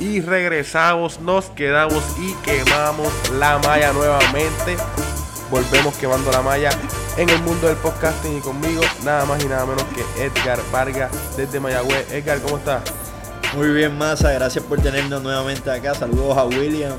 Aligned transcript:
y 0.00 0.20
regresamos, 0.20 1.20
nos 1.20 1.46
quedamos 1.46 2.02
y 2.20 2.32
quemamos 2.44 3.12
la 3.38 3.58
malla 3.58 3.92
nuevamente. 3.92 4.76
Volvemos 5.50 5.94
quemando 5.96 6.30
la 6.30 6.42
malla 6.42 6.70
en 7.16 7.28
el 7.30 7.42
mundo 7.42 7.66
del 7.66 7.76
podcasting 7.76 8.38
y 8.38 8.40
conmigo 8.40 8.82
nada 9.04 9.24
más 9.24 9.42
y 9.42 9.48
nada 9.48 9.66
menos 9.66 9.84
que 9.94 10.24
Edgar 10.24 10.60
Vargas 10.70 11.10
desde 11.36 11.58
Mayagüez. 11.58 12.12
Edgar, 12.12 12.40
¿cómo 12.40 12.58
estás? 12.58 12.82
Muy 13.56 13.68
bien, 13.68 13.96
Massa, 13.96 14.30
gracias 14.32 14.64
por 14.64 14.80
tenernos 14.80 15.22
nuevamente 15.22 15.70
acá. 15.70 15.94
Saludos 15.94 16.36
a 16.36 16.44
William. 16.44 16.92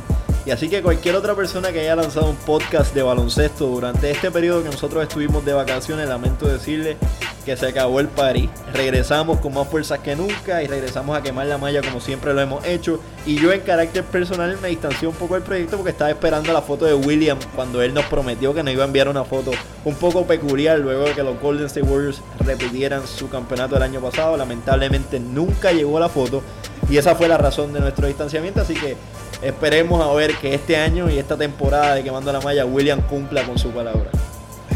Y 0.46 0.52
así 0.52 0.68
que 0.68 0.82
cualquier 0.82 1.16
otra 1.16 1.36
persona 1.36 1.72
que 1.72 1.82
haya 1.82 1.96
lanzado 1.96 2.30
un 2.30 2.36
podcast 2.36 2.94
de 2.96 3.04
baloncesto 3.04 3.68
durante 3.68 4.10
este 4.10 4.32
periodo 4.32 4.64
que 4.64 4.70
nosotros 4.70 5.04
estuvimos 5.04 5.46
de 5.46 5.54
vacaciones, 5.54 6.10
lamento 6.10 6.48
decirle 6.48 6.98
que 7.46 7.56
se 7.58 7.68
acabó 7.68 8.00
el 8.00 8.08
party. 8.08 8.50
Regresamos 8.74 9.40
con 9.40 9.54
más 9.54 9.68
fuerzas 9.68 10.00
que 10.00 10.16
nunca 10.16 10.62
y 10.64 10.68
regresamos 10.68 11.18
a 11.18 11.22
quemar 11.22 11.48
la 11.48 11.58
malla 11.58 11.82
como 11.82 12.00
siempre 12.00 12.34
lo 12.34 12.42
hemos 12.42 12.66
hecho. 12.66 13.00
Y 13.26 13.36
yo 13.36 13.52
en 13.52 13.62
carácter 13.62 14.04
personal 14.04 14.58
me 14.62 14.70
distancié 14.70 15.08
un 15.08 15.14
poco 15.14 15.36
del 15.36 15.44
proyecto 15.44 15.78
porque 15.78 15.92
estaba 15.92 16.10
esperando 16.10 16.52
la 16.54 16.62
foto 16.62 16.86
de 16.86 16.94
William 16.94 17.38
cuando 17.56 17.82
él 17.82 17.94
nos 17.94 18.06
prometió 18.06 18.54
que 18.54 18.64
nos 18.64 18.74
iba 18.74 18.84
a 18.84 18.88
enviar 18.88 19.08
una 19.08 19.24
foto 19.24 19.52
un 19.86 19.96
poco 19.96 20.26
peculiar 20.26 20.80
luego 20.80 21.06
de 21.06 21.14
que 21.14 21.24
los 21.24 21.40
Golden 21.40 21.66
State 21.68 21.86
Warriors 21.86 22.22
repitieran 22.40 23.08
su 23.08 23.30
campeonato 23.30 23.76
del 23.76 23.84
año 23.84 24.02
pasado. 24.02 24.38
Lamentablemente 24.38 25.20
nunca 25.20 25.72
llegó 25.72 26.00
la 26.00 26.10
foto 26.10 26.42
y 26.90 26.98
esa 26.98 27.16
fue 27.16 27.28
la 27.28 27.38
razón 27.38 27.74
de 27.74 27.80
nuestro 27.80 28.08
distanciamiento. 28.08 28.62
Así 28.62 28.74
que 28.74 28.96
esperemos 29.42 30.06
a 30.06 30.12
ver 30.14 30.36
que 30.36 30.54
este 30.54 30.78
año 30.78 31.10
y 31.10 31.18
esta 31.18 31.38
temporada 31.38 31.96
de 31.96 32.04
Quemando 32.04 32.32
la 32.32 32.42
Malla 32.42 32.66
William 32.66 33.02
cumpla 33.02 33.44
con 33.44 33.58
su 33.58 33.70
palabra. 33.72 34.10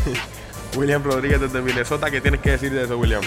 William 0.76 1.04
Rodríguez 1.04 1.40
desde 1.40 1.62
Minnesota, 1.62 2.10
¿qué 2.10 2.22
tienes 2.22 2.42
que 2.42 2.52
decir 2.52 2.72
de 2.72 2.84
eso, 2.84 2.98
William? 2.98 3.22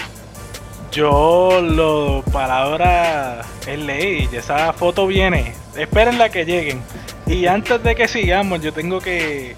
Yo, 0.91 1.61
lo 1.61 2.23
palabra 2.31 3.41
es 3.65 3.79
ley, 3.79 4.29
esa 4.31 4.73
foto 4.73 5.07
viene, 5.07 5.53
espérenla 5.75 6.29
que 6.29 6.45
lleguen. 6.45 6.81
Y 7.25 7.45
antes 7.45 7.83
de 7.83 7.95
que 7.95 8.07
sigamos, 8.07 8.61
yo 8.61 8.71
tengo 8.73 8.99
que 8.99 9.55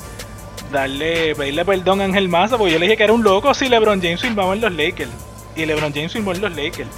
darle, 0.72 1.36
pedirle 1.36 1.66
perdón 1.66 2.02
a 2.02 2.06
Ángel 2.06 2.30
Massa, 2.30 2.58
porque 2.58 2.73
yo 2.73 2.80
le 2.80 2.86
dije 2.86 2.98
que 2.98 3.04
era 3.04 3.14
un 3.14 3.23
loco 3.23 3.54
si 3.54 3.70
LeBron 3.70 4.02
James 4.02 4.22
firmaba 4.22 4.54
en 4.54 4.62
los 4.62 4.73
Lakers. 4.73 5.12
Y 5.56 5.66
LeBron 5.66 5.94
James 5.94 6.14
firmó 6.14 6.34
en 6.34 6.42
los 6.42 6.56
Lakers. 6.56 6.90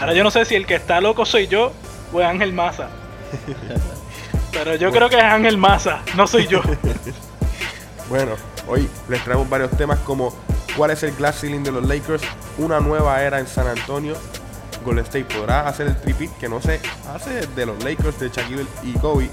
Ahora 0.00 0.14
yo 0.14 0.24
no 0.24 0.30
sé 0.30 0.44
si 0.44 0.54
el 0.54 0.66
que 0.66 0.76
está 0.76 1.00
loco 1.00 1.24
soy 1.26 1.46
yo 1.46 1.72
o 2.12 2.20
es 2.20 2.26
Ángel 2.26 2.52
Massa. 2.52 2.88
Pero 4.52 4.74
yo 4.76 4.90
creo 4.90 5.08
que 5.08 5.16
es 5.16 5.22
Ángel 5.22 5.58
Massa, 5.58 6.02
no 6.16 6.26
soy 6.26 6.46
yo. 6.46 6.60
bueno, 8.08 8.32
hoy 8.70 8.88
les 9.08 9.22
traemos 9.24 9.48
varios 9.48 9.70
temas 9.72 9.98
como 10.00 10.32
cuál 10.76 10.92
es 10.92 11.02
el 11.02 11.12
glass 11.16 11.40
ceiling 11.40 11.62
de 11.62 11.72
los 11.72 11.86
Lakers, 11.86 12.22
una 12.58 12.80
nueva 12.80 13.22
era 13.22 13.40
en 13.40 13.46
San 13.46 13.66
Antonio, 13.66 14.14
Golden 14.84 15.04
State 15.04 15.26
podrá 15.34 15.68
hacer 15.68 15.88
el 15.88 15.96
tripit 16.00 16.30
que 16.38 16.48
no 16.48 16.60
se 16.60 16.80
hace 17.12 17.46
de 17.48 17.66
los 17.66 17.82
Lakers 17.82 18.18
de 18.20 18.28
Shaquille 18.28 18.66
y 18.82 18.92
Kobe, 18.92 19.28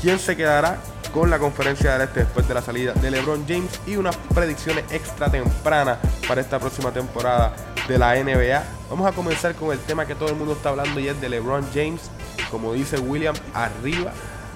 quién 0.00 0.18
se 0.18 0.36
quedará 0.36 0.78
con 1.12 1.30
la 1.30 1.38
conferencia 1.38 1.92
del 1.92 2.02
este 2.02 2.20
después 2.20 2.46
de 2.46 2.54
la 2.54 2.62
salida 2.62 2.92
de 2.92 3.10
LeBron 3.10 3.44
James 3.48 3.80
y 3.86 3.96
unas 3.96 4.16
predicciones 4.34 4.84
extra 4.90 5.30
tempranas 5.30 5.98
para 6.28 6.40
esta 6.40 6.58
próxima 6.58 6.92
temporada 6.92 7.54
de 7.88 7.98
la 7.98 8.14
NBA. 8.14 8.62
Vamos 8.90 9.06
a 9.06 9.12
comenzar 9.12 9.54
con 9.54 9.72
el 9.72 9.78
tema 9.80 10.06
que 10.06 10.14
todo 10.14 10.28
el 10.28 10.36
mundo 10.36 10.52
está 10.52 10.70
hablando 10.70 11.00
y 11.00 11.08
es 11.08 11.20
de 11.20 11.28
LeBron 11.28 11.66
James, 11.74 12.02
como 12.50 12.72
dice 12.72 12.98
William, 12.98 13.34
arriba 13.54 14.12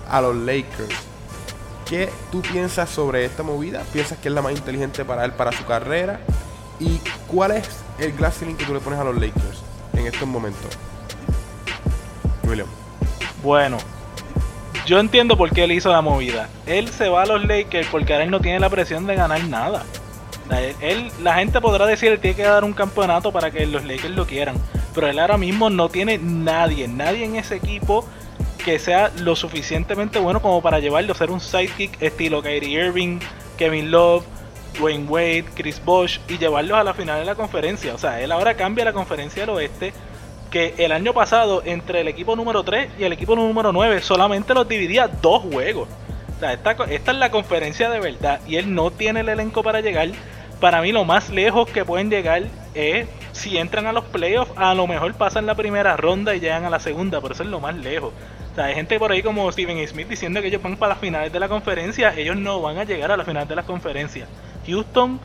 a 0.09 0.21
los 0.21 0.37
Lakers. 0.37 1.10
¿Qué 1.91 2.09
tú 2.31 2.41
piensas 2.41 2.89
sobre 2.89 3.25
esta 3.25 3.43
movida? 3.43 3.83
¿Piensas 3.93 4.17
que 4.17 4.29
es 4.29 4.35
la 4.35 4.41
más 4.41 4.53
inteligente 4.53 5.05
para 5.05 5.25
él, 5.25 5.33
para 5.33 5.51
su 5.51 5.65
carrera? 5.65 6.21
¿Y 6.79 7.01
cuál 7.27 7.51
es 7.51 7.69
el 7.99 8.13
glass 8.13 8.39
ceiling 8.39 8.55
que 8.55 8.65
tú 8.65 8.73
le 8.73 8.79
pones 8.79 9.01
a 9.01 9.03
los 9.03 9.17
Lakers 9.17 9.65
en 9.95 10.07
estos 10.07 10.29
momentos? 10.29 10.79
William. 12.45 12.69
Bueno, 13.43 13.79
yo 14.87 15.01
entiendo 15.01 15.37
por 15.37 15.51
qué 15.51 15.65
él 15.65 15.73
hizo 15.73 15.91
la 15.91 16.01
movida. 16.01 16.49
Él 16.65 16.91
se 16.91 17.09
va 17.09 17.23
a 17.23 17.27
los 17.27 17.45
Lakers 17.45 17.89
porque 17.89 18.13
ahora 18.13 18.25
él 18.25 18.31
no 18.31 18.39
tiene 18.39 18.61
la 18.61 18.71
presión 18.71 19.09
de 19.09 19.17
ganar 19.17 19.43
nada. 19.43 19.83
Él, 20.81 21.11
la 21.25 21.35
gente 21.35 21.61
podrá 21.61 21.87
decir 21.87 22.13
que 22.13 22.19
tiene 22.19 22.37
que 22.37 22.43
dar 22.45 22.63
un 22.63 22.73
campeonato 22.73 23.33
para 23.33 23.51
que 23.51 23.67
los 23.67 23.85
Lakers 23.85 24.15
lo 24.15 24.29
quieran. 24.29 24.55
Pero 24.95 25.09
él 25.09 25.19
ahora 25.19 25.39
mismo 25.39 25.71
no 25.71 25.89
tiene 25.89 26.19
nadie, 26.19 26.87
nadie 26.87 27.25
en 27.25 27.35
ese 27.35 27.57
equipo 27.57 28.05
que 28.65 28.79
sea 28.79 29.11
lo 29.19 29.37
suficientemente 29.37 30.19
bueno 30.19 30.41
como 30.41 30.63
para 30.63 30.79
llevarlo 30.79 31.13
a 31.13 31.17
ser 31.17 31.31
un 31.31 31.41
sidekick 31.41 32.01
estilo 32.03 32.43
Kyrie 32.43 32.87
Irving, 32.87 33.19
Kevin 33.57 33.91
Love, 33.91 34.25
Dwayne 34.79 35.07
Wade, 35.09 35.45
Chris 35.55 35.83
Bosh 35.85 36.19
y 36.29 36.39
llevarlos 36.39 36.79
a 36.79 36.85
la 36.85 36.95
final 36.95 37.19
de 37.19 37.25
la 37.25 37.35
conferencia. 37.35 37.95
O 37.95 37.99
sea, 37.99 38.21
él 38.21 38.33
ahora 38.33 38.55
cambia 38.55 38.85
la 38.85 38.93
conferencia 38.93 39.43
del 39.43 39.51
oeste 39.51 39.93
que 40.51 40.75
el 40.79 40.93
año 40.93 41.13
pasado 41.15 41.63
entre 41.65 42.01
el 42.01 42.09
equipo 42.09 42.37
número 42.37 42.63
3 42.63 42.91
y 42.99 43.05
el 43.05 43.13
equipo 43.13 43.37
número 43.37 43.73
9 43.73 44.01
solamente 44.03 44.55
los 44.55 44.69
dividía 44.69 45.09
dos 45.09 45.43
juegos. 45.43 45.89
O 46.37 46.41
sea, 46.41 46.53
esta, 46.53 46.73
esta 46.73 47.13
es 47.13 47.19
la 47.19 47.31
conferencia 47.31 47.91
de 47.91 48.01
verdad 48.01 48.41
y 48.47 48.57
él 48.57 48.75
no 48.75 48.91
tiene 48.91 49.21
el 49.21 49.29
elenco 49.29 49.63
para 49.63 49.81
llegar. 49.81 50.09
Para 50.61 50.83
mí 50.83 50.93
lo 50.93 51.05
más 51.05 51.31
lejos 51.31 51.71
que 51.71 51.85
pueden 51.85 52.11
llegar 52.11 52.45
es 52.75 53.09
si 53.33 53.59
entran 53.59 53.87
a 53.87 53.93
los 53.93 54.05
playoffs, 54.05 54.53
a 54.57 54.75
lo 54.75 54.87
mejor 54.87 55.15
pasan 55.15 55.47
la 55.47 55.55
primera 55.55 55.97
ronda 55.97 56.35
y 56.35 56.41
llegan 56.41 56.65
a 56.65 56.71
la 56.71 56.81
segunda, 56.81 57.21
pero 57.21 57.35
eso 57.35 57.43
es 57.43 57.49
lo 57.49 57.61
más 57.61 57.75
lejos. 57.77 58.13
Hay 58.65 58.75
gente 58.75 58.99
por 58.99 59.13
ahí 59.13 59.23
como 59.23 59.51
Steven 59.51 59.87
Smith 59.87 60.09
diciendo 60.09 60.41
que 60.41 60.49
ellos 60.49 60.63
van 60.63 60.77
para 60.77 60.95
las 60.95 60.99
finales 60.99 61.33
de 61.33 61.41
la 61.41 61.49
conferencia. 61.49 62.15
Ellos 62.17 62.37
no 62.37 62.61
van 62.61 62.79
a 62.79 62.85
llegar 62.85 63.11
a 63.11 63.17
las 63.17 63.27
finales 63.27 63.49
de 63.49 63.57
la 63.57 63.63
conferencia. 63.63 64.27
Houston 64.67 65.21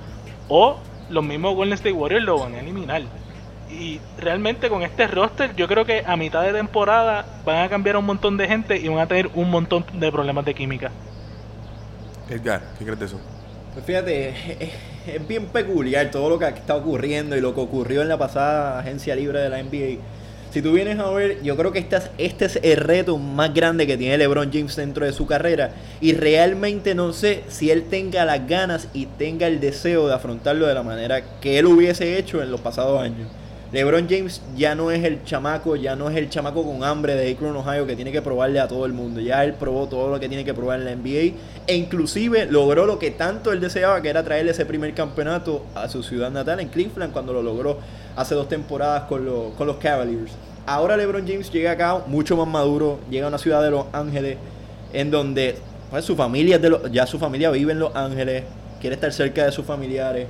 o 0.48 0.78
los 1.10 1.24
mismos 1.24 1.56
Golden 1.56 1.74
State 1.74 1.94
Warriors 1.94 2.24
lo 2.24 2.40
van 2.40 2.56
a 2.56 2.60
eliminar. 2.60 3.04
Y 3.70 4.00
realmente 4.18 4.70
con 4.70 4.84
este 4.84 5.08
roster 5.08 5.56
yo 5.56 5.68
creo 5.68 5.86
que 5.86 6.04
a 6.06 6.16
mitad 6.16 6.44
de 6.44 6.54
temporada 6.54 7.26
van 7.46 7.64
a 7.64 7.70
cambiar 7.70 7.98
un 7.98 8.06
montón 8.06 8.38
de 8.38 8.48
gente 8.48 8.78
y 8.78 8.88
van 8.88 9.00
a 9.00 9.08
tener 9.08 9.30
un 9.34 9.50
montón 9.50 9.86
de 9.94 10.12
problemas 10.12 10.46
de 10.46 10.54
química. 10.54 10.92
Edgar, 12.30 12.62
¿qué 12.78 12.86
crees 12.86 13.00
de 13.00 13.06
eso? 13.06 13.20
Pues 13.74 13.86
fíjate, 13.86 14.30
es, 15.08 15.28
bien 15.28 15.48
peculiar 15.48 16.10
todo 16.10 16.30
lo 16.30 16.40
que 16.40 16.48
está 16.48 16.76
ocurriendo 16.76 17.36
y 17.36 17.42
lo 17.42 17.54
que 17.54 17.62
ocurrió 17.62 18.02
en 18.02 18.08
la 18.08 18.18
pasada 18.18 18.80
agencia 18.80 19.16
libre 19.16 19.40
de 19.40 19.50
la 19.50 19.62
NBA 19.62 20.00
si 20.56 20.62
tú 20.62 20.72
vienes 20.72 20.98
a 21.00 21.10
ver, 21.10 21.44
yo 21.44 21.58
creo 21.58 21.74
que 21.74 21.80
este 21.80 22.46
es, 22.46 22.60
el 22.64 22.78
reto 22.78 23.18
más 23.18 23.54
grande 23.54 23.86
que 23.86 23.98
tiene 23.98 24.18
LeBron 24.18 24.54
James 24.54 24.74
dentro 24.78 25.06
de 25.06 25.12
su 25.12 25.28
carrera. 25.28 25.72
Y 26.00 26.14
realmente 26.14 26.96
no 26.96 27.12
sé 27.12 27.44
si 27.50 27.72
él 27.72 27.90
tenga 27.90 28.24
las 28.24 28.48
ganas 28.48 28.88
y 28.94 29.06
tenga 29.06 29.48
el 29.48 29.60
deseo 29.60 30.08
de 30.08 30.14
afrontarlo 30.14 30.66
de 30.66 30.74
la 30.74 30.82
manera 30.82 31.22
que 31.42 31.60
él 31.60 31.66
hubiese 31.66 32.18
hecho 32.18 32.42
en 32.42 32.52
los 32.52 32.62
pasados 32.62 33.02
años. 33.02 33.28
LeBron 33.74 34.08
James 34.10 34.42
ya 34.56 34.76
no 34.76 34.92
es 34.92 35.04
el 35.04 35.26
chamaco, 35.26 35.76
ya 35.76 35.98
no 35.98 36.10
es 36.10 36.16
el 36.16 36.30
chamaco 36.30 36.64
con 36.64 36.86
hambre 36.86 37.16
de 37.16 37.34
Akron, 37.34 37.58
Ohio 37.58 37.86
que 37.86 37.98
tiene 37.98 38.14
que 38.14 38.22
probarle 38.22 38.62
a 38.62 38.70
todo 38.70 38.86
el 38.86 38.94
mundo. 38.94 39.20
Ya 39.20 39.44
él 39.44 39.56
probó 39.56 39.90
todo 39.90 40.10
lo 40.10 40.22
que 40.22 40.30
tiene 40.30 40.46
que 40.46 40.54
probar 40.54 40.80
en 40.80 40.86
la 40.86 40.96
NBA 40.96 41.36
e 41.68 41.76
inclusive 41.76 42.46
logró 42.46 42.86
lo 42.86 42.98
que 42.98 43.12
tanto 43.12 43.52
él 43.52 43.60
deseaba, 43.60 44.02
que 44.02 44.08
era 44.08 44.24
traerle 44.24 44.52
ese 44.52 44.66
primer 44.66 44.94
campeonato 44.94 45.66
a 45.76 45.90
su 45.90 46.02
ciudad 46.02 46.32
natal 46.32 46.62
en 46.62 46.70
Cleveland 46.70 47.12
cuando 47.12 47.34
lo 47.34 47.42
logró 47.42 47.80
hace 48.16 48.36
dos 48.36 48.48
temporadas 48.48 49.04
con, 49.04 49.26
los 49.26 49.78
Cavaliers. 49.78 50.32
Ahora 50.66 50.98
LeBron 50.98 51.28
James 51.28 51.52
llega 51.52 51.72
acá 51.72 52.02
mucho 52.08 52.38
más 52.38 52.48
maduro, 52.48 53.00
llega 53.10 53.26
a 53.26 53.30
una 53.30 53.38
ciudad 53.38 53.62
de 53.62 53.72
Los 53.72 53.86
Ángeles 53.94 54.38
en 54.94 55.12
donde 55.12 55.58
pues, 55.92 56.06
su 56.06 56.16
familia 56.16 56.60
ya 56.92 57.06
su 57.06 57.20
familia 57.20 57.52
vive 57.52 57.74
en 57.74 57.80
Los 57.80 57.96
Ángeles, 57.96 58.44
quiere 58.80 58.96
estar 58.96 59.12
cerca 59.12 59.46
de 59.46 59.52
sus 59.52 59.66
familiares 59.66 60.28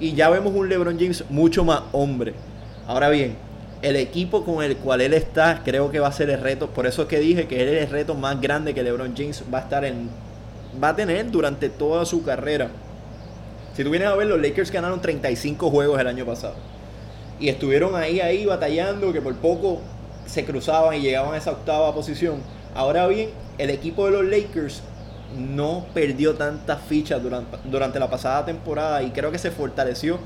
y 0.00 0.14
ya 0.14 0.30
vemos 0.30 0.54
un 0.54 0.68
LeBron 0.68 0.98
James 0.98 1.24
mucho 1.28 1.64
más 1.64 1.82
hombre. 1.92 2.34
Ahora 2.88 3.10
bien, 3.10 3.36
el 3.82 3.96
equipo 3.96 4.44
con 4.44 4.64
el 4.64 4.76
cual 4.76 5.02
él 5.02 5.14
está 5.14 5.62
creo 5.64 5.90
que 5.90 6.00
va 6.00 6.08
a 6.08 6.12
ser 6.12 6.30
el 6.30 6.40
reto, 6.40 6.68
por 6.70 6.86
eso 6.86 7.02
es 7.02 7.08
que 7.08 7.20
dije 7.20 7.46
que 7.46 7.62
él 7.62 7.68
es 7.68 7.84
el 7.84 7.90
reto 7.90 8.14
más 8.14 8.40
grande 8.40 8.74
que 8.74 8.82
LeBron 8.82 9.14
James 9.16 9.44
va 9.52 9.58
a 9.58 9.62
estar 9.62 9.84
en 9.84 10.08
va 10.82 10.88
a 10.88 10.96
tener 10.96 11.30
durante 11.30 11.68
toda 11.68 12.04
su 12.06 12.24
carrera. 12.24 12.70
Si 13.76 13.84
tú 13.84 13.90
vienes 13.90 14.08
a 14.08 14.16
ver, 14.16 14.26
los 14.26 14.40
Lakers 14.40 14.70
ganaron 14.72 15.00
35 15.00 15.70
juegos 15.70 16.00
el 16.00 16.06
año 16.06 16.24
pasado 16.24 16.69
y 17.40 17.48
estuvieron 17.48 17.96
ahí, 17.96 18.20
ahí 18.20 18.44
batallando, 18.44 19.12
que 19.12 19.20
por 19.20 19.34
poco 19.36 19.80
se 20.26 20.44
cruzaban 20.44 20.96
y 20.96 21.00
llegaban 21.00 21.34
a 21.34 21.38
esa 21.38 21.52
octava 21.52 21.92
posición. 21.94 22.36
Ahora 22.74 23.06
bien, 23.08 23.30
el 23.58 23.70
equipo 23.70 24.06
de 24.06 24.12
los 24.12 24.24
Lakers 24.24 24.82
no 25.36 25.86
perdió 25.94 26.34
tantas 26.34 26.82
fichas 26.82 27.22
durante, 27.22 27.56
durante 27.64 27.98
la 27.98 28.10
pasada 28.10 28.44
temporada 28.44 29.02
y 29.02 29.10
creo 29.10 29.32
que 29.32 29.38
se 29.38 29.50
fortaleció 29.50 30.18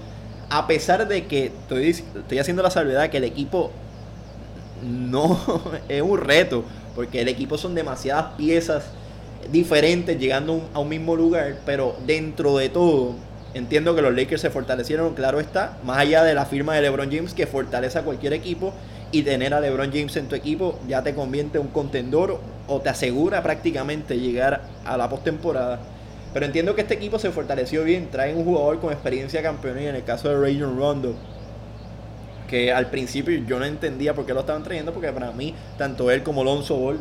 a 0.51 0.67
pesar 0.67 1.07
de 1.09 1.27
que 1.27 1.47
estoy, 1.47 1.91
estoy 1.91 2.39
haciendo 2.39 2.63
la 2.63 2.71
salvedad 2.71 3.11
que 3.11 3.17
el 3.19 3.25
equipo 3.25 3.71
no 4.83 5.41
es 5.89 6.03
un 6.03 6.19
reto, 6.19 6.65
porque 6.95 7.21
el 7.21 7.29
equipo 7.29 7.59
son 7.59 7.75
demasiadas 7.75 8.35
piezas 8.37 8.85
diferentes 9.51 10.19
llegando 10.19 10.69
a 10.73 10.79
un 10.79 10.89
mismo 10.89 11.17
lugar, 11.17 11.57
pero 11.67 11.97
dentro 12.07 12.57
de 12.57 12.69
todo 12.69 13.15
Entiendo 13.55 13.95
que 13.95 14.03
los 14.03 14.13
Lakers 14.13 14.41
se 14.41 14.51
fortalecieron, 14.51 15.15
claro 15.15 15.39
está, 15.39 15.79
más 15.85 15.99
allá 15.99 16.25
de 16.25 16.35
la 16.35 16.45
firma 16.45 16.75
de 16.75 16.83
LeBron 16.83 17.11
James 17.11 17.35
que 17.35 17.47
fortalece 17.47 17.97
a 17.99 18.03
cualquier 18.03 18.33
equipo 18.33 18.75
y 19.13 19.23
tener 19.23 19.55
a 19.55 19.61
LeBron 19.61 19.93
James 19.93 20.17
en 20.17 20.27
tu 20.27 20.35
equipo 20.35 20.81
ya 20.89 21.05
te 21.05 21.15
convierte 21.15 21.61
un 21.61 21.69
contendor 21.69 22.41
o 22.67 22.81
te 22.81 22.89
asegura 22.89 23.45
prácticamente 23.45 24.19
llegar 24.19 24.63
a 24.85 24.97
la 24.97 25.09
postemporada. 25.09 25.79
Pero 26.33 26.47
entiendo 26.47 26.75
que 26.75 26.81
este 26.81 26.95
equipo 26.95 27.21
se 27.21 27.31
fortaleció 27.31 27.85
bien, 27.85 28.11
traen 28.11 28.37
un 28.37 28.45
jugador 28.45 28.81
con 28.81 28.93
experiencia 28.93 29.41
campeona 29.41 29.83
en 29.83 29.95
el 29.95 30.03
caso 30.03 30.29
de 30.29 30.37
Rayon 30.37 30.77
Rondo, 30.77 31.15
que 32.49 32.73
al 32.73 32.91
principio 32.91 33.39
yo 33.47 33.61
no 33.61 33.67
entendía 33.67 34.15
por 34.15 34.27
qué 34.27 34.35
lo 34.35 34.41
estaban 34.41 34.65
trayendo, 34.65 34.93
porque 34.93 35.13
para 35.13 35.31
mí, 35.31 35.55
tanto 35.79 36.11
él 36.11 36.25
como 36.25 36.41
Alonso 36.41 36.75
Ball 36.75 36.99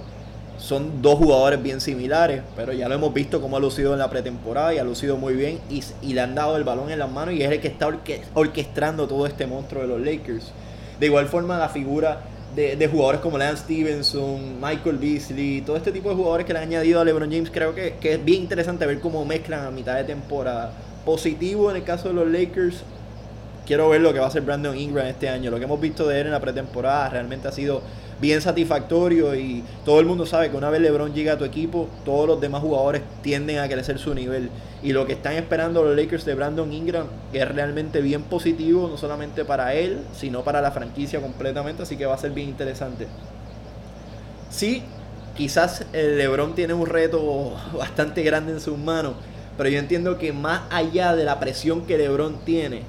son 0.57 1.01
dos 1.01 1.15
jugadores 1.15 1.61
bien 1.61 1.81
similares, 1.81 2.41
pero 2.55 2.73
ya 2.73 2.88
lo 2.88 2.95
hemos 2.95 3.13
visto 3.13 3.41
cómo 3.41 3.57
ha 3.57 3.59
lucido 3.59 3.94
en 3.94 4.00
la 4.00 4.09
pretemporada 4.09 4.73
y 4.73 4.77
ha 4.77 4.83
lucido 4.83 5.17
muy 5.17 5.33
bien 5.33 5.59
y, 5.69 5.83
y 6.01 6.13
le 6.13 6.21
han 6.21 6.35
dado 6.35 6.55
el 6.55 6.63
balón 6.63 6.89
en 6.89 7.00
las 7.00 7.11
manos 7.11 7.33
y 7.33 7.44
es 7.44 7.51
el 7.51 7.59
que 7.59 7.67
está 7.67 7.89
orquestando 8.33 9.07
todo 9.07 9.25
este 9.25 9.47
monstruo 9.47 9.81
de 9.81 9.88
los 9.88 10.01
Lakers. 10.01 10.51
De 11.00 11.07
igual 11.07 11.27
forma, 11.27 11.57
la 11.57 11.69
figura 11.69 12.21
de, 12.55 12.88
jugadores 12.88 13.21
como 13.21 13.38
Lance 13.38 13.63
Stevenson, 13.63 14.61
Michael 14.61 14.97
Beasley, 14.97 15.61
todo 15.61 15.75
este 15.75 15.91
tipo 15.91 16.09
de 16.09 16.15
jugadores 16.15 16.45
que 16.45 16.53
le 16.53 16.59
han 16.59 16.65
añadido 16.65 17.01
a 17.01 17.05
LeBron 17.05 17.31
James, 17.31 17.50
creo 17.51 17.73
que, 17.73 17.95
que 18.00 18.13
es 18.13 18.23
bien 18.23 18.44
interesante 18.44 18.85
ver 18.85 19.00
cómo 19.00 19.25
mezclan 19.25 19.65
a 19.65 19.71
mitad 19.71 19.95
de 19.95 20.03
temporada. 20.03 20.71
Positivo 21.03 21.71
en 21.71 21.77
el 21.77 21.83
caso 21.83 22.09
de 22.09 22.13
los 22.13 22.27
Lakers, 22.27 22.83
quiero 23.65 23.89
ver 23.89 24.01
lo 24.01 24.13
que 24.13 24.19
va 24.19 24.25
a 24.25 24.27
hacer 24.27 24.44
Brandon 24.44 24.77
Ingram 24.77 25.07
este 25.07 25.29
año. 25.29 25.50
Lo 25.50 25.57
que 25.57 25.65
hemos 25.65 25.81
visto 25.81 26.07
de 26.07 26.21
él 26.21 26.27
en 26.27 26.33
la 26.33 26.39
pretemporada 26.39 27.09
realmente 27.09 27.47
ha 27.47 27.51
sido 27.51 27.81
bien 28.24 28.42
satisfactorio 28.42 29.36
y 29.36 29.66
todo 29.84 30.00
el 30.00 30.06
mundo 30.06 30.25
sabe 30.25 30.50
que 30.50 30.56
una 30.56 30.70
vez 30.70 30.80
LeBron 30.80 31.14
llega 31.14 31.34
a 31.34 31.38
tu 31.38 31.44
equipo, 31.44 31.90
todos 32.06 32.25
los 32.25 32.40
demás 32.40 32.62
jugadores 32.62 33.02
tienden 33.22 33.60
a 33.60 33.68
crecer 33.68 34.00
su 34.00 34.14
nivel. 34.14 34.50
Y 34.81 34.94
lo 34.94 35.06
que 35.06 35.12
están 35.12 35.34
esperando 35.34 35.84
los 35.84 35.94
Lakers 35.94 36.24
de 36.24 36.34
Brandon 36.34 36.72
Ingram 36.72 37.08
es 37.34 37.46
realmente 37.50 38.00
bien 38.00 38.24
positivo, 38.24 38.88
no 38.88 38.96
solamente 38.96 39.44
para 39.44 39.74
él, 39.74 40.00
sino 40.14 40.42
para 40.42 40.62
la 40.62 40.72
franquicia 40.72 41.20
completamente, 41.20 41.84
así 41.84 41.98
que 41.98 42.06
va 42.06 42.16
a 42.16 42.18
ser 42.18 42.31
bien 42.31 42.48
interesante. 42.48 43.08
Sí, 44.50 44.84
quizás 45.36 45.86
el 45.92 46.18
LeBron 46.18 46.56
tiene 46.56 46.74
un 46.74 46.86
reto 46.86 47.58
bastante 47.78 48.24
grande 48.24 48.54
en 48.54 48.62
sus 48.62 48.78
manos, 48.78 49.16
pero 49.58 49.68
yo 49.68 49.80
entiendo 49.80 50.18
que 50.18 50.31
más 50.31 50.62
allá 50.70 51.14
de 51.14 51.25
la 51.25 51.42
presión 51.42 51.86
que 51.86 51.98
LeBron 51.98 52.46
tiene, 52.46 52.84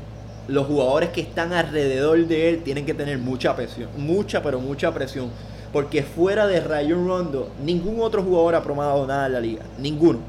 los 0.49 0.67
jugadores 0.67 1.11
que 1.11 1.21
están 1.21 1.53
alrededor 1.53 2.27
de 2.27 2.51
él 2.51 2.63
tienen 2.63 2.85
que 2.85 2.95
tener 2.95 3.19
mucha 3.19 3.57
presión, 3.57 3.89
mucha 3.97 4.43
pero 4.43 4.61
mucha 4.61 4.93
presión, 4.93 5.31
porque 5.73 6.03
fuera 6.03 6.47
de 6.47 6.61
Rayon 6.61 7.07
Rondo, 7.07 7.51
ningún 7.65 8.01
otro 8.01 8.23
jugador 8.23 8.55
ha 8.55 8.63
promado 8.63 9.07
nada 9.07 9.27
en 9.27 9.33
la 9.33 9.41
liga, 9.41 9.63
ninguno. 9.79 10.21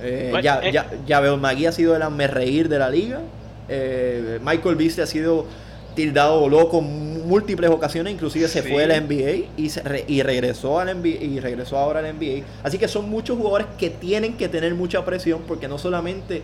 Eh, 0.00 0.32
ya, 0.42 0.60
eh. 0.62 0.72
ya, 0.72 0.90
ya, 1.06 1.20
veo, 1.20 1.36
Magui 1.36 1.66
ha 1.66 1.72
sido 1.72 1.96
el 1.96 2.10
me 2.10 2.26
reír 2.26 2.68
de 2.68 2.78
la 2.78 2.90
liga, 2.90 3.20
eh, 3.68 4.38
Michael 4.42 4.76
Beasley 4.76 5.04
ha 5.04 5.06
sido 5.06 5.46
tildado 5.94 6.48
loco 6.48 6.80
múltiples 6.80 7.70
ocasiones, 7.70 8.12
inclusive 8.12 8.46
se 8.46 8.62
fue 8.62 8.84
a 8.84 8.86
la 8.86 9.00
NBA 9.00 9.48
y, 9.56 9.70
y 10.06 10.22
regresó 10.22 10.78
al 10.78 10.96
NBA 10.96 11.24
y 11.24 11.40
regresó 11.40 11.76
ahora 11.76 11.98
al 11.98 12.16
NBA. 12.16 12.44
Así 12.62 12.78
que 12.78 12.86
son 12.86 13.10
muchos 13.10 13.36
jugadores 13.36 13.66
que 13.76 13.90
tienen 13.90 14.36
que 14.36 14.48
tener 14.48 14.74
mucha 14.74 15.04
presión 15.04 15.42
porque 15.46 15.66
no 15.66 15.76
solamente 15.76 16.42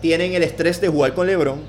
tienen 0.00 0.32
el 0.32 0.42
estrés 0.42 0.80
de 0.80 0.88
jugar 0.88 1.12
con 1.12 1.26
LeBron, 1.26 1.60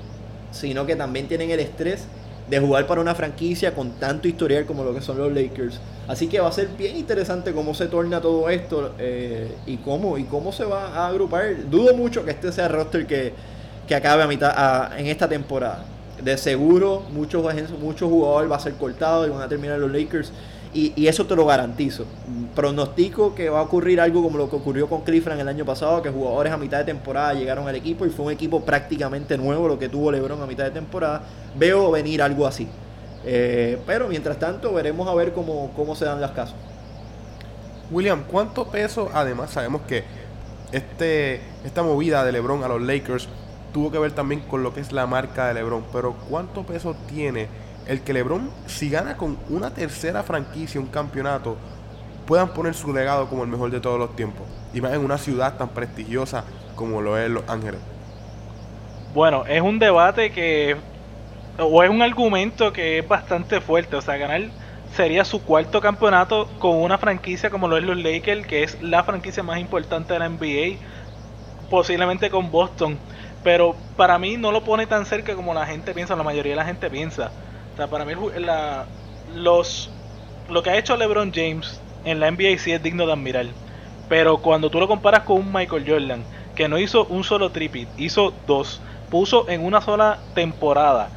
sino 0.54 0.86
que 0.86 0.96
también 0.96 1.28
tienen 1.28 1.50
el 1.50 1.60
estrés 1.60 2.06
de 2.48 2.60
jugar 2.60 2.86
para 2.86 3.00
una 3.00 3.14
franquicia 3.14 3.74
con 3.74 3.92
tanto 3.92 4.28
historial 4.28 4.66
como 4.66 4.84
lo 4.84 4.94
que 4.94 5.00
son 5.00 5.18
los 5.18 5.32
Lakers. 5.32 5.80
Así 6.06 6.28
que 6.28 6.40
va 6.40 6.48
a 6.48 6.52
ser 6.52 6.68
bien 6.78 6.96
interesante 6.96 7.52
cómo 7.52 7.74
se 7.74 7.86
torna 7.86 8.20
todo 8.20 8.48
esto 8.50 8.94
eh, 8.98 9.54
y 9.66 9.78
cómo 9.78 10.18
y 10.18 10.24
cómo 10.24 10.52
se 10.52 10.64
va 10.64 10.88
a 10.88 11.08
agrupar. 11.08 11.68
Dudo 11.70 11.94
mucho 11.94 12.24
que 12.24 12.32
este 12.32 12.52
sea 12.52 12.66
el 12.66 12.72
roster 12.72 13.06
que, 13.06 13.32
que 13.88 13.94
acabe 13.94 14.22
a 14.22 14.26
mitad 14.26 14.98
en 14.98 15.06
esta 15.06 15.28
temporada. 15.28 15.84
De 16.22 16.36
seguro 16.36 17.02
muchos, 17.12 17.44
muchos 17.80 18.08
jugadores 18.08 18.50
va 18.50 18.56
a 18.56 18.60
ser 18.60 18.74
cortado 18.74 19.26
y 19.26 19.30
van 19.30 19.42
a 19.42 19.48
terminar 19.48 19.78
los 19.78 19.90
Lakers 19.90 20.30
y, 20.74 21.06
eso 21.06 21.26
te 21.26 21.36
lo 21.36 21.46
garantizo. 21.46 22.04
Pronostico 22.54 23.34
que 23.34 23.48
va 23.48 23.60
a 23.60 23.62
ocurrir 23.62 24.00
algo 24.00 24.22
como 24.22 24.38
lo 24.38 24.50
que 24.50 24.56
ocurrió 24.56 24.88
con 24.88 25.02
Cleveland 25.02 25.40
el 25.40 25.48
año 25.48 25.64
pasado, 25.64 26.02
que 26.02 26.10
jugadores 26.10 26.52
a 26.52 26.56
mitad 26.56 26.78
de 26.78 26.84
temporada 26.84 27.32
llegaron 27.34 27.68
al 27.68 27.76
equipo 27.76 28.04
y 28.04 28.10
fue 28.10 28.26
un 28.26 28.32
equipo 28.32 28.64
prácticamente 28.64 29.38
nuevo 29.38 29.68
lo 29.68 29.78
que 29.78 29.88
tuvo 29.88 30.10
LeBron 30.10 30.42
a 30.42 30.46
mitad 30.46 30.64
de 30.64 30.72
temporada. 30.72 31.22
Veo 31.56 31.90
venir 31.90 32.20
algo 32.20 32.46
así. 32.46 32.68
Eh, 33.24 33.78
pero 33.86 34.08
mientras 34.08 34.38
tanto 34.38 34.72
veremos 34.74 35.08
a 35.08 35.14
ver 35.14 35.32
cómo, 35.32 35.70
cómo 35.76 35.94
se 35.94 36.04
dan 36.04 36.20
las 36.20 36.32
casos. 36.32 36.56
William, 37.90 38.24
¿cuánto 38.28 38.66
peso? 38.66 39.10
Además 39.14 39.50
sabemos 39.50 39.82
que 39.82 40.04
este, 40.72 41.40
esta 41.64 41.82
movida 41.82 42.24
de 42.24 42.32
LeBron 42.32 42.64
a 42.64 42.68
los 42.68 42.82
Lakers 42.82 43.28
tuvo 43.72 43.90
que 43.90 43.98
ver 43.98 44.12
también 44.12 44.40
con 44.40 44.62
lo 44.62 44.74
que 44.74 44.80
es 44.80 44.92
la 44.92 45.06
marca 45.06 45.48
de 45.48 45.54
LeBron, 45.54 45.84
pero 45.92 46.14
¿cuánto 46.28 46.64
peso 46.64 46.96
tiene? 47.08 47.48
El 47.86 48.00
que 48.00 48.12
LeBron, 48.12 48.50
si 48.66 48.90
gana 48.90 49.16
con 49.16 49.38
una 49.48 49.70
tercera 49.70 50.22
franquicia 50.22 50.80
un 50.80 50.86
campeonato, 50.86 51.56
puedan 52.26 52.48
poner 52.48 52.74
su 52.74 52.92
legado 52.92 53.28
como 53.28 53.44
el 53.44 53.48
mejor 53.48 53.70
de 53.70 53.80
todos 53.80 53.98
los 53.98 54.16
tiempos. 54.16 54.46
Y 54.72 54.80
más 54.80 54.92
en 54.92 55.04
una 55.04 55.18
ciudad 55.18 55.56
tan 55.56 55.68
prestigiosa 55.68 56.44
como 56.74 57.00
lo 57.00 57.18
es 57.18 57.30
Los 57.30 57.48
Ángeles. 57.48 57.80
Bueno, 59.14 59.44
es 59.46 59.60
un 59.60 59.78
debate 59.78 60.32
que. 60.32 60.76
O 61.58 61.82
es 61.84 61.90
un 61.90 62.02
argumento 62.02 62.72
que 62.72 62.98
es 62.98 63.06
bastante 63.06 63.60
fuerte. 63.60 63.94
O 63.96 64.00
sea, 64.00 64.16
ganar 64.16 64.42
sería 64.96 65.24
su 65.24 65.42
cuarto 65.42 65.80
campeonato 65.80 66.48
con 66.58 66.76
una 66.76 66.98
franquicia 66.98 67.50
como 67.50 67.68
lo 67.68 67.76
es 67.76 67.84
los 67.84 67.96
Lakers, 67.96 68.46
que 68.46 68.62
es 68.64 68.82
la 68.82 69.04
franquicia 69.04 69.42
más 69.42 69.58
importante 69.60 70.14
de 70.14 70.18
la 70.18 70.28
NBA. 70.28 70.78
Posiblemente 71.70 72.30
con 72.30 72.50
Boston. 72.50 72.98
Pero 73.44 73.76
para 73.96 74.18
mí 74.18 74.36
no 74.36 74.50
lo 74.50 74.64
pone 74.64 74.86
tan 74.86 75.04
cerca 75.06 75.34
como 75.36 75.54
la 75.54 75.66
gente 75.66 75.92
piensa, 75.92 76.16
la 76.16 76.22
mayoría 76.22 76.52
de 76.52 76.56
la 76.56 76.64
gente 76.64 76.90
piensa. 76.90 77.30
Para 77.74 78.04
mí 78.04 78.12
la, 78.38 78.88
los, 79.24 79.98
lo 80.48 80.62
que 80.62 80.70
ha 80.70 80.78
hecho 80.78 80.96
LeBron 80.96 81.32
James 81.34 81.84
en 82.04 82.20
la 82.20 82.28
NBA 82.28 82.58
sí 82.58 82.72
es 82.72 82.82
digno 82.82 83.06
de 83.06 83.12
admirar. 83.12 83.56
Pero 84.06 84.42
cuando 84.42 84.70
tú 84.70 84.78
lo 84.78 84.86
comparas 84.88 85.22
con 85.24 85.38
un 85.38 85.52
Michael 85.52 85.84
Jordan, 85.88 86.28
que 86.54 86.68
no 86.68 86.78
hizo 86.78 87.06
un 87.06 87.24
solo 87.24 87.50
tripit, 87.52 87.92
hizo 87.96 88.30
dos, 88.46 88.82
puso 89.08 89.48
en 89.48 89.62
una 89.64 89.80
sola 89.80 90.26
temporada 90.34 91.12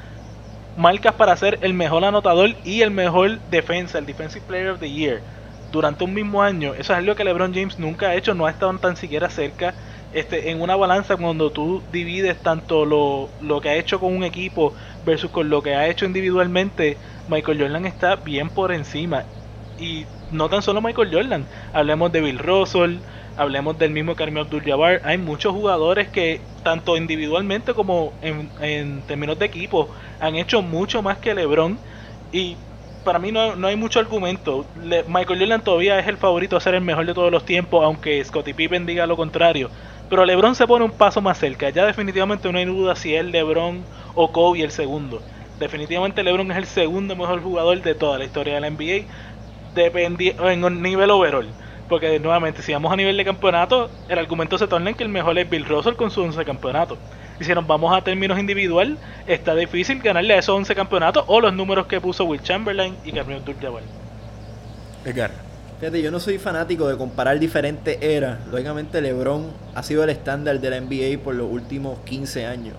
marcas 0.75 1.15
para 1.15 1.35
ser 1.37 1.59
el 1.61 1.73
mejor 1.73 2.05
anotador 2.05 2.57
y 2.63 2.81
el 2.81 2.91
mejor 2.91 3.41
defensa, 3.45 3.97
el 3.99 4.05
Defensive 4.05 4.45
Player 4.45 4.69
of 4.69 4.79
the 4.79 4.91
Year, 4.91 5.25
durante 5.67 6.03
un 6.03 6.13
mismo 6.13 6.41
año. 6.43 6.73
Eso 6.75 6.93
es 6.93 6.99
algo 6.99 7.15
que 7.15 7.23
LeBron 7.23 7.53
James 7.53 7.79
nunca 7.79 8.09
ha 8.09 8.15
hecho, 8.15 8.33
no 8.35 8.45
ha 8.45 8.51
estado 8.51 8.77
tan 8.79 8.95
siquiera 8.97 9.29
cerca. 9.29 9.75
Este, 10.17 10.49
en 10.49 10.63
una 10.63 10.75
balanza 10.75 11.15
cuando 11.15 11.51
tú 11.51 11.83
divides 11.91 12.41
tanto 12.41 12.85
lo, 12.85 13.29
lo 13.39 13.61
que 13.61 13.69
ha 13.69 13.75
hecho 13.75 13.99
con 13.99 14.15
un 14.15 14.23
equipo 14.23 14.73
versus 15.05 15.29
con 15.29 15.47
lo 15.47 15.61
que 15.61 15.75
ha 15.75 15.87
hecho 15.87 16.05
individualmente, 16.05 16.97
Michael 17.27 17.61
Jordan 17.61 17.85
está 17.85 18.15
bien 18.15 18.49
por 18.49 18.71
encima. 18.71 19.25
Y 19.77 20.05
no 20.31 20.49
tan 20.49 20.63
solo 20.63 20.81
Michael 20.81 21.13
Jordan, 21.13 21.45
hablemos 21.71 22.11
de 22.11 22.21
Bill 22.21 22.39
Russell, 22.39 22.97
hablemos 23.37 23.77
del 23.77 23.91
mismo 23.91 24.15
Karim 24.15 24.39
Abdul-Jabbar, 24.39 25.01
hay 25.03 25.19
muchos 25.19 25.53
jugadores 25.53 26.07
que 26.07 26.41
tanto 26.63 26.97
individualmente 26.97 27.75
como 27.75 28.11
en, 28.23 29.03
términos 29.03 29.37
de 29.37 29.45
equipo 29.45 29.91
han 30.19 30.35
hecho 30.35 30.63
mucho 30.63 31.03
más 31.03 31.19
que 31.19 31.35
LeBron 31.35 31.77
y 32.31 32.57
para 33.03 33.19
mí 33.19 33.31
no, 33.31 33.55
no 33.55 33.67
hay 33.67 33.75
mucho 33.75 33.99
argumento. 33.99 34.65
Michael 35.07 35.39
Jordan 35.39 35.63
todavía 35.63 35.99
es 35.99 36.07
el 36.07 36.17
favorito 36.17 36.57
a 36.57 36.59
ser 36.59 36.73
el 36.73 36.81
mejor 36.81 37.05
de 37.05 37.13
todos 37.13 37.31
los 37.31 37.45
tiempos, 37.45 37.85
aunque 37.85 38.21
Scottie 38.25 38.55
Pippen 38.55 38.85
diga 38.87 39.05
lo 39.05 39.15
contrario. 39.15 39.69
Pero 40.09 40.25
LeBron 40.25 40.55
se 40.55 40.67
pone 40.67 40.85
un 40.85 40.91
paso 40.91 41.21
más 41.21 41.37
cerca. 41.37 41.69
Ya 41.69 41.85
definitivamente 41.85 42.51
no 42.51 42.57
hay 42.57 42.65
duda 42.65 42.95
si 42.95 43.13
es 43.13 43.25
LeBron 43.25 43.83
o 44.15 44.31
Kobe 44.31 44.63
el 44.63 44.71
segundo. 44.71 45.21
Definitivamente 45.59 46.23
LeBron 46.23 46.51
es 46.51 46.57
el 46.57 46.65
segundo 46.65 47.15
mejor 47.15 47.41
jugador 47.41 47.81
de 47.81 47.95
toda 47.95 48.17
la 48.17 48.25
historia 48.25 48.55
de 48.55 48.61
la 48.61 48.69
NBA 48.69 49.05
en 50.49 50.63
un 50.63 50.81
nivel 50.81 51.11
overall. 51.11 51.47
Porque 51.89 52.19
nuevamente, 52.19 52.61
si 52.61 52.73
vamos 52.73 52.91
a 52.91 52.95
nivel 52.95 53.15
de 53.15 53.25
campeonato, 53.25 53.89
el 54.09 54.19
argumento 54.19 54.57
se 54.57 54.67
torna 54.67 54.89
en 54.89 54.95
que 54.95 55.03
el 55.03 55.09
mejor 55.09 55.37
es 55.37 55.49
Bill 55.49 55.65
Russell 55.65 55.95
con 55.95 56.11
sus 56.11 56.25
11 56.25 56.43
campeonatos. 56.45 56.97
Y 57.39 57.43
si 57.43 57.53
nos 57.53 57.65
vamos 57.65 57.95
a 57.95 58.01
términos 58.01 58.39
individual, 58.39 58.97
está 59.25 59.55
difícil 59.55 59.99
ganarle 60.01 60.33
a 60.33 60.39
esos 60.39 60.55
11 60.55 60.75
campeonatos 60.75 61.23
o 61.27 61.39
los 61.39 61.53
números 61.53 61.87
que 61.87 62.01
puso 62.01 62.25
Will 62.25 62.41
Chamberlain 62.41 62.95
y 63.05 63.11
Kareem 63.11 63.39
Abdul-Jabbar. 63.39 63.83
Edgar. 65.05 65.46
Fíjate, 65.79 66.01
yo 66.01 66.09
no 66.09 66.19
soy 66.19 66.39
fanático 66.39 66.87
de 66.87 66.97
comparar 66.97 67.37
diferentes 67.37 68.01
eras. 68.01 68.39
Lógicamente, 68.49 68.99
LeBron 68.99 69.45
ha 69.75 69.83
sido 69.83 70.03
el 70.03 70.09
estándar 70.09 70.59
de 70.59 70.71
la 70.71 70.81
NBA 70.81 71.23
por 71.23 71.35
los 71.35 71.51
últimos 71.51 71.99
15 71.99 72.47
años. 72.47 72.75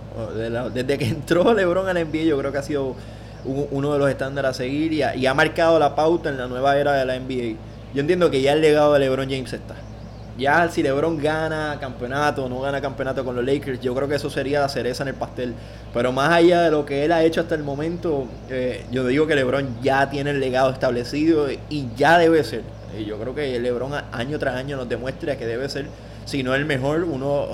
Desde 0.74 0.98
que 0.98 1.04
entró 1.08 1.54
LeBron 1.54 1.88
a 1.88 1.94
la 1.94 2.04
NBA, 2.04 2.24
yo 2.24 2.36
creo 2.38 2.50
que 2.50 2.58
ha 2.58 2.62
sido 2.62 2.96
uno 3.44 3.92
de 3.92 4.00
los 4.00 4.10
estándares 4.10 4.50
a 4.50 4.54
seguir 4.54 4.92
y 4.92 5.26
ha, 5.26 5.32
marcado 5.32 5.78
la 5.78 5.94
pauta 5.94 6.28
en 6.28 6.38
la 6.38 6.48
nueva 6.48 6.76
era 6.76 6.94
de 6.94 7.04
la 7.04 7.16
NBA. 7.20 7.56
Yo 7.94 8.00
entiendo 8.00 8.32
que 8.32 8.42
ya 8.42 8.52
el 8.52 8.60
legado 8.60 8.92
de 8.94 8.98
LeBron 8.98 9.30
James 9.30 9.52
está. 9.52 9.76
Ya 10.36 10.68
si 10.68 10.82
LeBron 10.82 11.22
gana 11.22 11.78
campeonato 11.80 12.46
o 12.46 12.48
no 12.48 12.60
gana 12.60 12.80
campeonato 12.80 13.24
con 13.24 13.36
los 13.36 13.44
Lakers, 13.44 13.80
yo 13.80 13.94
creo 13.94 14.08
que 14.08 14.16
eso 14.16 14.28
sería 14.28 14.60
la 14.60 14.68
cereza 14.68 15.04
en 15.04 15.10
el 15.10 15.14
pastel. 15.14 15.54
Pero 15.94 16.10
más 16.10 16.30
allá 16.32 16.62
de 16.62 16.72
lo 16.72 16.84
que 16.84 17.04
él 17.04 17.12
ha 17.12 17.22
hecho 17.22 17.42
hasta 17.42 17.54
el 17.54 17.62
momento, 17.62 18.26
eh, 18.50 18.84
yo 18.90 19.06
digo 19.06 19.28
que 19.28 19.36
LeBron 19.36 19.80
ya 19.82 20.10
tiene 20.10 20.30
el 20.30 20.40
legado 20.40 20.70
establecido 20.70 21.46
y 21.50 21.88
ya 21.96 22.18
debe 22.18 22.42
ser 22.42 22.77
y 22.96 23.04
yo 23.04 23.18
creo 23.18 23.34
que 23.34 23.58
LeBron 23.58 23.92
año 24.12 24.38
tras 24.38 24.56
año 24.56 24.76
nos 24.76 24.88
demuestra 24.88 25.36
que 25.36 25.46
debe 25.46 25.68
ser, 25.68 25.86
si 26.24 26.42
no 26.42 26.54
el 26.54 26.64
mejor, 26.64 27.04
uno, 27.04 27.46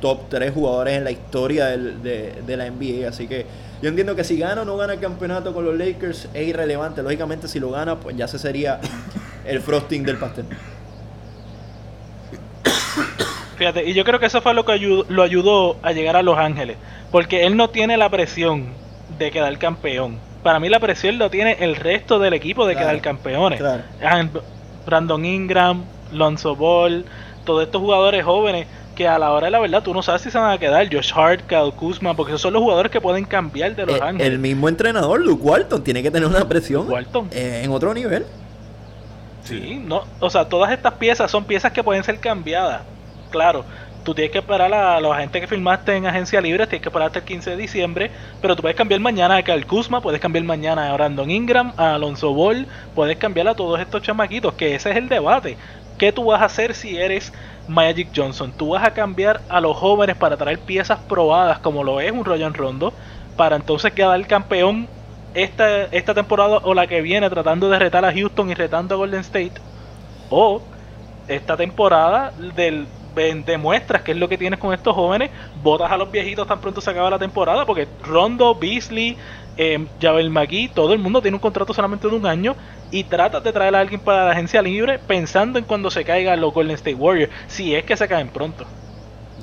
top 0.00 0.28
3 0.28 0.52
jugadores 0.52 0.96
en 0.96 1.04
la 1.04 1.10
historia 1.10 1.66
de, 1.66 2.56
la 2.56 2.70
NBA. 2.70 3.08
Así 3.08 3.26
que 3.26 3.46
yo 3.82 3.88
entiendo 3.88 4.14
que 4.16 4.24
si 4.24 4.38
gana 4.38 4.62
o 4.62 4.64
no 4.64 4.76
gana 4.76 4.94
el 4.94 5.00
campeonato 5.00 5.52
con 5.52 5.64
los 5.64 5.76
Lakers 5.76 6.28
es 6.32 6.48
irrelevante. 6.48 7.02
Lógicamente, 7.02 7.48
si 7.48 7.60
lo 7.60 7.70
gana, 7.70 7.96
pues 7.96 8.16
ya 8.16 8.28
se 8.28 8.38
sería 8.38 8.80
el 9.44 9.60
frosting 9.60 10.04
del 10.04 10.16
pastel. 10.16 10.46
Fíjate, 13.56 13.84
y 13.86 13.92
yo 13.92 14.04
creo 14.04 14.18
que 14.18 14.26
eso 14.26 14.40
fue 14.40 14.54
lo 14.54 14.64
que 14.64 14.78
lo 14.78 15.22
ayudó 15.22 15.76
a 15.82 15.92
llegar 15.92 16.16
a 16.16 16.22
Los 16.22 16.38
Ángeles. 16.38 16.76
Porque 17.10 17.44
él 17.46 17.56
no 17.56 17.68
tiene 17.68 17.98
la 17.98 18.08
presión 18.08 18.68
de 19.18 19.30
quedar 19.30 19.58
campeón 19.58 20.18
para 20.42 20.60
mí 20.60 20.68
la 20.68 20.80
presión 20.80 21.18
lo 21.18 21.30
tiene 21.30 21.56
el 21.60 21.76
resto 21.76 22.18
del 22.18 22.32
equipo 22.32 22.66
de 22.66 22.76
quedar 22.76 23.00
campeones. 23.00 23.60
Brandon 24.86 25.24
Ingram, 25.24 25.84
Lonzo 26.12 26.56
Ball, 26.56 27.04
todos 27.44 27.62
estos 27.62 27.80
jugadores 27.80 28.24
jóvenes 28.24 28.66
que 28.94 29.08
a 29.08 29.18
la 29.18 29.32
hora 29.32 29.46
de 29.46 29.50
la 29.50 29.60
verdad 29.60 29.82
tú 29.82 29.94
no 29.94 30.02
sabes 30.02 30.22
si 30.22 30.30
se 30.30 30.38
van 30.38 30.52
a 30.52 30.58
quedar. 30.58 30.86
Josh 30.92 31.12
Hart, 31.14 31.46
Kyle 31.46 31.72
Kuzma, 31.74 32.14
porque 32.14 32.32
esos 32.32 32.42
son 32.42 32.52
los 32.52 32.62
jugadores 32.62 32.92
que 32.92 33.00
pueden 33.00 33.24
cambiar 33.24 33.74
de 33.74 33.86
los 33.86 33.96
el, 33.96 34.02
Ángeles. 34.02 34.32
El 34.32 34.38
mismo 34.38 34.68
entrenador, 34.68 35.20
Luke 35.20 35.42
Walton, 35.42 35.82
tiene 35.82 36.02
que 36.02 36.10
tener 36.10 36.28
una 36.28 36.46
presión 36.46 36.86
eh, 37.30 37.62
en 37.64 37.70
otro 37.70 37.94
nivel. 37.94 38.26
Sí, 39.44 39.82
no, 39.84 40.04
o 40.20 40.28
sea, 40.28 40.48
todas 40.48 40.70
estas 40.70 40.94
piezas 40.94 41.30
son 41.30 41.44
piezas 41.44 41.72
que 41.72 41.82
pueden 41.82 42.04
ser 42.04 42.20
cambiadas. 42.20 42.82
Claro, 43.30 43.64
tú 44.04 44.14
tienes 44.14 44.32
que 44.32 44.38
esperar 44.38 44.72
a 44.72 45.00
los 45.00 45.12
agentes 45.14 45.40
que 45.40 45.46
firmaste 45.46 45.94
en 45.96 46.06
agencia 46.06 46.40
libre, 46.40 46.66
tienes 46.66 46.82
que 46.82 46.88
esperar 46.88 47.06
hasta 47.06 47.20
el 47.20 47.24
15 47.24 47.50
de 47.50 47.56
diciembre, 47.56 48.10
pero 48.40 48.56
tú 48.56 48.62
puedes 48.62 48.76
cambiar 48.76 49.00
mañana 49.00 49.36
a 49.36 49.42
Kyle 49.42 49.66
Kuzma, 49.66 50.00
puedes 50.00 50.20
cambiar 50.20 50.44
mañana 50.44 50.90
a 50.90 50.92
Brandon 50.94 51.30
Ingram, 51.30 51.72
a 51.76 51.94
Alonso 51.94 52.32
Ball, 52.32 52.66
puedes 52.94 53.16
cambiar 53.18 53.48
a 53.48 53.54
todos 53.54 53.80
estos 53.80 54.02
chamaquitos, 54.02 54.54
que 54.54 54.74
ese 54.74 54.90
es 54.90 54.96
el 54.96 55.08
debate. 55.08 55.58
¿Qué 55.98 56.12
tú 56.12 56.24
vas 56.24 56.40
a 56.42 56.46
hacer 56.46 56.74
si 56.74 56.96
eres 56.96 57.32
Magic 57.66 58.10
Johnson? 58.14 58.52
Tú 58.56 58.70
vas 58.70 58.84
a 58.84 58.94
cambiar 58.94 59.44
a 59.48 59.60
los 59.60 59.76
jóvenes 59.76 60.16
para 60.16 60.36
traer 60.36 60.64
piezas 60.64 61.00
probadas 61.00 61.58
como 61.60 61.84
lo 61.84 62.00
es 62.00 62.10
un 62.12 62.24
Ryan 62.24 62.54
Rondo, 62.54 62.94
para 63.36 63.56
entonces 63.56 63.92
quedar 63.92 64.18
el 64.18 64.26
campeón 64.26 64.88
esta, 65.34 65.84
esta 65.84 66.14
temporada 66.14 66.58
o 66.62 66.74
la 66.74 66.86
que 66.86 67.02
viene 67.02 67.28
tratando 67.30 67.68
de 67.70 67.78
retar 67.78 68.04
a 68.04 68.12
Houston 68.12 68.50
y 68.50 68.54
retando 68.54 68.94
a 68.94 68.98
Golden 68.98 69.20
State. 69.20 69.54
O 70.28 70.70
esta 71.26 71.56
temporada 71.56 72.32
del 72.36 72.88
demuestras 73.14 74.02
qué 74.02 74.12
es 74.12 74.18
lo 74.18 74.28
que 74.28 74.38
tienes 74.38 74.58
con 74.58 74.72
estos 74.72 74.94
jóvenes, 74.94 75.30
botas 75.62 75.90
a 75.90 75.96
los 75.96 76.10
viejitos 76.10 76.46
tan 76.46 76.60
pronto 76.60 76.80
se 76.80 76.90
acaba 76.90 77.10
la 77.10 77.18
temporada, 77.18 77.66
porque 77.66 77.88
Rondo, 78.04 78.54
Beasley, 78.54 79.16
eh, 79.56 79.86
Javel 80.00 80.30
McGee, 80.30 80.68
todo 80.68 80.92
el 80.92 80.98
mundo 80.98 81.20
tiene 81.20 81.36
un 81.36 81.40
contrato 81.40 81.74
solamente 81.74 82.08
de 82.08 82.14
un 82.14 82.26
año 82.26 82.56
y 82.90 83.04
tratas 83.04 83.42
de 83.44 83.52
traer 83.52 83.74
a 83.74 83.80
alguien 83.80 84.00
para 84.00 84.24
la 84.26 84.32
agencia 84.32 84.62
libre 84.62 84.98
pensando 84.98 85.58
en 85.58 85.64
cuando 85.64 85.90
se 85.90 86.04
caiga 86.04 86.34
los 86.36 86.52
Golden 86.52 86.74
State 86.76 86.94
Warriors, 86.94 87.32
si 87.48 87.74
es 87.74 87.84
que 87.84 87.96
se 87.96 88.08
caen 88.08 88.28
pronto. 88.28 88.64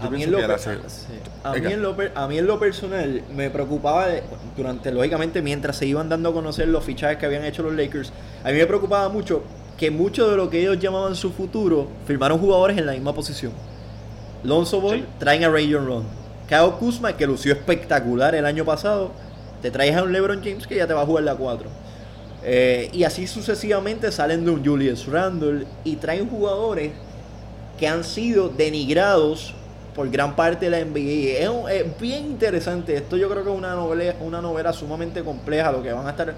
A 0.01 0.09
mí, 0.09 0.21
en 0.21 0.31
lo, 0.31 0.37
a, 2.13 2.27
mí 2.27 2.37
en 2.37 2.45
lo, 2.45 2.59
personal 2.59 3.23
me 3.35 3.49
preocupaba 3.49 4.07
durante, 4.55 4.91
lógicamente, 4.91 5.41
mientras 5.41 5.77
se 5.77 5.87
iban 5.87 6.07
dando 6.07 6.29
a 6.29 6.33
conocer 6.33 6.67
los 6.67 6.83
fichajes 6.83 7.17
que 7.17 7.25
habían 7.25 7.43
hecho 7.43 7.63
los 7.63 7.73
Lakers, 7.73 8.13
a 8.43 8.49
mí 8.49 8.57
me 8.57 8.67
preocupaba 8.67 9.09
mucho 9.09 9.43
que 9.77 9.91
mucho 9.91 10.29
de 10.29 10.37
lo 10.37 10.49
que 10.49 10.59
ellos 10.59 10.79
llamaban 10.79 11.15
su 11.15 11.31
futuro 11.31 11.87
firmaron 12.05 12.39
jugadores 12.39 12.77
en 12.77 12.85
la 12.85 12.93
misma 12.93 13.13
posición. 13.13 13.51
Lonzo 14.43 14.81
Ball 14.81 15.07
traen 15.19 15.43
a 15.43 15.49
Ray 15.49 15.73
Ron. 15.73 16.03
Kyle 16.47 16.71
Kuzma, 16.79 17.15
que 17.15 17.27
lució 17.27 17.53
espectacular 17.53 18.33
el 18.33 18.45
año 18.45 18.65
pasado, 18.65 19.11
te 19.61 19.69
traes 19.69 19.95
a 19.95 20.03
un 20.03 20.13
LeBron 20.13 20.41
James 20.43 20.65
que 20.65 20.75
ya 20.75 20.87
te 20.87 20.93
va 20.93 21.01
a 21.01 21.05
jugar 21.05 21.23
la 21.23 21.35
4. 21.35 21.69
Eh, 22.43 22.89
y 22.93 23.03
así 23.03 23.27
sucesivamente 23.27 24.11
salen 24.11 24.45
de 24.45 24.51
un 24.51 24.65
Julius 24.65 25.07
Randle 25.07 25.65
y 25.83 25.97
traen 25.97 26.29
jugadores 26.29 26.93
que 27.77 27.87
han 27.87 28.03
sido 28.03 28.49
denigrados 28.49 29.53
por 29.95 30.09
gran 30.09 30.35
parte 30.35 30.69
de 30.69 30.71
la 30.71 30.85
NBA. 30.85 31.69
Es, 31.69 31.81
es, 31.81 31.99
bien 31.99 32.25
interesante. 32.25 32.95
Esto 32.95 33.17
yo 33.17 33.29
creo 33.29 33.43
que 33.43 33.51
es 33.51 33.57
una 33.57 33.73
novela, 33.75 34.15
una 34.21 34.41
novela 34.41 34.71
sumamente 34.71 35.23
compleja, 35.23 35.71
lo 35.71 35.83
que 35.83 35.91
van 35.91 36.07
a 36.07 36.11
estar 36.11 36.33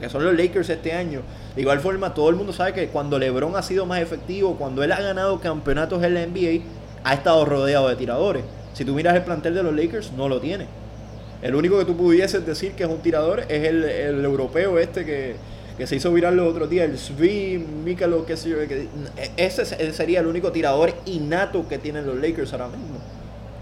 que 0.00 0.08
son 0.08 0.24
los 0.24 0.36
Lakers 0.36 0.68
este 0.70 0.92
año. 0.92 1.22
De 1.54 1.62
igual 1.62 1.80
forma, 1.80 2.14
todo 2.14 2.30
el 2.30 2.36
mundo 2.36 2.52
sabe 2.52 2.72
que 2.72 2.88
cuando 2.88 3.18
LeBron 3.18 3.56
ha 3.56 3.62
sido 3.62 3.86
más 3.86 4.00
efectivo, 4.00 4.56
cuando 4.56 4.82
él 4.82 4.92
ha 4.92 5.00
ganado 5.00 5.40
campeonatos 5.40 6.02
en 6.02 6.14
la 6.14 6.26
NBA, 6.26 6.64
ha 7.04 7.14
estado 7.14 7.44
rodeado 7.44 7.88
de 7.88 7.96
tiradores. 7.96 8.44
Si 8.72 8.84
tú 8.84 8.94
miras 8.94 9.14
el 9.14 9.22
plantel 9.22 9.54
de 9.54 9.62
los 9.62 9.74
Lakers, 9.74 10.12
no 10.12 10.28
lo 10.28 10.40
tiene. 10.40 10.66
El 11.42 11.54
único 11.54 11.78
que 11.78 11.84
tú 11.84 11.96
pudieses 11.96 12.44
decir 12.44 12.72
que 12.72 12.84
es 12.84 12.88
un 12.88 12.98
tirador 12.98 13.40
es 13.48 13.68
el, 13.68 14.24
europeo 14.24 14.78
este 14.78 15.04
que, 15.04 15.36
se 15.86 15.96
hizo 15.96 16.12
viral 16.12 16.36
los 16.36 16.48
otros 16.48 16.70
días, 16.70 16.88
el 16.88 16.98
Svi, 16.98 17.58
Mikalo, 17.58 18.24
qué 18.24 18.36
sé 18.36 18.48
yo. 18.48 18.56
ese 19.36 19.92
sería 19.92 20.20
el 20.20 20.26
único 20.26 20.52
tirador 20.52 20.94
innato 21.06 21.68
que 21.68 21.78
tienen 21.78 22.06
los 22.06 22.16
Lakers 22.16 22.52
ahora 22.52 22.68
mismo. 22.68 22.98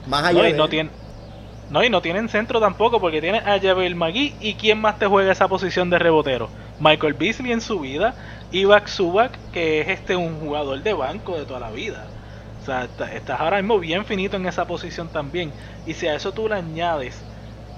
Más 0.06 0.24
allá 0.24 0.42
de 0.42 0.52
no 0.52 0.68
tiene 0.68 0.90
no, 1.72 1.82
y 1.82 1.88
no 1.88 2.02
tienen 2.02 2.28
centro 2.28 2.60
tampoco 2.60 3.00
porque 3.00 3.22
tienen 3.22 3.48
a 3.48 3.58
Javel 3.58 3.94
McGee 3.94 4.36
y 4.38 4.56
quién 4.56 4.78
más 4.78 4.98
te 4.98 5.06
juega 5.06 5.32
esa 5.32 5.48
posición 5.48 5.88
de 5.88 5.98
rebotero. 5.98 6.52
Michael 6.78 7.14
Beasley 7.14 7.50
en 7.50 7.62
su 7.62 7.80
vida, 7.80 8.14
Ibak 8.50 8.88
Subak, 8.88 9.40
que 9.50 9.80
es 9.80 9.88
este 9.88 10.14
un 10.14 10.38
jugador 10.38 10.82
de 10.82 10.92
banco 10.92 11.38
de 11.38 11.46
toda 11.46 11.60
la 11.60 11.70
vida. 11.70 12.12
O 12.60 12.62
sea, 12.64 12.84
estás 12.84 13.40
ahora 13.40 13.56
mismo 13.56 13.78
bien 13.78 14.04
finito 14.04 14.36
en 14.36 14.46
esa 14.46 14.66
posición 14.66 15.08
también. 15.10 15.54
Y 15.84 15.94
si 15.94 16.06
a 16.08 16.14
eso 16.14 16.34
tú 16.34 16.46
le 16.46 16.56
añades 16.56 17.26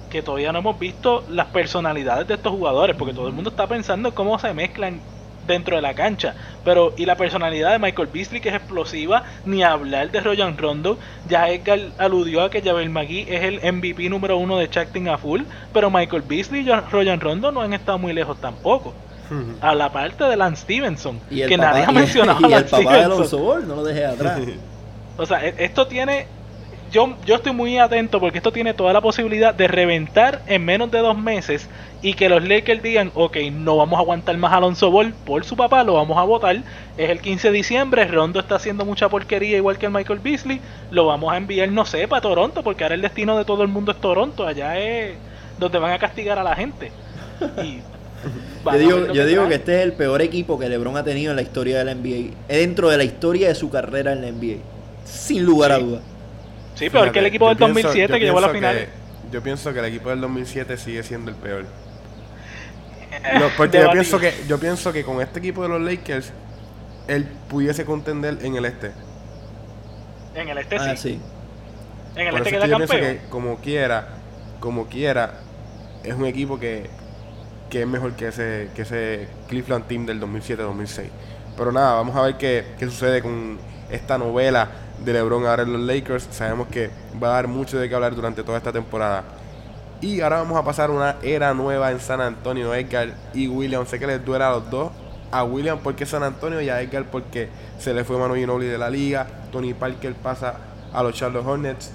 que 0.09 0.23
todavía 0.23 0.53
no 0.53 0.61
hemos 0.61 0.79
visto 0.79 1.25
las 1.29 1.49
personalidades 1.49 2.27
de 2.27 2.35
estos 2.35 2.53
jugadores, 2.53 2.97
porque 2.97 3.15
todo 3.15 3.29
el 3.29 3.35
mundo 3.35 3.51
está 3.51 3.69
pensando 3.69 4.15
cómo 4.15 4.39
se 4.41 4.55
mezclan 4.55 5.05
dentro 5.47 5.77
de 5.77 5.83
la 5.83 5.95
cancha. 5.95 6.35
Pero, 6.65 6.95
y 6.97 7.07
la 7.07 7.17
personalidad 7.17 7.73
de 7.73 7.79
Michael 7.79 8.09
Beasley, 8.13 8.41
que 8.41 8.49
es 8.49 8.55
explosiva, 8.55 9.25
ni 9.45 9.63
hablar 9.63 10.11
de 10.11 10.21
Royan 10.21 10.57
Rondo. 10.57 10.99
Ya 11.29 11.49
Edgar 11.49 11.81
aludió 11.99 12.43
a 12.43 12.51
que 12.51 12.63
Javel 12.63 12.91
McGee 12.91 13.27
es 13.29 13.43
el 13.43 13.73
MVP 13.75 14.09
número 14.09 14.37
uno 14.37 14.59
de 14.59 14.69
Chacting 14.69 15.09
a 15.09 15.19
full, 15.19 15.43
pero 15.73 15.91
Michael 15.91 16.23
Beasley 16.23 16.69
y 16.69 16.73
Royan 16.91 17.21
Rondo 17.21 17.53
no 17.53 17.61
han 17.61 17.73
estado 17.73 17.99
muy 17.99 18.13
lejos 18.13 18.41
tampoco. 18.41 18.95
A 19.61 19.75
la 19.75 19.91
parte 19.91 20.23
de 20.25 20.37
Lance 20.37 20.63
Stevenson, 20.63 21.19
que 21.29 21.57
nadie 21.57 21.85
ha 21.85 21.93
mencionado. 21.93 22.47
Y, 22.49 22.53
el 22.53 22.65
papá 22.67 22.99
de 22.99 23.09
no 23.09 23.77
lo 23.77 23.83
dejé 23.83 24.05
atrás. 24.05 24.41
o 25.17 25.27
sea, 25.27 25.45
e-, 25.45 25.55
esto 25.59 25.87
tiene 25.87 26.29
yo, 26.95 27.17
yo 27.27 27.35
estoy 27.35 27.53
muy 27.53 27.77
atento 27.77 28.21
porque 28.21 28.39
esto 28.39 28.53
tiene 28.53 28.73
toda 28.73 28.93
la 28.93 29.01
posibilidad 29.01 29.53
de 29.53 29.67
reventar 29.67 30.43
en 30.47 30.65
menos 30.65 30.93
de 30.93 31.01
dos 31.01 31.19
meses 31.19 31.69
y 32.03 32.15
que 32.15 32.29
los 32.29 32.47
Lakers 32.47 32.85
digan, 32.85 33.11
ok, 33.15 33.37
no 33.53 33.77
vamos 33.77 33.99
a 33.99 34.03
aguantar 34.03 34.37
más 34.37 34.53
a 34.53 34.59
Alonso 34.59 34.93
Ball 34.93 35.13
por 35.27 35.45
su 35.45 35.57
papá, 35.57 35.83
lo 35.83 35.95
vamos 35.95 36.17
a 36.17 36.23
votar. 36.23 36.57
Es 36.97 37.11
el 37.11 37.19
15 37.19 37.49
de 37.49 37.57
diciembre, 37.57 38.05
Rondo 38.05 38.39
está 38.39 38.55
haciendo 38.55 38.85
mucha 38.85 39.09
porquería 39.09 39.57
igual 39.57 39.77
que 39.77 39.87
el 39.87 39.93
Michael 39.93 40.21
Beasley, 40.21 40.61
lo 40.93 41.07
vamos 41.07 41.33
a 41.33 41.37
enviar, 41.37 41.69
no 41.73 41.85
sé, 41.85 42.07
para 42.07 42.23
Toronto, 42.23 42.63
porque 42.63 42.85
ahora 42.85 42.95
el 42.95 43.03
destino 43.03 43.37
de 43.37 43.45
todo 43.45 43.63
el 43.63 43.69
mundo 43.69 43.91
es 43.91 44.01
Toronto, 44.01 44.47
allá 44.47 44.79
es 44.79 45.17
donde 45.59 45.79
van 45.81 45.95
a 45.95 45.99
castigar 45.99 46.39
a 46.39 46.45
la 46.45 46.55
gente. 46.55 46.93
yo 48.65 48.79
digo, 48.79 49.13
yo 49.13 49.27
digo 49.27 49.49
que 49.49 49.57
este 49.57 49.79
es 49.79 49.83
el 49.83 49.95
peor 49.95 50.23
equipo 50.23 50.61
que 50.61 50.69
LeBron 50.69 50.97
ha 50.97 51.03
tenido 51.03 51.33
en 51.33 51.37
la 51.37 51.43
historia 51.43 51.79
de 51.79 51.87
la 51.87 51.95
NBA, 51.97 52.37
dentro 52.47 52.89
de 52.89 52.99
la 52.99 53.05
historia 53.05 53.49
de 53.49 53.57
su 53.57 53.69
carrera 53.69 54.13
en 54.13 54.21
la 54.21 54.31
NBA, 54.31 54.59
sin 55.05 55.45
lugar 55.45 55.73
a 55.73 55.79
dudas. 55.79 56.14
Sí, 56.75 56.91
peor 56.91 57.13
que 57.13 57.21
el 57.21 57.27
equipo 57.27 57.49
del 57.49 57.59
2007 57.59 58.19
que 58.19 58.25
llegó 58.25 58.39
a 58.39 58.43
la 58.43 58.49
final. 58.51 58.89
Yo 59.31 59.43
pienso 59.43 59.73
que 59.73 59.79
el 59.79 59.85
equipo 59.87 60.11
del 60.11 60.21
2007 60.21 60.77
sigue 60.77 61.03
siendo 61.03 61.31
el 61.31 61.37
peor. 61.37 61.67
Eh, 63.11 63.41
porque 63.57 63.81
yo 63.81 63.91
pienso, 63.91 64.19
que, 64.19 64.35
yo 64.49 64.59
pienso 64.59 64.93
que 64.93 65.05
con 65.05 65.21
este 65.21 65.39
equipo 65.39 65.63
de 65.63 65.69
los 65.69 65.81
Lakers, 65.81 66.33
él 67.09 67.27
pudiese 67.49 67.85
contender 67.85 68.39
en 68.43 68.57
el 68.57 68.65
este. 68.65 68.93
En 70.35 70.49
el 70.49 70.59
este 70.59 70.77
ah, 70.77 70.97
sí. 70.97 71.21
En 72.17 72.27
el 72.29 72.37
este 72.37 72.51
queda 72.51 72.69
campeón. 72.69 73.01
que 73.01 73.21
como 73.31 73.57
quiera, 73.59 74.09
como 74.61 74.87
quiera, 74.89 75.35
es 76.03 76.15
un 76.15 76.27
equipo 76.27 76.59
que, 76.59 76.91
que 77.71 77.83
es 77.83 77.87
mejor 77.87 78.15
que 78.15 78.29
ese, 78.29 78.69
que 78.75 78.83
ese 78.83 79.29
Cleveland 79.49 79.87
Team 79.87 80.07
del 80.07 80.21
2007-2006. 80.21 81.05
Pero 81.57 81.73
nada, 81.73 81.95
vamos 81.95 82.17
a 82.17 82.23
ver 82.23 82.37
qué, 82.37 82.65
qué 82.79 82.87
sucede 82.87 83.23
con 83.23 83.59
esta 83.91 84.19
novela 84.19 84.71
de 85.05 85.13
LeBron 85.13 85.47
ahora 85.47 85.63
en 85.63 85.73
los 85.73 85.83
Lakers. 85.83 86.29
Sabemos 86.31 86.69
que 86.69 86.91
va 87.23 87.29
a 87.29 87.33
dar 87.35 87.49
mucho 87.49 87.79
de 87.79 87.89
qué 87.89 87.95
hablar 87.95 88.15
durante 88.15 88.43
toda 88.43 88.59
esta 88.59 88.73
temporada. 88.73 89.25
Y 90.01 90.21
ahora 90.21 90.39
vamos 90.39 90.59
a 90.59 90.65
pasar 90.65 90.91
una 90.91 91.17
era 91.23 91.55
nueva 91.55 91.91
en 91.91 92.01
San 92.01 92.21
Antonio. 92.21 92.75
Edgar 92.75 93.15
y 93.33 93.49
William, 93.49 93.87
sé 93.87 93.99
que 93.99 94.07
les 94.07 94.25
duele 94.25 94.45
a 94.45 94.51
los 94.51 94.71
dos. 94.71 94.93
A 95.31 95.45
William 95.45 95.79
porque 95.83 96.07
San 96.07 96.23
Antonio 96.23 96.61
y 96.61 96.69
a 96.69 96.81
Edgar 96.81 97.05
porque 97.11 97.49
se 97.79 97.93
le 97.93 98.05
fue 98.05 98.19
Manu 98.19 98.35
Ginobili 98.35 98.71
de 98.71 98.79
la 98.79 98.91
liga. 98.91 99.27
Tony 99.51 99.75
Parker 99.75 100.15
pasa 100.15 100.57
a 100.93 101.03
los 101.03 101.15
Charlotte 101.15 101.47
Hornets. 101.47 101.91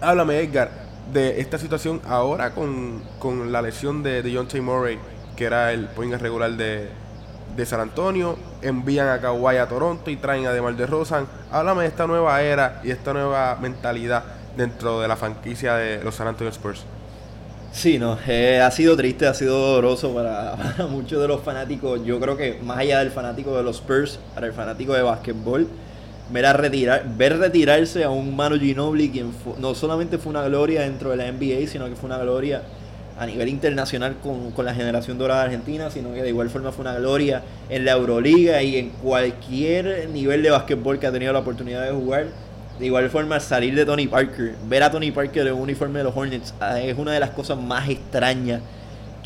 Háblame, 0.00 0.38
Edgar, 0.40 0.70
de 1.12 1.40
esta 1.40 1.58
situación 1.58 2.00
ahora 2.06 2.54
con, 2.54 3.02
la 3.52 3.62
lesión 3.62 4.02
de, 4.02 4.22
de 4.22 4.34
John 4.34 4.48
T. 4.48 4.60
Murray, 4.60 4.98
que 5.36 5.44
era 5.44 5.72
el 5.72 5.88
point 5.88 6.14
regular 6.14 6.52
de, 6.52 6.88
de 7.56 7.66
San 7.66 7.80
Antonio, 7.80 8.36
envían 8.62 9.08
a 9.08 9.20
Kawhi 9.20 9.56
a 9.56 9.68
Toronto 9.68 10.10
y 10.10 10.16
traen 10.16 10.46
a 10.46 10.52
DeMar 10.52 10.76
DeRozan. 10.76 11.26
Háblame 11.50 11.82
de 11.82 11.88
esta 11.88 12.06
nueva 12.06 12.42
era 12.42 12.80
y 12.84 12.90
esta 12.90 13.12
nueva 13.12 13.56
mentalidad 13.60 14.24
dentro 14.56 15.00
de 15.00 15.08
la 15.08 15.16
franquicia 15.16 15.74
de 15.74 16.02
los 16.02 16.14
San 16.14 16.28
Antonio 16.28 16.50
Spurs. 16.50 16.84
Sí, 17.72 17.98
no, 17.98 18.18
eh, 18.26 18.60
ha 18.60 18.70
sido 18.70 18.96
triste, 18.96 19.26
ha 19.26 19.34
sido 19.34 19.58
doloroso 19.58 20.14
para, 20.14 20.56
muchos 20.90 21.20
de 21.20 21.28
los 21.28 21.42
fanáticos. 21.42 22.04
Yo 22.04 22.18
creo 22.20 22.36
que 22.36 22.58
más 22.62 22.78
allá 22.78 23.00
del 23.00 23.10
fanático 23.10 23.56
de 23.56 23.62
los 23.62 23.76
Spurs, 23.76 24.18
para 24.34 24.46
el 24.46 24.52
fanático 24.52 24.94
de 24.94 25.02
básquetbol, 25.02 25.68
ver, 26.30 26.56
retirar, 26.56 27.04
ver 27.16 27.38
retirarse 27.38 28.04
a 28.04 28.10
un 28.10 28.34
Manu 28.34 28.58
Ginobili, 28.58 29.10
quien 29.10 29.32
no 29.58 29.74
solamente 29.74 30.18
fue 30.18 30.30
una 30.30 30.44
gloria 30.44 30.82
dentro 30.82 31.10
de 31.10 31.16
la 31.16 31.30
NBA, 31.30 31.66
sino 31.68 31.86
que 31.86 31.96
fue 31.96 32.06
una 32.06 32.18
gloria 32.18 32.62
a 33.18 33.26
nivel 33.26 33.48
internacional 33.48 34.16
con, 34.22 34.50
con, 34.50 34.64
la 34.64 34.74
generación 34.74 35.16
dorada 35.18 35.42
argentina, 35.42 35.90
sino 35.90 36.12
que 36.12 36.22
de 36.22 36.28
igual 36.28 36.50
forma 36.50 36.70
fue 36.72 36.82
una 36.82 36.94
gloria 36.96 37.42
en 37.70 37.84
la 37.84 37.92
Euroliga 37.92 38.62
y 38.62 38.76
en 38.76 38.90
cualquier 38.90 40.08
nivel 40.10 40.42
de 40.42 40.50
básquetbol 40.50 40.98
que 40.98 41.06
ha 41.06 41.12
tenido 41.12 41.32
la 41.32 41.38
oportunidad 41.38 41.84
de 41.84 41.92
jugar. 41.92 42.26
De 42.78 42.84
igual 42.84 43.08
forma, 43.08 43.40
salir 43.40 43.74
de 43.74 43.86
Tony 43.86 44.06
Parker, 44.06 44.54
ver 44.68 44.82
a 44.82 44.90
Tony 44.90 45.10
Parker 45.10 45.46
en 45.46 45.54
un 45.54 45.62
uniforme 45.62 46.00
de 46.00 46.04
los 46.04 46.14
Hornets, 46.14 46.52
ah, 46.60 46.78
es 46.78 46.98
una 46.98 47.12
de 47.12 47.20
las 47.20 47.30
cosas 47.30 47.58
más 47.58 47.88
extrañas 47.88 48.60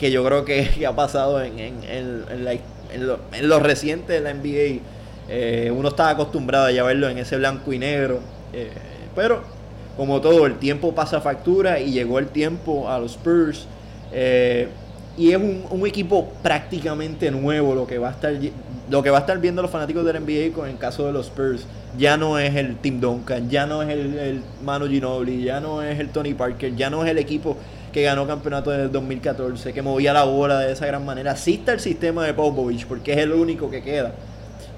que 0.01 0.11
yo 0.11 0.25
creo 0.25 0.45
que, 0.45 0.85
ha 0.87 0.97
pasado 0.97 1.43
en, 1.43 1.59
en, 1.59 1.75
en, 1.89 2.45
la, 2.45 2.55
lo, 2.99 3.19
en, 3.33 3.49
lo, 3.49 3.59
reciente 3.61 4.15
de 4.15 4.21
la 4.21 4.33
NBA. 4.33 4.81
Eh, 5.29 5.73
uno 5.77 5.89
estaba 5.89 6.11
acostumbrado 6.11 6.67
a 6.67 6.71
ya 6.71 6.83
verlo 6.83 7.09
en 7.09 7.19
ese 7.19 7.37
blanco 7.37 7.73
y 7.73 7.79
negro. 7.79 8.21
Eh, 8.53 8.71
pero, 9.15 9.43
como 9.97 10.21
todo, 10.21 10.47
el 10.47 10.59
tiempo 10.59 10.95
pasa 10.95 11.21
factura 11.21 11.81
y 11.81 11.93
llegó 11.93 12.19
el 12.19 12.29
tiempo 12.29 12.89
a 12.89 12.99
los 12.99 13.13
Spurs. 13.13 13.67
Eh, 14.13 14.69
y 15.17 15.31
es 15.31 15.37
un, 15.37 15.65
un, 15.71 15.87
equipo 15.87 16.29
prácticamente 16.43 17.31
nuevo 17.31 17.75
lo 17.75 17.87
que 17.87 17.99
va 17.99 18.09
a 18.09 18.13
estar 18.13 18.33
lo 18.91 19.03
que 19.03 19.11
va 19.11 19.19
a 19.19 19.21
estar 19.21 19.39
viendo 19.39 19.63
los 19.63 19.71
fanáticos 19.71 20.05
del 20.05 20.21
NBA 20.21 20.53
con 20.55 20.69
el 20.69 20.77
caso 20.79 21.07
de 21.07 21.13
los 21.13 21.27
Spurs. 21.27 21.65
Ya 21.97 22.17
no 22.17 22.39
es 22.39 22.55
el 22.57 22.77
Tim 22.77 23.01
Duncan, 23.01 23.49
ya 23.49 23.67
no 23.67 23.83
es 23.83 23.89
el, 23.89 24.19
el 24.19 24.43
Manu 24.65 24.89
Ginobili, 24.89 25.45
ya 25.45 25.61
no 25.61 25.83
es 25.83 25.99
el 26.01 26.09
Tony 26.09 26.35
Parker, 26.35 26.75
ya 26.75 26.91
no 26.91 27.05
es 27.05 27.11
el 27.11 27.19
equipo 27.19 27.57
que 27.93 28.03
ganó 28.03 28.27
campeonato 28.27 28.73
en 28.75 28.81
el 28.81 28.93
2014, 28.93 29.73
que 29.73 29.83
movía 29.83 30.13
la 30.13 30.25
bola 30.25 30.61
de 30.61 30.73
esa 30.73 30.87
gran 30.87 31.05
manera. 31.05 31.37
Sí 31.37 31.55
está 31.55 31.73
el 31.73 31.81
sistema 31.81 32.25
de 32.25 32.35
Popovich, 32.35 32.87
porque 32.87 33.13
es 33.13 33.19
el 33.19 33.33
único 33.33 33.71
que 33.71 33.83
queda. 33.83 34.13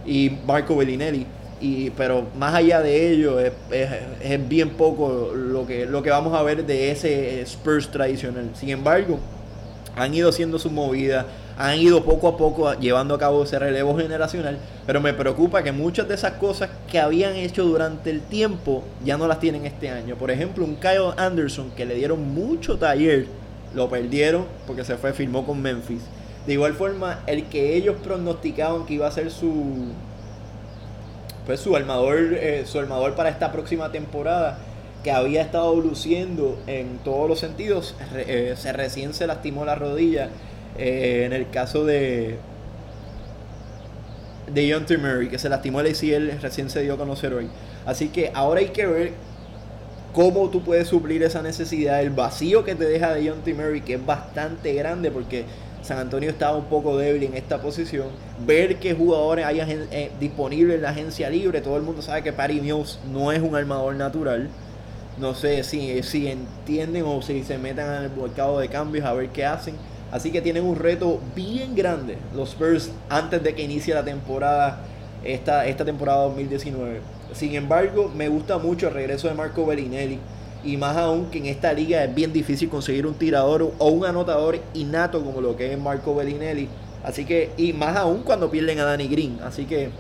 Y 0.07 0.31
Marco 0.47 0.77
Bellinelli. 0.77 1.27
Y, 1.63 1.91
pero 1.91 2.27
más 2.37 2.55
allá 2.55 2.81
de 2.83 3.13
ello, 3.13 3.39
es, 3.39 3.53
es, 3.71 4.49
bien 4.49 4.71
poco 4.71 5.31
lo 5.33 5.65
que, 5.65 5.87
lo 5.87 6.03
que 6.03 6.11
vamos 6.11 6.35
a 6.35 6.43
ver 6.43 6.67
de 6.67 6.91
ese 6.91 7.41
Spurs 7.43 7.89
tradicional. 7.89 8.51
Sin 8.55 8.71
embargo, 8.71 9.21
han 9.95 10.13
ido 10.13 10.29
haciendo 10.29 10.59
sus 10.59 10.73
movidas, 10.73 11.25
han 11.57 11.79
ido 11.79 12.03
poco 12.03 12.27
a 12.27 12.37
poco 12.37 12.75
llevando 12.75 13.15
a 13.15 13.19
cabo 13.19 13.45
ese 13.45 13.61
relevo 13.61 13.97
generacional, 13.97 14.59
pero 14.87 15.01
me 15.01 15.15
preocupa 15.15 15.63
que 15.63 15.71
muchas 15.71 16.09
de 16.09 16.15
esas 16.15 16.33
cosas 16.33 16.71
que 16.91 16.99
habían 16.99 17.37
hecho 17.37 17.63
durante 17.65 18.11
el 18.11 18.23
tiempo 18.23 18.83
ya 19.05 19.17
no 19.17 19.29
las 19.29 19.39
tienen 19.39 19.65
este 19.65 19.89
año. 19.89 20.17
Por 20.17 20.33
ejemplo, 20.33 20.65
un 20.65 20.75
Kyle 20.75 21.13
Anderson 21.17 21.71
que 21.77 21.87
le 21.87 21.95
dieron 21.95 22.35
mucho 22.35 22.77
taller, 22.77 23.27
lo 23.73 23.89
perdieron 23.89 24.47
porque 24.67 24.85
se 24.85 24.97
fue, 24.97 25.13
firmó 25.13 25.47
con 25.47 25.63
Memphis. 25.63 26.03
De 26.45 26.55
igual 26.55 26.75
forma, 26.75 27.21
el 27.29 27.45
que 27.45 27.77
ellos 27.77 27.95
pronosticaban 28.03 28.85
que 28.85 28.95
iba 28.95 29.07
a 29.07 29.13
ser 29.13 29.31
su 29.31 29.93
pues 31.47 31.61
su 31.61 31.75
armador, 31.77 32.35
eh, 32.35 32.65
su 32.67 32.79
armador 32.79 33.15
para 33.15 33.29
esta 33.29 33.53
próxima 33.53 33.91
temporada, 33.93 34.59
que 35.03 35.11
había 35.11 35.43
estado 35.43 35.75
luciendo 35.81 36.61
en 36.67 36.99
todos 36.99 37.29
los 37.29 37.41
sentidos, 37.41 37.97
eh, 38.15 38.55
se 38.57 38.73
recién 38.73 39.15
se 39.15 39.27
lastimó 39.27 39.65
la 39.65 39.75
rodilla 39.75 40.29
eh, 40.79 41.25
en 41.27 41.33
el 41.33 41.51
caso 41.51 41.85
de 41.85 42.39
de 44.53 44.73
John 44.73 44.85
T. 44.85 44.99
Murray, 44.99 45.29
que 45.29 45.39
se 45.39 45.49
lastimó 45.49 45.81
el 45.81 45.87
ACL, 45.87 46.41
recién 46.41 46.69
se 46.69 46.83
dio 46.83 46.95
a 46.95 46.97
conocer 46.99 47.33
hoy. 47.33 47.49
Así 47.87 48.09
que 48.09 48.31
ahora 48.35 48.61
hay 48.61 48.69
que 48.69 48.87
ver 48.87 49.13
cómo 50.13 50.51
tú 50.51 50.63
puedes 50.63 50.89
suplir 50.89 51.23
esa 51.23 51.43
necesidad, 51.43 52.03
el 52.03 52.11
vacío 52.11 52.65
que 52.65 52.75
te 52.75 52.85
deja 52.85 53.15
de 53.15 53.29
John 53.29 53.43
T. 53.43 53.55
Murray, 53.55 53.81
que 53.81 53.95
es 53.95 54.07
bastante 54.07 54.75
grande 54.75 55.11
porque 55.11 55.45
San 55.83 55.99
Antonio 55.99 56.31
estaba 56.31 56.57
un 56.57 56.67
poco 56.67 56.97
débil 56.97 57.25
en 57.25 57.35
esta 57.35 57.61
posición. 57.61 58.09
Ver 58.47 58.79
qué 58.79 58.95
jugadores 58.95 59.45
hay 59.45 59.61
eh, 59.61 60.11
disponibles 60.21 60.77
en 60.77 60.83
la 60.83 60.91
agencia 60.91 61.29
libre. 61.29 61.61
Todo 61.61 61.77
el 61.77 61.83
mundo 61.83 62.03
sabe 62.03 62.23
que 62.23 62.33
Patty 62.33 62.61
Mills 62.61 63.01
no 63.13 63.33
es 63.33 63.43
un 63.43 63.57
armador 63.57 63.97
natural. 63.97 64.49
No 65.19 65.35
sé 65.35 65.65
si, 65.65 66.03
si 66.05 66.29
entienden 66.29 67.05
o 67.05 67.21
si 67.21 67.43
se 67.43 67.59
metan 67.59 67.97
en 67.97 68.03
el 68.05 68.11
mercado 68.11 68.61
de 68.61 68.69
cambios 68.69 69.05
a 69.05 69.13
ver 69.13 69.29
qué 69.31 69.45
hacen. 69.45 69.75
Así 70.13 70.31
que 70.31 70.41
tienen 70.41 70.65
un 70.65 70.77
reto 70.77 71.21
bien 71.35 71.75
grande 71.75 72.19
los 72.35 72.51
Spurs 72.51 72.91
antes 73.09 73.43
de 73.43 73.55
que 73.55 73.63
inicie 73.63 73.95
la 73.95 74.05
temporada, 74.05 74.81
esta, 75.25 75.67
esta 75.67 75.85
temporada 75.85 76.25
2019. 76.25 77.01
Sin 77.33 77.55
embargo, 77.55 78.11
me 78.15 78.29
gusta 78.29 78.59
mucho 78.59 78.89
el 78.89 78.95
regreso 78.95 79.29
de 79.29 79.35
Marco 79.35 79.67
Bellinelli. 79.67 80.19
Y 80.65 80.77
más 80.77 80.97
aún 80.97 81.27
que 81.27 81.39
en 81.39 81.47
esta 81.47 81.73
liga 81.73 82.05
es 82.05 82.15
bien 82.15 82.33
difícil 82.33 82.69
conseguir 82.69 83.07
un 83.07 83.15
tirador 83.15 83.73
o 83.79 83.89
un 83.89 84.05
anotador 84.05 84.61
innato 84.75 85.25
como 85.25 85.41
lo 85.41 85.57
que 85.57 85.73
es 85.73 85.79
Marco 85.79 86.15
Bellinelli. 86.15 86.69
Así 87.03 87.25
que, 87.25 87.51
y 87.57 87.73
más 87.73 87.97
aún 87.97 88.23
cuando 88.23 88.51
pierden 88.51 88.79
a 88.79 88.85
Danny 88.85 89.09
Green. 89.09 89.39
Así 89.43 89.65
que, 89.65 89.91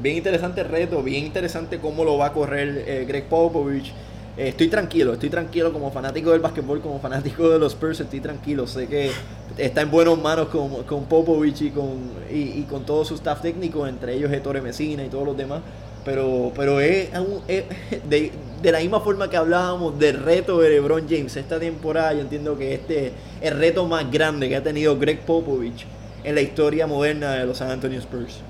bien 0.00 0.16
interesante 0.16 0.60
el 0.60 0.68
reto, 0.68 1.02
bien 1.02 1.24
interesante 1.24 1.78
cómo 1.78 2.04
lo 2.04 2.18
va 2.18 2.26
a 2.26 2.32
correr 2.32 2.84
eh, 2.86 3.04
Greg 3.06 3.28
Popovich. 3.28 3.92
Eh, 4.36 4.48
estoy 4.48 4.68
tranquilo, 4.68 5.12
estoy 5.12 5.30
tranquilo 5.30 5.72
como 5.72 5.90
fanático 5.92 6.30
del 6.30 6.40
básquetbol, 6.40 6.80
como 6.80 6.98
fanático 7.00 7.48
de 7.48 7.58
los 7.58 7.72
Spurs, 7.72 8.00
estoy 8.00 8.20
tranquilo. 8.20 8.66
Sé 8.66 8.86
que 8.86 9.10
está 9.58 9.82
en 9.82 9.90
buenas 9.90 10.18
manos 10.18 10.48
con, 10.48 10.84
con 10.84 11.04
Popovich 11.04 11.62
y 11.62 11.70
con, 11.70 11.98
y, 12.30 12.62
con 12.62 12.84
todo 12.84 13.04
su 13.04 13.14
staff 13.14 13.42
técnico, 13.42 13.86
entre 13.86 14.14
ellos 14.14 14.32
Ettore 14.32 14.60
Messina 14.60 15.04
y 15.04 15.08
todos 15.08 15.26
los 15.26 15.36
demás. 15.36 15.60
Pero, 16.04 16.52
pero 16.54 16.80
es, 16.80 17.10
de, 18.04 18.32
de, 18.62 18.72
la 18.72 18.78
misma 18.80 19.00
forma 19.00 19.30
que 19.30 19.36
hablábamos 19.36 19.98
del 19.98 20.22
reto 20.22 20.60
de 20.60 20.70
LeBron 20.70 21.06
James 21.08 21.36
esta 21.36 21.58
temporada, 21.58 22.12
yo 22.12 22.20
entiendo 22.20 22.58
que 22.58 22.74
este 22.74 23.06
es 23.06 23.12
el 23.40 23.58
reto 23.58 23.86
más 23.86 24.10
grande 24.10 24.48
que 24.48 24.56
ha 24.56 24.62
tenido 24.62 24.98
Greg 24.98 25.20
Popovich 25.20 25.86
en 26.22 26.34
la 26.34 26.40
historia 26.40 26.86
moderna 26.86 27.32
de 27.32 27.46
los 27.46 27.58
San 27.58 27.70
Antonio 27.70 27.98
Spurs. 27.98 28.40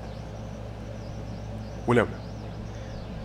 William 1.87 2.07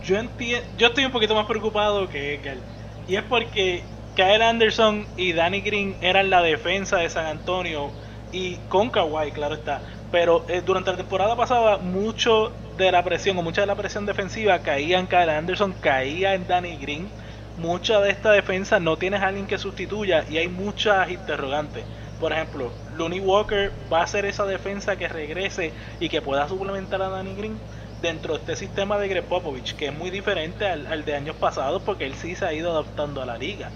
yo 0.03 0.17
entiendo, 0.17 0.67
yo 0.77 0.87
estoy 0.87 1.05
un 1.05 1.11
poquito 1.11 1.35
más 1.35 1.45
preocupado 1.45 2.07
que 2.09 2.35
Ekel. 2.35 2.59
Y 3.07 3.15
es 3.15 3.23
porque 3.23 3.83
Kyle 4.15 4.41
Anderson 4.41 5.05
y 5.17 5.33
Danny 5.33 5.61
Green 5.61 5.95
eran 6.01 6.29
la 6.29 6.41
defensa 6.41 6.97
de 6.97 7.09
San 7.09 7.25
Antonio 7.25 7.91
y 8.31 8.55
con 8.69 8.89
Kawhi, 8.89 9.31
claro 9.31 9.55
está. 9.55 9.81
Pero 10.11 10.45
eh, 10.47 10.61
durante 10.65 10.91
la 10.91 10.97
temporada 10.97 11.35
pasada, 11.35 11.77
mucho 11.77 12.51
de 12.77 12.91
la 12.91 13.03
presión 13.03 13.37
o 13.37 13.43
mucha 13.43 13.61
de 13.61 13.67
la 13.67 13.75
presión 13.75 14.05
defensiva 14.05 14.59
caía 14.59 14.99
en 14.99 15.07
Kyle 15.07 15.29
Anderson, 15.29 15.73
caía 15.73 16.33
en 16.33 16.47
Danny 16.47 16.77
Green. 16.77 17.09
Mucha 17.57 17.99
de 17.99 18.11
esta 18.11 18.31
defensa 18.31 18.79
no 18.79 18.97
tienes 18.97 19.21
a 19.21 19.27
alguien 19.27 19.47
que 19.47 19.57
sustituya 19.57 20.25
y 20.29 20.37
hay 20.37 20.47
muchas 20.47 21.09
interrogantes. 21.09 21.85
Por 22.19 22.31
ejemplo, 22.33 22.71
Looney 22.95 23.19
Walker 23.19 23.71
va 23.91 24.03
a 24.03 24.07
ser 24.07 24.25
esa 24.25 24.45
defensa 24.45 24.95
que 24.95 25.07
regrese 25.07 25.73
y 25.99 26.09
que 26.09 26.21
pueda 26.21 26.47
suplementar 26.47 27.01
a 27.01 27.09
Danny 27.09 27.35
Green 27.35 27.61
dentro 28.01 28.33
de 28.33 28.39
este 28.39 28.55
sistema 28.55 28.97
de 28.97 29.07
Greg 29.07 29.27
Popovich, 29.27 29.75
que 29.75 29.87
es 29.87 29.93
muy 29.93 30.09
diferente 30.11 30.65
al, 30.67 31.05
de 31.05 31.15
años 31.15 31.35
pasados, 31.35 31.83
porque 31.83 32.05
él 32.05 32.15
sí 32.15 32.35
se 32.35 32.45
ha 32.45 32.53
ido 32.53 32.71
adaptando 32.71 33.21
a 33.21 33.25
la 33.25 33.37
liga. 33.37 33.73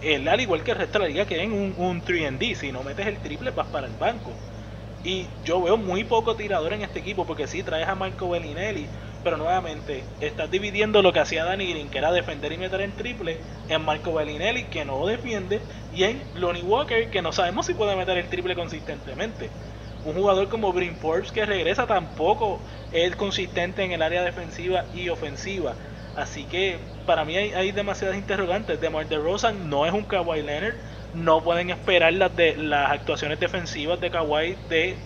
Él, 0.00 0.26
al 0.28 0.40
igual 0.40 0.64
que 0.64 0.72
el 0.72 0.78
resto 0.78 0.98
de 0.98 1.04
la 1.04 1.08
liga, 1.08 1.26
que 1.26 1.42
en 1.42 1.52
un, 1.52 1.74
un 1.76 2.04
3D, 2.04 2.54
si 2.56 2.72
no 2.72 2.82
metes 2.82 3.06
el 3.06 3.20
triple 3.20 3.50
vas 3.52 3.68
para 3.68 3.86
el 3.86 3.94
banco. 3.96 4.40
Y 5.04 5.26
yo 5.44 5.60
veo 5.62 5.76
muy 5.76 6.04
poco 6.04 6.36
tirador 6.36 6.72
en 6.72 6.82
este 6.82 7.00
equipo, 7.00 7.26
porque 7.26 7.46
sí 7.46 7.62
traes 7.62 7.88
a 7.88 7.94
Marco 7.94 8.28
Bellinelli, 8.28 8.86
pero 9.24 9.36
nuevamente 9.36 10.04
estás 10.20 10.50
dividiendo 10.50 11.02
lo 11.02 11.12
que 11.12 11.20
hacía 11.20 11.44
Danny 11.44 11.70
Green, 11.70 11.90
que 11.90 11.98
era 11.98 12.12
defender 12.12 12.52
y 12.52 12.58
meter 12.58 12.80
el 12.80 12.92
triple, 12.92 13.40
en 13.68 13.82
Marco 13.82 14.14
Bellinelli, 14.14 14.64
que 14.64 14.84
no 14.84 15.06
defiende, 15.06 15.60
y 15.92 16.04
en 16.04 16.22
Lonnie 16.34 16.62
Walker, 16.62 17.10
que 17.10 17.22
no 17.22 17.32
sabemos 17.32 17.66
si 17.66 17.74
puede 17.74 17.96
meter 17.96 18.16
el 18.18 18.28
triple 18.28 18.54
consistentemente 18.54 19.50
un 20.04 20.14
jugador 20.14 20.48
como 20.48 20.72
Brin 20.72 20.96
Forbes 20.96 21.30
que 21.30 21.46
regresa 21.46 21.86
tampoco 21.86 22.60
es 22.90 23.14
consistente 23.16 23.84
en 23.84 23.92
el 23.92 24.02
área 24.02 24.22
defensiva 24.22 24.84
y 24.92 25.08
ofensiva. 25.08 25.76
Así 26.14 26.44
que 26.44 26.78
para 27.06 27.24
mí 27.24 27.36
hay, 27.36 27.72
demasiadas 27.72 28.16
interrogantes. 28.16 28.80
DeMar 28.80 29.08
DeRozan 29.08 29.70
no 29.70 29.86
es 29.86 29.92
un 29.92 30.04
Kawhi 30.04 30.42
Leonard. 30.42 30.74
No 31.12 31.42
pueden 31.42 31.70
esperar 31.70 32.12
las, 32.14 32.34
de, 32.36 32.56
las 32.56 32.90
actuaciones 32.90 33.38
defensivas 33.38 34.00
de 34.00 34.10
Kawhi 34.10 34.56
de 34.68 35.04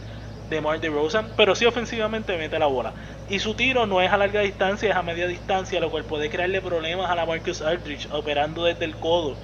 DeMar 0.49 0.81
DeRozan, 0.81 1.33
pero 1.37 1.55
sí 1.57 1.67
ofensivamente 1.67 2.37
mete 2.39 2.59
la 2.59 2.67
bola. 2.67 2.95
Y 3.27 3.41
su 3.41 3.57
tiro 3.57 3.87
no 3.87 4.01
es 4.01 4.11
a 4.13 4.17
larga 4.17 4.41
distancia, 4.41 4.91
es 4.91 4.97
a 4.97 5.03
media 5.03 5.27
distancia, 5.27 5.81
lo 5.81 5.91
cual 5.91 6.07
puede 6.07 6.31
crearle 6.31 6.63
problemas 6.63 7.11
a 7.11 7.17
la 7.17 7.27
Marcus 7.27 7.61
Aldridge 7.61 8.09
operando 8.13 8.65
desde 8.65 8.85
el 8.85 8.99
codo. 8.99 9.41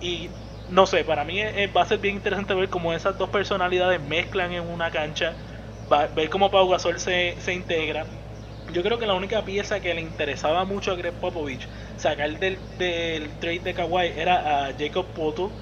Y 0.00 0.30
no 0.66 0.86
sé, 0.86 1.04
para 1.04 1.24
mí 1.24 1.40
va 1.76 1.82
a 1.82 1.86
ser 1.86 1.98
bien 1.98 2.16
interesante 2.16 2.54
ver 2.54 2.70
cómo 2.70 2.94
esas 2.94 3.18
dos 3.18 3.30
personalidades 3.30 4.00
mezclan 4.00 4.52
en 4.52 4.62
una 4.64 4.90
cancha, 4.90 5.38
ver 6.14 6.30
cómo 6.30 6.50
Pau 6.50 6.68
Gasol 6.68 6.98
se, 6.98 7.36
se 7.40 7.52
integra. 7.54 8.06
Yo 8.68 8.82
creo 8.82 8.98
que 8.98 9.06
la 9.06 9.14
única 9.14 9.44
pieza 9.44 9.80
que 9.80 9.94
le 9.94 10.00
interesaba 10.00 10.64
mucho 10.64 10.90
a 10.90 10.96
Greg 10.96 11.20
Popovich 11.20 11.70
sacar 11.94 12.38
del, 12.38 12.76
del 12.76 13.38
trade 13.38 13.60
de 13.60 13.74
Kawhi 13.74 14.08
era 14.16 14.66
a 14.66 14.74
Jacob 14.76 15.12
Poto, 15.12 15.56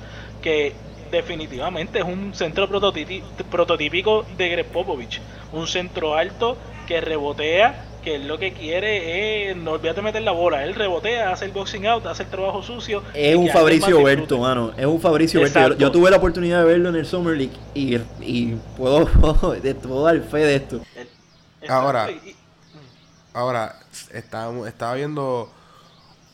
que 0.45 0.75
definitivamente 1.11 2.01
es 2.01 2.05
un 2.05 2.35
centro 2.35 2.69
prototípico 2.69 4.27
de 4.37 4.49
Greg 4.51 4.67
Popovich. 4.67 5.23
Un 5.53 5.67
centro 5.67 6.17
alto 6.17 6.59
que 6.87 7.01
rebotea, 7.01 7.87
que 8.05 8.19
lo 8.19 8.37
que 8.39 8.53
quiere 8.53 9.49
es, 9.49 9.57
no 9.57 9.73
olvídate 9.73 10.01
de 10.01 10.03
meter 10.03 10.23
la 10.23 10.33
bola, 10.33 10.63
él 10.63 10.75
rebotea, 10.75 11.33
hace 11.33 11.47
el 11.47 11.53
boxing 11.53 11.87
out, 11.87 12.05
hace 12.05 12.25
el 12.25 12.29
trabajo 12.29 12.63
sucio. 12.63 13.03
Es 13.15 13.35
un 13.35 13.49
Fabricio 13.49 14.03
Berto, 14.03 14.39
mano, 14.39 14.73
es 14.77 14.85
un 14.85 15.01
Fabricio 15.01 15.41
Berto. 15.41 15.79
Yo, 15.79 15.91
tuve 15.91 16.11
la 16.11 16.19
oportunidad 16.19 16.59
de 16.59 16.67
verlo 16.67 16.91
en 16.91 16.97
el 16.97 17.07
Summer 17.07 17.35
League 17.35 17.57
y, 17.73 17.97
y 18.21 18.59
puedo, 18.77 19.07
puedo 19.83 20.05
dar 20.05 20.21
fe 20.21 20.39
de 20.39 20.57
esto. 20.57 20.81
Ahora, 21.67 22.11
ahora 23.33 23.77
estaba, 24.13 24.69
estaba 24.69 24.95
viendo 24.95 25.51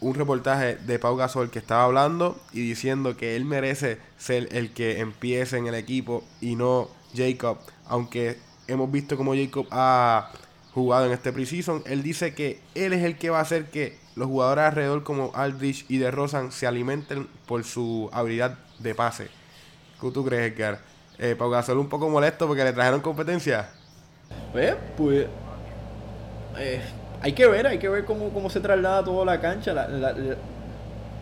un 0.00 0.14
reportaje 0.14 0.76
de 0.76 0.98
Pau 0.98 1.16
Gasol 1.16 1.50
que 1.50 1.58
estaba 1.58 1.84
hablando 1.84 2.40
y 2.52 2.60
diciendo 2.60 3.16
que 3.16 3.36
él 3.36 3.44
merece 3.44 3.98
ser 4.18 4.48
el 4.52 4.72
que 4.72 5.00
empiece 5.00 5.58
en 5.58 5.66
el 5.66 5.74
equipo 5.74 6.24
y 6.40 6.56
no 6.56 6.88
Jacob, 7.14 7.58
aunque 7.86 8.38
hemos 8.66 8.90
visto 8.90 9.16
como 9.16 9.34
Jacob 9.34 9.66
ha 9.70 10.30
jugado 10.72 11.06
en 11.06 11.12
este 11.12 11.32
preseason. 11.32 11.82
Él 11.86 12.02
dice 12.02 12.34
que 12.34 12.60
él 12.74 12.92
es 12.92 13.04
el 13.04 13.18
que 13.18 13.30
va 13.30 13.38
a 13.38 13.42
hacer 13.42 13.70
que 13.70 13.98
los 14.16 14.28
jugadores 14.28 14.64
alrededor 14.64 15.02
como 15.02 15.32
Aldrich 15.34 15.84
y 15.88 15.98
de 15.98 16.10
Rosan 16.10 16.52
se 16.52 16.66
alimenten 16.66 17.28
por 17.46 17.64
su 17.64 18.08
habilidad 18.12 18.58
de 18.78 18.94
pase. 18.94 19.28
¿Qué 20.00 20.10
tú 20.10 20.24
crees, 20.24 20.52
Edgar? 20.52 20.80
Eh, 21.18 21.36
Pau 21.36 21.50
Gasol 21.50 21.78
un 21.78 21.88
poco 21.88 22.08
molesto 22.08 22.46
porque 22.46 22.64
le 22.64 22.72
trajeron 22.72 23.00
competencia. 23.00 23.70
Pues, 24.52 24.74
pues 24.96 25.26
eh, 26.58 26.80
hay 27.22 27.32
que 27.32 27.46
ver, 27.46 27.66
hay 27.66 27.78
que 27.78 27.88
ver 27.88 28.04
cómo, 28.04 28.30
cómo 28.30 28.48
se 28.50 28.60
traslada 28.60 29.04
toda 29.04 29.24
la 29.24 29.40
cancha. 29.40 29.72
La, 29.72 29.88
la, 29.88 30.14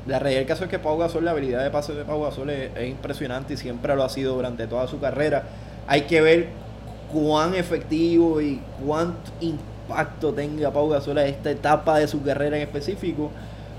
la, 0.06 0.18
realidad 0.18 0.40
del 0.40 0.46
caso 0.46 0.64
es 0.64 0.70
que 0.70 0.78
Pau 0.78 0.96
Gasol, 0.96 1.24
la 1.24 1.32
habilidad 1.32 1.62
de 1.62 1.70
pase 1.70 1.92
de 1.92 2.04
Pau 2.04 2.22
Gasol 2.22 2.50
es, 2.50 2.70
es, 2.76 2.88
impresionante 2.88 3.54
y 3.54 3.56
siempre 3.56 3.94
lo 3.96 4.04
ha 4.04 4.08
sido 4.08 4.34
durante 4.34 4.66
toda 4.66 4.86
su 4.86 5.00
carrera. 5.00 5.42
Hay 5.86 6.02
que 6.02 6.20
ver 6.20 6.48
cuán 7.12 7.54
efectivo 7.54 8.40
y 8.40 8.60
cuánto 8.84 9.32
impacto 9.40 10.32
tenga 10.32 10.70
Pau 10.70 10.88
Gasol 10.88 11.18
en 11.18 11.26
esta 11.28 11.50
etapa 11.50 11.98
de 11.98 12.06
su 12.06 12.22
carrera 12.22 12.56
en 12.56 12.62
específico. 12.62 13.30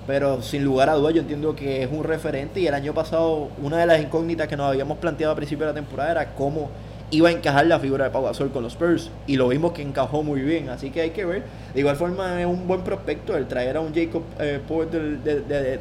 Pero 0.06 0.42
sin 0.42 0.64
lugar 0.64 0.90
a 0.90 0.96
dudas 0.96 1.14
yo 1.14 1.22
entiendo 1.22 1.56
que 1.56 1.84
es 1.84 1.90
un 1.92 2.04
referente 2.04 2.60
y 2.60 2.68
el 2.68 2.74
año 2.74 2.94
pasado 2.94 3.50
una 3.62 3.78
de 3.78 3.86
las 3.86 4.02
incógnitas 4.02 4.48
que 4.48 4.58
nos 4.58 4.68
habíamos 4.68 4.98
planteado 4.98 5.34
a 5.34 5.36
principio 5.36 5.68
de 5.68 5.72
la 5.72 5.76
temporada 5.76 6.12
era 6.12 6.34
cómo 6.34 6.70
iba 7.12 7.30
a 7.30 7.32
encajar 7.32 7.66
la 7.66 7.80
figura 7.80 8.06
de 8.06 8.12
Pau 8.12 8.24
Gasol 8.24 8.52
con 8.52 8.64
los 8.64 8.74
Spurs 8.74 9.10
y 9.26 9.36
lo 9.36 9.48
vimos 9.48 9.72
que 9.72 9.82
encajó 9.82 10.24
muy 10.24 10.42
bien, 10.42 10.70
así 10.70 10.92
que 10.92 11.02
hay 11.02 11.10
que 11.10 11.26
ver. 11.26 11.44
De 11.74 11.80
igual 11.80 11.96
forma 11.96 12.40
es 12.40 12.46
un 12.46 12.68
buen 12.68 12.82
prospecto 12.82 13.36
el 13.36 13.48
traer 13.48 13.78
a 13.78 13.82
un 13.82 13.94
Jacob 13.94 14.24
eh, 14.40 14.60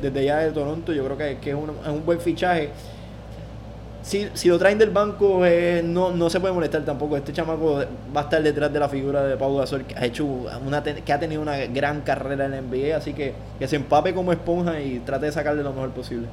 desde 0.00 0.20
allá 0.20 0.38
de 0.38 0.52
Toronto, 0.52 0.92
yo 0.92 1.04
creo 1.04 1.16
que, 1.16 1.38
que 1.38 1.50
es, 1.50 1.56
un, 1.56 1.70
es, 1.70 1.88
un, 1.88 2.04
buen 2.04 2.20
fichaje. 2.20 2.70
Si, 4.02 4.28
si 4.32 4.48
lo 4.48 4.58
traen 4.58 4.78
del 4.78 4.90
banco 4.90 5.44
eh, 5.44 5.82
no, 5.84 6.12
no 6.12 6.30
se 6.30 6.40
puede 6.40 6.54
molestar 6.54 6.82
tampoco, 6.84 7.16
este 7.16 7.32
chamaco 7.32 7.84
va 8.16 8.20
a 8.20 8.24
estar 8.24 8.42
detrás 8.42 8.72
de 8.72 8.78
la 8.78 8.88
figura 8.88 9.22
de 9.24 9.36
Pau 9.36 9.54
Gasol 9.58 9.84
que 9.84 9.96
ha 9.96 10.04
hecho 10.06 10.24
una 10.24 10.82
que 10.82 11.12
ha 11.12 11.18
tenido 11.18 11.42
una 11.42 11.58
gran 11.66 12.00
carrera 12.02 12.46
en 12.46 12.52
la 12.52 12.60
NBA, 12.62 12.96
así 12.96 13.12
que 13.12 13.34
que 13.58 13.68
se 13.68 13.76
empape 13.76 14.14
como 14.14 14.32
esponja 14.32 14.80
y 14.80 15.00
trate 15.00 15.26
de 15.26 15.32
sacarle 15.32 15.62
lo 15.62 15.72
mejor 15.72 15.90
posible. 15.90 16.26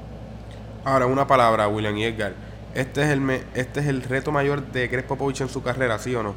Ahora 0.85 1.07
una 1.07 1.27
palabra, 1.27 1.67
William 1.67 1.97
y 1.97 2.05
Edgar 2.05 2.54
este 2.75 3.03
es 3.03 3.09
el 3.09 3.21
me, 3.21 3.41
este 3.53 3.79
es 3.79 3.87
el 3.87 4.03
reto 4.03 4.31
mayor 4.31 4.61
de 4.71 4.87
Greg 4.87 5.07
Popovich 5.07 5.41
en 5.41 5.49
su 5.49 5.63
carrera, 5.63 5.97
¿sí 5.97 6.13
o 6.15 6.23
no? 6.23 6.35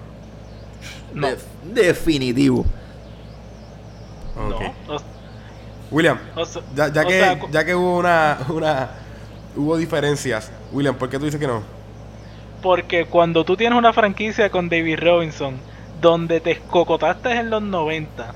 No. 1.12 1.28
definitivo. 1.64 2.64
Okay. 4.36 4.72
No. 4.86 4.96
William, 5.90 6.18
ya, 6.74 6.92
ya 6.92 7.04
que, 7.04 7.38
ya 7.50 7.64
que 7.64 7.74
hubo 7.74 7.98
una, 7.98 8.38
una 8.50 8.90
hubo 9.56 9.76
diferencias, 9.76 10.52
William, 10.72 10.94
¿por 10.94 11.08
qué 11.08 11.18
tú 11.18 11.24
dices 11.24 11.40
que 11.40 11.46
no? 11.46 11.62
Porque 12.62 13.06
cuando 13.06 13.44
tú 13.44 13.56
tienes 13.56 13.78
una 13.78 13.92
franquicia 13.92 14.50
con 14.50 14.68
David 14.68 14.98
Robinson, 15.00 15.56
donde 16.00 16.40
te 16.40 16.52
escocotaste 16.52 17.32
en 17.32 17.50
los 17.50 17.62
90, 17.62 18.34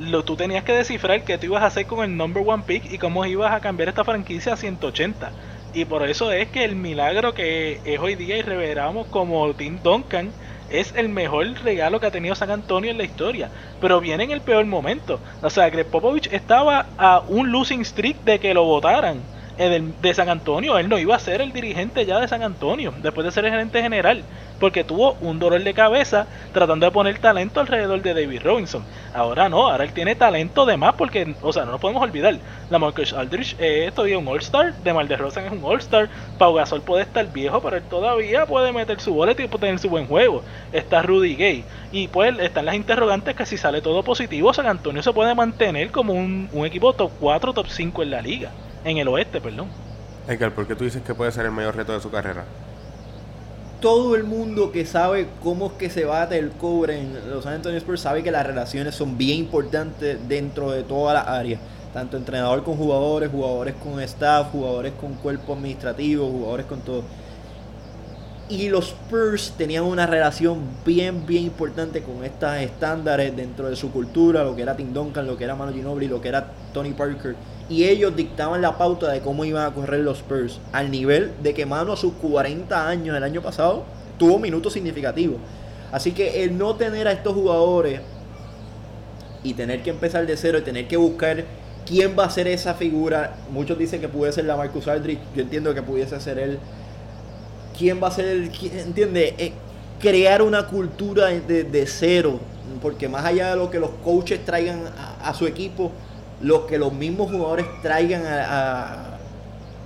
lo, 0.00 0.24
tú 0.24 0.36
tenías 0.36 0.64
que 0.64 0.72
descifrar 0.72 1.24
qué 1.24 1.38
tú 1.38 1.46
ibas 1.46 1.62
a 1.62 1.66
hacer 1.66 1.86
con 1.86 2.04
el 2.04 2.16
number 2.16 2.42
one 2.46 2.62
pick 2.66 2.90
y 2.90 2.98
cómo 2.98 3.24
ibas 3.24 3.52
a 3.52 3.60
cambiar 3.60 3.88
esta 3.88 4.04
franquicia 4.04 4.52
a 4.52 4.56
180. 4.56 5.32
Y 5.76 5.84
por 5.84 6.08
eso 6.08 6.32
es 6.32 6.48
que 6.48 6.64
el 6.64 6.74
milagro 6.74 7.34
que 7.34 7.82
es 7.84 7.98
hoy 8.00 8.14
día 8.14 8.38
y 8.38 8.40
reveramos 8.40 9.08
como 9.08 9.54
Tim 9.56 9.82
Duncan 9.82 10.34
es 10.68 10.94
el 10.96 11.10
mejor 11.10 11.46
regalo 11.62 12.00
que 12.00 12.06
ha 12.06 12.10
tenido 12.10 12.34
San 12.34 12.50
Antonio 12.50 12.90
en 12.90 12.96
la 12.96 13.04
historia. 13.04 13.52
Pero 13.78 14.00
viene 14.00 14.24
en 14.24 14.30
el 14.30 14.40
peor 14.42 14.64
momento. 14.64 15.22
O 15.42 15.50
sea, 15.50 15.68
Greg 15.68 15.90
Popovich 15.90 16.28
estaba 16.32 16.94
a 16.96 17.22
un 17.28 17.52
losing 17.52 17.82
streak 17.84 18.22
de 18.22 18.40
que 18.40 18.54
lo 18.54 18.64
votaran 18.64 19.28
de 19.56 20.14
San 20.14 20.28
Antonio. 20.28 20.78
Él 20.78 20.88
no 20.88 20.98
iba 20.98 21.16
a 21.16 21.18
ser 21.18 21.40
el 21.40 21.52
dirigente 21.52 22.04
ya 22.04 22.20
de 22.20 22.28
San 22.28 22.42
Antonio 22.42 22.92
después 23.02 23.24
de 23.24 23.32
ser 23.32 23.44
el 23.44 23.52
gerente 23.52 23.82
general 23.82 24.22
porque 24.58 24.84
tuvo 24.84 25.16
un 25.20 25.38
dolor 25.38 25.62
de 25.62 25.74
cabeza 25.74 26.26
tratando 26.52 26.86
de 26.86 26.92
poner 26.92 27.18
talento 27.18 27.60
alrededor 27.60 28.02
de 28.02 28.14
David 28.14 28.42
Robinson. 28.42 28.84
Ahora 29.14 29.48
no, 29.48 29.68
ahora 29.68 29.84
él 29.84 29.92
tiene 29.92 30.14
talento 30.14 30.66
de 30.66 30.76
más 30.76 30.94
porque, 30.94 31.34
o 31.42 31.52
sea, 31.52 31.64
no 31.64 31.72
nos 31.72 31.80
podemos 31.80 32.02
olvidar, 32.02 32.38
la 32.70 32.78
Marcus 32.78 33.12
Aldrich 33.12 33.56
es 33.58 33.92
todavía 33.94 34.18
un 34.18 34.28
All-Star, 34.28 34.74
de 34.74 34.92
de 34.92 35.16
Rosen 35.16 35.46
es 35.46 35.52
un 35.52 35.62
All-Star, 35.62 36.08
Pau 36.38 36.54
Gasol 36.54 36.82
puede 36.82 37.02
estar 37.02 37.30
viejo, 37.32 37.60
pero 37.60 37.76
él 37.76 37.82
todavía 37.84 38.46
puede 38.46 38.72
meter 38.72 39.00
su 39.00 39.14
boleto 39.14 39.42
y 39.42 39.48
puede 39.48 39.66
tener 39.66 39.78
su 39.78 39.88
buen 39.88 40.06
juego. 40.06 40.42
Está 40.72 41.02
Rudy 41.02 41.36
Gay. 41.36 41.64
Y 41.92 42.08
pues 42.08 42.38
están 42.38 42.66
las 42.66 42.74
interrogantes 42.74 43.34
que 43.34 43.46
si 43.46 43.56
sale 43.56 43.82
todo 43.82 44.02
positivo, 44.02 44.52
San 44.52 44.66
Antonio 44.66 45.02
se 45.02 45.12
puede 45.12 45.34
mantener 45.34 45.90
como 45.90 46.14
un, 46.14 46.48
un 46.52 46.66
equipo 46.66 46.92
top 46.94 47.12
4, 47.20 47.52
top 47.52 47.68
5 47.68 48.02
en 48.02 48.10
la 48.10 48.22
liga, 48.22 48.52
en 48.86 48.98
el 48.98 49.08
oeste, 49.08 49.40
perdón. 49.40 49.68
Edgar, 50.28 50.52
¿por 50.52 50.66
qué 50.66 50.74
tú 50.74 50.84
dices 50.84 51.02
que 51.02 51.14
puede 51.14 51.30
ser 51.32 51.44
el 51.44 51.52
mayor 51.52 51.76
reto 51.76 51.92
de 51.92 52.00
su 52.00 52.10
carrera? 52.10 52.44
todo 53.80 54.16
el 54.16 54.24
mundo 54.24 54.72
que 54.72 54.86
sabe 54.86 55.28
cómo 55.42 55.66
es 55.66 55.72
que 55.74 55.90
se 55.90 56.04
bate 56.04 56.38
el 56.38 56.50
cobre 56.50 57.00
en 57.00 57.30
los 57.30 57.46
Antonio 57.46 57.78
Spurs 57.78 58.00
sabe 58.00 58.22
que 58.22 58.30
las 58.30 58.46
relaciones 58.46 58.94
son 58.94 59.18
bien 59.18 59.38
importantes 59.38 60.18
dentro 60.28 60.70
de 60.70 60.82
toda 60.82 61.14
la 61.14 61.20
área. 61.20 61.58
Tanto 61.92 62.16
entrenador 62.16 62.62
con 62.62 62.76
jugadores, 62.76 63.30
jugadores 63.30 63.74
con 63.74 64.00
staff, 64.00 64.50
jugadores 64.50 64.92
con 65.00 65.14
cuerpo 65.14 65.54
administrativo, 65.54 66.28
jugadores 66.28 66.66
con 66.66 66.80
todo. 66.80 67.02
Y 68.48 68.68
los 68.68 68.88
Spurs 68.88 69.54
tenían 69.56 69.84
una 69.84 70.06
relación 70.06 70.60
bien, 70.84 71.26
bien 71.26 71.44
importante 71.44 72.02
con 72.02 72.24
estos 72.24 72.56
estándares 72.56 73.34
dentro 73.36 73.68
de 73.68 73.76
su 73.76 73.90
cultura, 73.90 74.44
lo 74.44 74.54
que 74.54 74.62
era 74.62 74.76
Tim 74.76 74.92
Duncan, 74.92 75.26
lo 75.26 75.36
que 75.36 75.44
era 75.44 75.54
Manu 75.54 75.72
Ginobili, 75.72 76.08
lo 76.08 76.20
que 76.20 76.28
era 76.28 76.50
Tony 76.72 76.90
Parker 76.90 77.34
y 77.68 77.84
ellos 77.84 78.14
dictaban 78.14 78.62
la 78.62 78.78
pauta 78.78 79.10
de 79.10 79.20
cómo 79.20 79.44
iban 79.44 79.66
a 79.66 79.74
correr 79.74 80.00
los 80.00 80.18
Spurs. 80.18 80.60
Al 80.72 80.90
nivel 80.90 81.32
de 81.42 81.52
que 81.54 81.66
Mano 81.66 81.92
a 81.92 81.96
sus 81.96 82.12
40 82.14 82.88
años 82.88 83.16
el 83.16 83.22
año 83.24 83.42
pasado 83.42 83.84
tuvo 84.18 84.38
minutos 84.38 84.72
significativos. 84.72 85.38
Así 85.90 86.12
que 86.12 86.44
el 86.44 86.56
no 86.56 86.76
tener 86.76 87.08
a 87.08 87.12
estos 87.12 87.34
jugadores 87.34 88.00
y 89.42 89.54
tener 89.54 89.82
que 89.82 89.90
empezar 89.90 90.26
de 90.26 90.36
cero 90.36 90.58
y 90.58 90.62
tener 90.62 90.88
que 90.88 90.96
buscar 90.96 91.44
quién 91.86 92.16
va 92.18 92.24
a 92.24 92.30
ser 92.30 92.46
esa 92.48 92.74
figura. 92.74 93.36
Muchos 93.50 93.78
dicen 93.78 94.00
que 94.00 94.08
puede 94.08 94.32
ser 94.32 94.44
la 94.44 94.56
Marcus 94.56 94.86
Aldridge. 94.88 95.20
Yo 95.34 95.42
entiendo 95.42 95.74
que 95.74 95.82
pudiese 95.82 96.20
ser 96.20 96.38
él. 96.38 96.58
¿Quién 97.76 98.02
va 98.02 98.08
a 98.08 98.10
ser 98.10 98.26
el. 98.26 98.50
¿Entiende? 98.72 99.34
Eh, 99.38 99.52
crear 100.00 100.42
una 100.42 100.66
cultura 100.66 101.26
de, 101.26 101.86
cero. 101.86 102.38
Porque 102.80 103.08
más 103.08 103.24
allá 103.24 103.50
de 103.50 103.56
lo 103.56 103.70
que 103.70 103.80
los 103.80 103.90
coaches 104.04 104.44
traigan 104.44 104.82
a 105.22 105.32
su 105.34 105.46
equipo, 105.46 105.92
lo 106.40 106.66
que 106.66 106.78
los 106.78 106.92
mismos 106.92 107.30
jugadores 107.30 107.66
traigan 107.82 108.24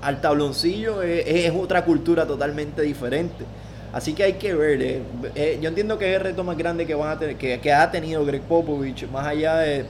al 0.02 0.20
tabloncillo 0.20 1.02
es, 1.02 1.52
otra 1.52 1.84
cultura 1.84 2.26
totalmente 2.26 2.82
diferente. 2.82 3.44
Así 3.92 4.14
que 4.14 4.22
hay 4.22 4.32
que 4.34 4.54
ver. 4.54 4.82
Eh, 4.82 5.02
eh, 5.34 5.58
yo 5.60 5.68
entiendo 5.68 5.98
que 5.98 6.10
es 6.10 6.16
el 6.16 6.22
reto 6.22 6.44
más 6.44 6.56
grande 6.56 6.86
que, 6.86 6.94
van 6.94 7.10
a 7.10 7.18
tener, 7.18 7.36
que, 7.36 7.72
ha 7.72 7.90
tenido 7.90 8.24
Greg 8.24 8.42
Popovich, 8.42 9.08
más 9.08 9.26
allá 9.26 9.56
de, 9.56 9.86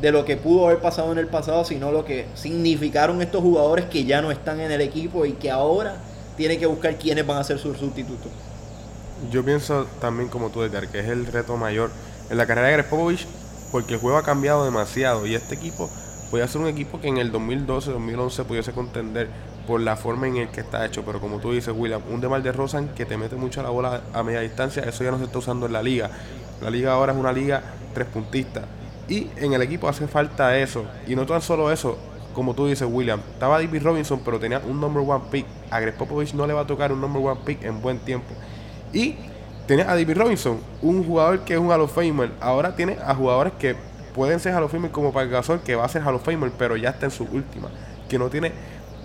lo 0.00 0.24
que 0.24 0.36
pudo 0.36 0.66
haber 0.66 0.80
pasado 0.80 1.12
en 1.12 1.18
el 1.18 1.28
pasado, 1.28 1.64
sino 1.64 1.90
lo 1.90 2.04
que 2.04 2.26
significaron 2.34 3.20
estos 3.22 3.42
jugadores 3.42 3.86
que 3.86 4.04
ya 4.04 4.22
no 4.22 4.30
están 4.30 4.60
en 4.60 4.70
el 4.70 4.80
equipo 4.80 5.24
y 5.24 5.32
que 5.32 5.50
ahora 5.50 5.96
tiene 6.36 6.58
que 6.58 6.66
buscar 6.66 6.96
quiénes 6.96 7.26
van 7.26 7.38
a 7.38 7.44
ser 7.44 7.58
sus 7.58 7.78
sustitutos. 7.78 8.30
Yo 9.30 9.44
pienso 9.44 9.86
también 10.00 10.28
como 10.28 10.50
tú, 10.50 10.62
Edgar, 10.62 10.88
que 10.88 11.00
es 11.00 11.08
el 11.08 11.26
reto 11.26 11.56
mayor 11.56 11.90
en 12.30 12.36
la 12.36 12.46
carrera 12.46 12.68
de 12.68 12.72
Greg 12.74 12.88
Popovich 12.88 13.26
porque 13.74 13.94
el 13.94 14.00
juego 14.00 14.18
ha 14.18 14.22
cambiado 14.22 14.64
demasiado 14.64 15.26
y 15.26 15.34
este 15.34 15.56
equipo 15.56 15.90
puede 16.30 16.46
ser 16.46 16.60
un 16.60 16.68
equipo 16.68 17.00
que 17.00 17.08
en 17.08 17.16
el 17.16 17.32
2012-2011 17.32 18.44
pudiese 18.44 18.70
contender 18.70 19.28
por 19.66 19.80
la 19.80 19.96
forma 19.96 20.28
en 20.28 20.36
el 20.36 20.48
que 20.50 20.60
está 20.60 20.86
hecho, 20.86 21.02
pero 21.04 21.20
como 21.20 21.40
tú 21.40 21.50
dices, 21.50 21.74
William, 21.76 22.00
un 22.08 22.20
Demar 22.20 22.40
de 22.40 22.52
Rosan 22.52 22.90
que 22.94 23.04
te 23.04 23.16
mete 23.16 23.34
mucho 23.34 23.64
la 23.64 23.70
bola 23.70 24.02
a 24.12 24.22
media 24.22 24.42
distancia, 24.42 24.84
eso 24.84 25.02
ya 25.02 25.10
no 25.10 25.18
se 25.18 25.24
está 25.24 25.38
usando 25.38 25.66
en 25.66 25.72
la 25.72 25.82
liga. 25.82 26.08
La 26.62 26.70
liga 26.70 26.92
ahora 26.92 27.14
es 27.14 27.18
una 27.18 27.32
liga 27.32 27.64
tres 27.92 28.06
puntistas 28.06 28.62
y 29.08 29.26
en 29.38 29.54
el 29.54 29.62
equipo 29.62 29.88
hace 29.88 30.06
falta 30.06 30.56
eso 30.56 30.84
y 31.08 31.16
no 31.16 31.26
tan 31.26 31.42
solo 31.42 31.72
eso, 31.72 31.98
como 32.32 32.54
tú 32.54 32.68
dices, 32.68 32.86
William, 32.88 33.20
estaba 33.32 33.60
David 33.60 33.82
Robinson, 33.82 34.20
pero 34.24 34.38
tenía 34.38 34.60
un 34.60 34.80
number 34.80 35.02
one 35.04 35.24
pick. 35.32 35.46
A 35.72 35.80
Greg 35.80 35.96
Popovich 35.96 36.32
no 36.34 36.46
le 36.46 36.52
va 36.52 36.60
a 36.60 36.66
tocar 36.68 36.92
un 36.92 37.00
number 37.00 37.20
one 37.20 37.40
pick 37.44 37.64
en 37.64 37.82
buen 37.82 37.98
tiempo. 37.98 38.34
Y 38.92 39.16
Tienes 39.66 39.86
a 39.86 39.94
David 39.94 40.18
Robinson, 40.18 40.60
un 40.82 41.02
jugador 41.02 41.40
que 41.40 41.54
es 41.54 41.58
un 41.58 41.70
Hall 41.70 41.80
of 41.80 41.94
Famer. 41.94 42.30
Ahora 42.38 42.76
tiene 42.76 42.98
a 43.02 43.14
jugadores 43.14 43.54
que 43.58 43.74
pueden 44.14 44.38
ser 44.38 44.54
Hall 44.54 44.64
of 44.64 44.72
Famer 44.72 44.90
como 44.90 45.10
Park 45.10 45.30
Gasol, 45.30 45.60
que 45.60 45.74
va 45.74 45.86
a 45.86 45.88
ser 45.88 46.02
Hall 46.02 46.16
of 46.16 46.22
Famer, 46.22 46.52
pero 46.58 46.76
ya 46.76 46.90
está 46.90 47.06
en 47.06 47.12
su 47.12 47.24
última. 47.24 47.68
Que 48.06 48.18
no 48.18 48.28
tiene 48.28 48.52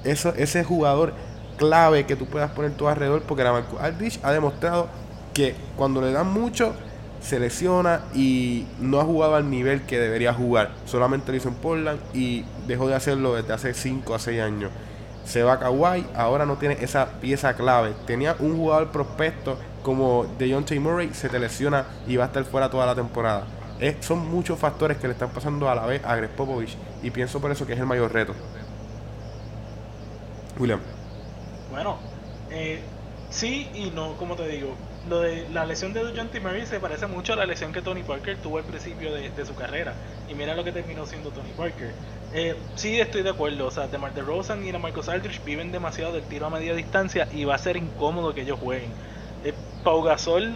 eso, 0.03 0.33
ese 0.35 0.65
jugador 0.65 1.13
clave 1.57 2.05
que 2.05 2.17
tú 2.17 2.25
puedas 2.25 2.51
poner 2.51 2.71
todo 2.71 2.89
alrededor, 2.89 3.21
porque 3.21 3.45
la 3.45 3.53
Marcus 3.53 3.79
Aldrich 3.79 4.19
ha 4.21 4.33
demostrado 4.33 4.87
que 5.33 5.55
cuando 5.77 6.01
le 6.01 6.11
dan 6.11 6.27
mucho, 6.27 6.73
se 7.21 7.39
lesiona 7.39 8.01
y 8.13 8.65
no 8.79 8.99
ha 8.99 9.05
jugado 9.05 9.35
al 9.35 9.49
nivel 9.49 9.83
que 9.83 9.97
debería 9.97 10.33
jugar. 10.33 10.71
Solamente 10.85 11.31
lo 11.31 11.37
hizo 11.37 11.47
en 11.47 11.55
Portland 11.55 11.99
y 12.13 12.43
dejó 12.67 12.89
de 12.89 12.95
hacerlo 12.95 13.33
desde 13.33 13.53
hace 13.53 13.73
5 13.73 14.13
a 14.13 14.19
6 14.19 14.41
años. 14.41 14.71
Se 15.23 15.43
va 15.43 15.53
a 15.53 15.59
Kawhi, 15.59 16.05
ahora 16.15 16.45
no 16.45 16.57
tiene 16.57 16.77
esa 16.81 17.07
pieza 17.21 17.53
clave. 17.53 17.93
Tenía 18.05 18.35
un 18.39 18.57
jugador 18.57 18.89
prospecto 18.89 19.57
como 19.83 20.25
Deontay 20.37 20.79
Murray 20.79 21.13
se 21.13 21.29
te 21.29 21.39
lesiona 21.39 21.85
y 22.07 22.17
va 22.17 22.25
a 22.25 22.27
estar 22.27 22.43
fuera 22.43 22.69
toda 22.69 22.85
la 22.85 22.95
temporada. 22.95 23.45
son 24.01 24.27
muchos 24.27 24.59
factores 24.59 24.97
que 24.97 25.07
le 25.07 25.13
están 25.13 25.29
pasando 25.29 25.69
a 25.69 25.75
la 25.75 25.85
vez 25.85 26.03
a 26.03 26.15
Greg 26.15 26.31
Popovich 26.31 26.75
y 27.01 27.11
pienso 27.11 27.39
por 27.39 27.51
eso 27.51 27.65
que 27.65 27.73
es 27.73 27.79
el 27.79 27.85
mayor 27.85 28.11
reto. 28.11 28.33
William. 30.59 30.79
Bueno, 31.71 31.97
eh, 32.51 32.81
sí 33.29 33.69
y 33.73 33.91
no, 33.91 34.13
como 34.17 34.35
te 34.35 34.47
digo. 34.47 34.75
Lo 35.07 35.21
de 35.21 35.47
la 35.49 35.65
lesión 35.65 35.93
de 35.93 36.03
Deontay 36.03 36.41
Murray 36.41 36.65
se 36.65 36.79
parece 36.79 37.07
mucho 37.07 37.33
a 37.33 37.35
la 37.37 37.45
lesión 37.45 37.71
que 37.71 37.81
Tony 37.81 38.03
Parker 38.03 38.37
tuvo 38.37 38.57
al 38.57 38.65
principio 38.65 39.13
de, 39.13 39.45
su 39.45 39.55
carrera. 39.55 39.93
Y 40.29 40.35
mira 40.35 40.55
lo 40.55 40.63
que 40.63 40.73
terminó 40.73 41.05
siendo 41.05 41.29
Tony 41.29 41.51
Parker. 41.55 41.93
Eh, 42.33 42.55
sí, 42.75 42.99
estoy 42.99 43.23
de 43.23 43.29
acuerdo. 43.29 43.67
O 43.67 43.71
sea, 43.71 43.87
DeMar 43.87 44.13
DeRozan 44.13 44.65
y 44.65 44.71
la 44.71 44.77
Marcos 44.77 45.07
Aldridge 45.07 45.41
viven 45.45 45.71
demasiado 45.71 46.11
del 46.11 46.23
tiro 46.23 46.47
a 46.47 46.49
media 46.49 46.75
distancia 46.75 47.27
y 47.31 47.45
va 47.45 47.55
a 47.55 47.57
ser 47.57 47.77
incómodo 47.77 48.33
que 48.33 48.41
ellos 48.41 48.59
jueguen. 48.59 48.91
Eh, 49.43 49.53
Pau 49.83 50.01
Gasol 50.01 50.55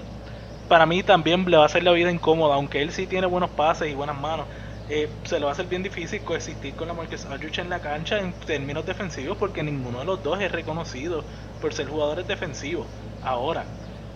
para 0.68 0.86
mí 0.86 1.04
también 1.04 1.46
le 1.50 1.58
va 1.58 1.64
a 1.64 1.66
hacer 1.66 1.84
la 1.84 1.92
vida 1.92 2.12
incómoda, 2.12 2.56
aunque 2.56 2.82
él 2.82 2.92
sí 2.92 3.06
tiene 3.06 3.28
buenos 3.28 3.50
pases 3.52 3.92
y 3.92 3.94
buenas 3.94 4.20
manos. 4.20 4.46
Eh, 4.90 5.10
se 5.24 5.40
le 5.40 5.46
va 5.46 5.52
a 5.52 5.54
hacer 5.54 5.68
bien 5.68 5.82
difícil 5.84 6.22
coexistir 6.22 6.74
con 6.74 6.88
la 6.88 6.94
Marcus 6.94 7.26
Aldridge 7.26 7.60
en 7.60 7.70
la 7.70 7.80
cancha 7.80 8.20
en 8.20 8.34
términos 8.34 8.86
defensivos 8.86 9.38
porque 9.38 9.64
ninguno 9.64 10.00
de 10.00 10.06
los 10.06 10.22
dos 10.22 10.42
es 10.42 10.52
reconocido 10.52 11.24
por 11.62 11.74
ser 11.74 11.88
jugadores 11.88 12.28
defensivos. 12.28 12.86
Ahora, 13.24 13.66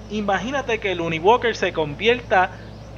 imagínate 0.09 0.79
que 0.79 0.91
el 0.91 1.01
Walker 1.01 1.55
se 1.55 1.71
convierta 1.71 2.51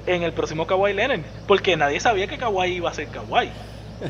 en 0.07 0.23
el 0.23 0.33
próximo 0.33 0.65
Kawhi 0.65 0.93
Leonard, 0.93 1.21
porque 1.47 1.77
nadie 1.77 1.99
sabía 1.99 2.27
que 2.27 2.37
Kawhi 2.37 2.75
iba 2.75 2.89
a 2.89 2.93
ser 2.93 3.09
Kawhi. 3.09 3.51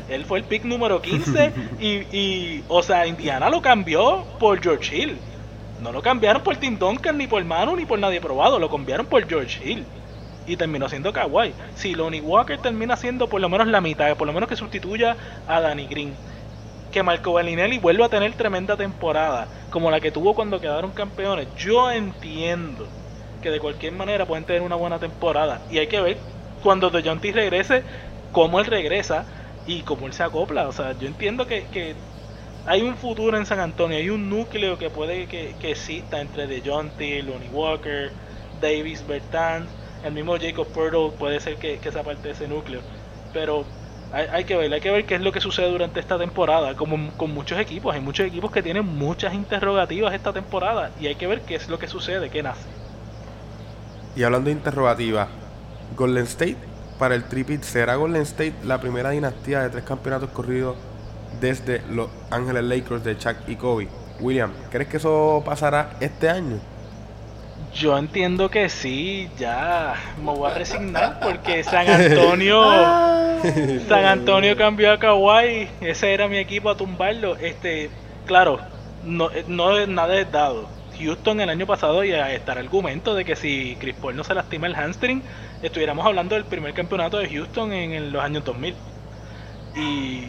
Él 0.08 0.24
fue 0.24 0.38
el 0.38 0.44
pick 0.44 0.64
número 0.64 1.02
15 1.02 1.52
y, 1.80 1.86
y, 2.16 2.64
o 2.68 2.82
sea, 2.82 3.06
Indiana 3.06 3.50
lo 3.50 3.60
cambió 3.60 4.24
por 4.38 4.62
George 4.62 4.96
Hill. 4.96 5.18
No 5.82 5.92
lo 5.92 6.02
cambiaron 6.02 6.42
por 6.42 6.56
Tim 6.56 6.78
Duncan, 6.78 7.16
ni 7.16 7.26
por 7.26 7.42
Manu, 7.44 7.74
ni 7.74 7.86
por 7.86 7.98
nadie 7.98 8.20
probado. 8.20 8.58
Lo 8.58 8.70
cambiaron 8.70 9.06
por 9.06 9.26
George 9.26 9.60
Hill. 9.64 9.84
Y 10.46 10.56
terminó 10.56 10.88
siendo 10.88 11.12
Kawhi. 11.12 11.54
Si 11.74 11.94
Lonnie 11.94 12.20
Walker 12.20 12.58
termina 12.58 12.96
siendo 12.96 13.28
por 13.28 13.40
lo 13.40 13.48
menos 13.48 13.66
la 13.68 13.80
mitad, 13.80 14.16
por 14.16 14.26
lo 14.26 14.32
menos 14.32 14.48
que 14.48 14.56
sustituya 14.56 15.16
a 15.46 15.60
Danny 15.60 15.86
Green. 15.86 16.14
Que 16.92 17.02
Marco 17.02 17.32
Bellinelli 17.32 17.78
vuelva 17.78 18.06
a 18.06 18.08
tener 18.08 18.32
tremenda 18.34 18.76
temporada, 18.76 19.46
como 19.70 19.90
la 19.90 20.00
que 20.00 20.10
tuvo 20.10 20.34
cuando 20.34 20.60
quedaron 20.60 20.90
campeones. 20.90 21.48
Yo 21.56 21.90
entiendo 21.90 22.86
que 23.40 23.50
de 23.50 23.60
cualquier 23.60 23.92
manera 23.92 24.26
pueden 24.26 24.44
tener 24.44 24.62
una 24.62 24.76
buena 24.76 24.98
temporada. 24.98 25.62
Y 25.70 25.78
hay 25.78 25.86
que 25.86 26.00
ver 26.00 26.18
cuando 26.62 26.90
DeJounte 26.90 27.32
regrese, 27.32 27.84
cómo 28.32 28.60
él 28.60 28.66
regresa 28.66 29.24
y 29.66 29.82
cómo 29.82 30.06
él 30.06 30.12
se 30.12 30.24
acopla. 30.24 30.68
O 30.68 30.72
sea, 30.72 30.92
yo 30.92 31.06
entiendo 31.06 31.46
que, 31.46 31.68
que 31.68 31.94
hay 32.66 32.82
un 32.82 32.96
futuro 32.96 33.36
en 33.36 33.46
San 33.46 33.60
Antonio, 33.60 33.96
hay 33.96 34.10
un 34.10 34.28
núcleo 34.28 34.78
que 34.78 34.90
puede 34.90 35.26
que, 35.26 35.54
que 35.60 35.72
exista 35.72 36.20
entre 36.20 36.46
DeJounte, 36.46 37.22
Lonnie 37.22 37.48
Walker, 37.52 38.10
Davis, 38.60 39.06
Bertan, 39.06 39.66
el 40.04 40.12
mismo 40.12 40.36
Jacob 40.38 40.66
Purtle 40.68 41.10
puede 41.18 41.40
ser 41.40 41.56
que, 41.56 41.78
que 41.78 41.90
sea 41.90 42.02
parte 42.02 42.28
de 42.28 42.34
ese 42.34 42.48
núcleo. 42.48 42.80
Pero 43.32 43.64
hay, 44.12 44.26
hay, 44.26 44.44
que 44.44 44.56
ver, 44.56 44.72
hay 44.72 44.80
que 44.80 44.90
ver 44.90 45.06
qué 45.06 45.14
es 45.14 45.20
lo 45.20 45.32
que 45.32 45.40
sucede 45.40 45.70
durante 45.70 46.00
esta 46.00 46.18
temporada, 46.18 46.74
como 46.76 47.12
con 47.16 47.32
muchos 47.32 47.58
equipos, 47.58 47.94
hay 47.94 48.00
muchos 48.00 48.26
equipos 48.26 48.50
que 48.50 48.62
tienen 48.62 48.84
muchas 48.84 49.34
interrogativas 49.34 50.12
esta 50.14 50.32
temporada 50.32 50.90
y 51.00 51.06
hay 51.06 51.14
que 51.14 51.26
ver 51.26 51.42
qué 51.42 51.54
es 51.54 51.68
lo 51.68 51.78
que 51.78 51.88
sucede, 51.88 52.30
qué 52.30 52.42
nace. 52.42 52.68
Y 54.16 54.22
hablando 54.22 54.48
de 54.48 54.52
interrogativas, 54.56 55.28
Golden 55.96 56.24
State 56.24 56.56
para 56.98 57.14
el 57.14 57.24
tripit, 57.24 57.62
¿será 57.62 57.94
Golden 57.94 58.22
State 58.22 58.54
la 58.64 58.80
primera 58.80 59.10
dinastía 59.10 59.62
de 59.62 59.70
tres 59.70 59.84
campeonatos 59.84 60.30
corridos 60.30 60.76
desde 61.40 61.82
Los 61.90 62.08
Ángeles 62.30 62.64
Lakers 62.64 63.04
de 63.04 63.18
Chuck 63.18 63.36
y 63.46 63.56
Kobe. 63.56 63.88
William, 64.20 64.52
¿crees 64.70 64.88
que 64.88 64.96
eso 64.98 65.42
pasará 65.44 65.90
este 66.00 66.28
año? 66.28 66.58
Yo 67.74 67.96
entiendo 67.96 68.50
que 68.50 68.68
sí, 68.68 69.30
ya 69.38 69.94
me 70.18 70.32
voy 70.32 70.50
a 70.50 70.54
resignar 70.54 71.20
porque 71.20 71.62
San 71.62 71.88
Antonio 71.88 72.60
San 73.88 74.04
Antonio 74.04 74.56
cambió 74.56 74.92
a 74.92 74.98
Kawhi, 74.98 75.68
ese 75.80 76.12
era 76.12 76.28
mi 76.28 76.36
equipo 76.36 76.70
a 76.70 76.76
tumbarlo. 76.76 77.36
Este, 77.36 77.90
claro, 78.26 78.60
no, 79.04 79.30
no 79.46 79.86
nada 79.86 80.18
es 80.18 80.30
dado. 80.30 80.68
Houston 80.98 81.40
el 81.40 81.48
año 81.48 81.66
pasado 81.66 82.04
y 82.04 82.12
está 82.12 82.52
el 82.52 82.58
argumento 82.58 83.14
de 83.14 83.24
que 83.24 83.36
si 83.36 83.76
Chris 83.80 83.94
Paul 83.94 84.16
no 84.16 84.24
se 84.24 84.34
lastima 84.34 84.66
el 84.66 84.74
hamstring, 84.74 85.22
estuviéramos 85.62 86.04
hablando 86.04 86.34
del 86.34 86.44
primer 86.44 86.74
campeonato 86.74 87.18
de 87.18 87.28
Houston 87.28 87.72
en, 87.72 88.12
los 88.12 88.22
años 88.22 88.44
2000. 88.44 88.74
Y 89.76 90.26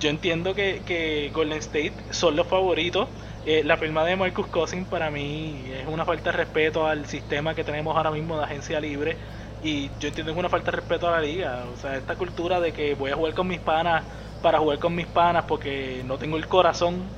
yo 0.00 0.10
entiendo 0.10 0.54
que, 0.54 1.30
Golden 1.32 1.58
State 1.58 1.94
son 2.10 2.36
los 2.36 2.46
favoritos. 2.46 3.08
Eh, 3.46 3.62
la 3.64 3.76
firma 3.76 4.04
de 4.04 4.16
Marcus 4.16 4.46
Cousins 4.46 4.88
para 4.88 5.10
mí 5.10 5.64
es 5.72 5.86
una 5.86 6.04
falta 6.04 6.30
de 6.30 6.38
respeto 6.38 6.86
al 6.86 7.06
sistema 7.06 7.54
que 7.54 7.64
tenemos 7.64 7.96
ahora 7.96 8.10
mismo 8.10 8.36
de 8.38 8.44
agencia 8.44 8.80
libre. 8.80 9.16
Y 9.62 9.88
yo 9.98 10.08
entiendo 10.08 10.24
que 10.24 10.30
es 10.32 10.38
una 10.38 10.48
falta 10.48 10.70
de 10.70 10.76
respeto 10.78 11.08
a 11.08 11.12
la 11.12 11.20
liga. 11.20 11.64
O 11.72 11.76
sea, 11.76 11.96
esta 11.96 12.16
cultura 12.16 12.60
de 12.60 12.72
que 12.72 12.94
voy 12.94 13.10
a 13.10 13.16
jugar 13.16 13.34
con 13.34 13.46
mis 13.46 13.60
panas 13.60 14.04
para 14.42 14.58
jugar 14.58 14.78
con 14.78 14.94
mis 14.94 15.06
panas 15.06 15.44
porque 15.48 16.02
no 16.04 16.18
tengo 16.18 16.36
el 16.36 16.46
corazón. 16.48 17.10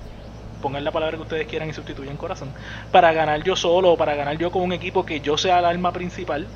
Pongan 0.61 0.85
la 0.85 0.93
palabra 0.93 1.17
que 1.17 1.23
ustedes 1.23 1.47
quieran 1.47 1.69
y 1.69 1.73
sustituyen 1.73 2.17
corazón. 2.17 2.55
Para 2.91 3.13
ganar 3.13 3.43
yo 3.43 3.57
solo 3.57 3.93
o 3.93 3.97
para 3.97 4.15
ganar 4.15 4.39
yo 4.39 4.51
con 4.51 4.63
un 4.63 4.73
equipo 4.73 5.05
que 5.05 5.21
yo 5.21 5.37
sea 5.37 5.59
el 5.59 5.65
alma 5.65 5.93
principal 5.93 6.47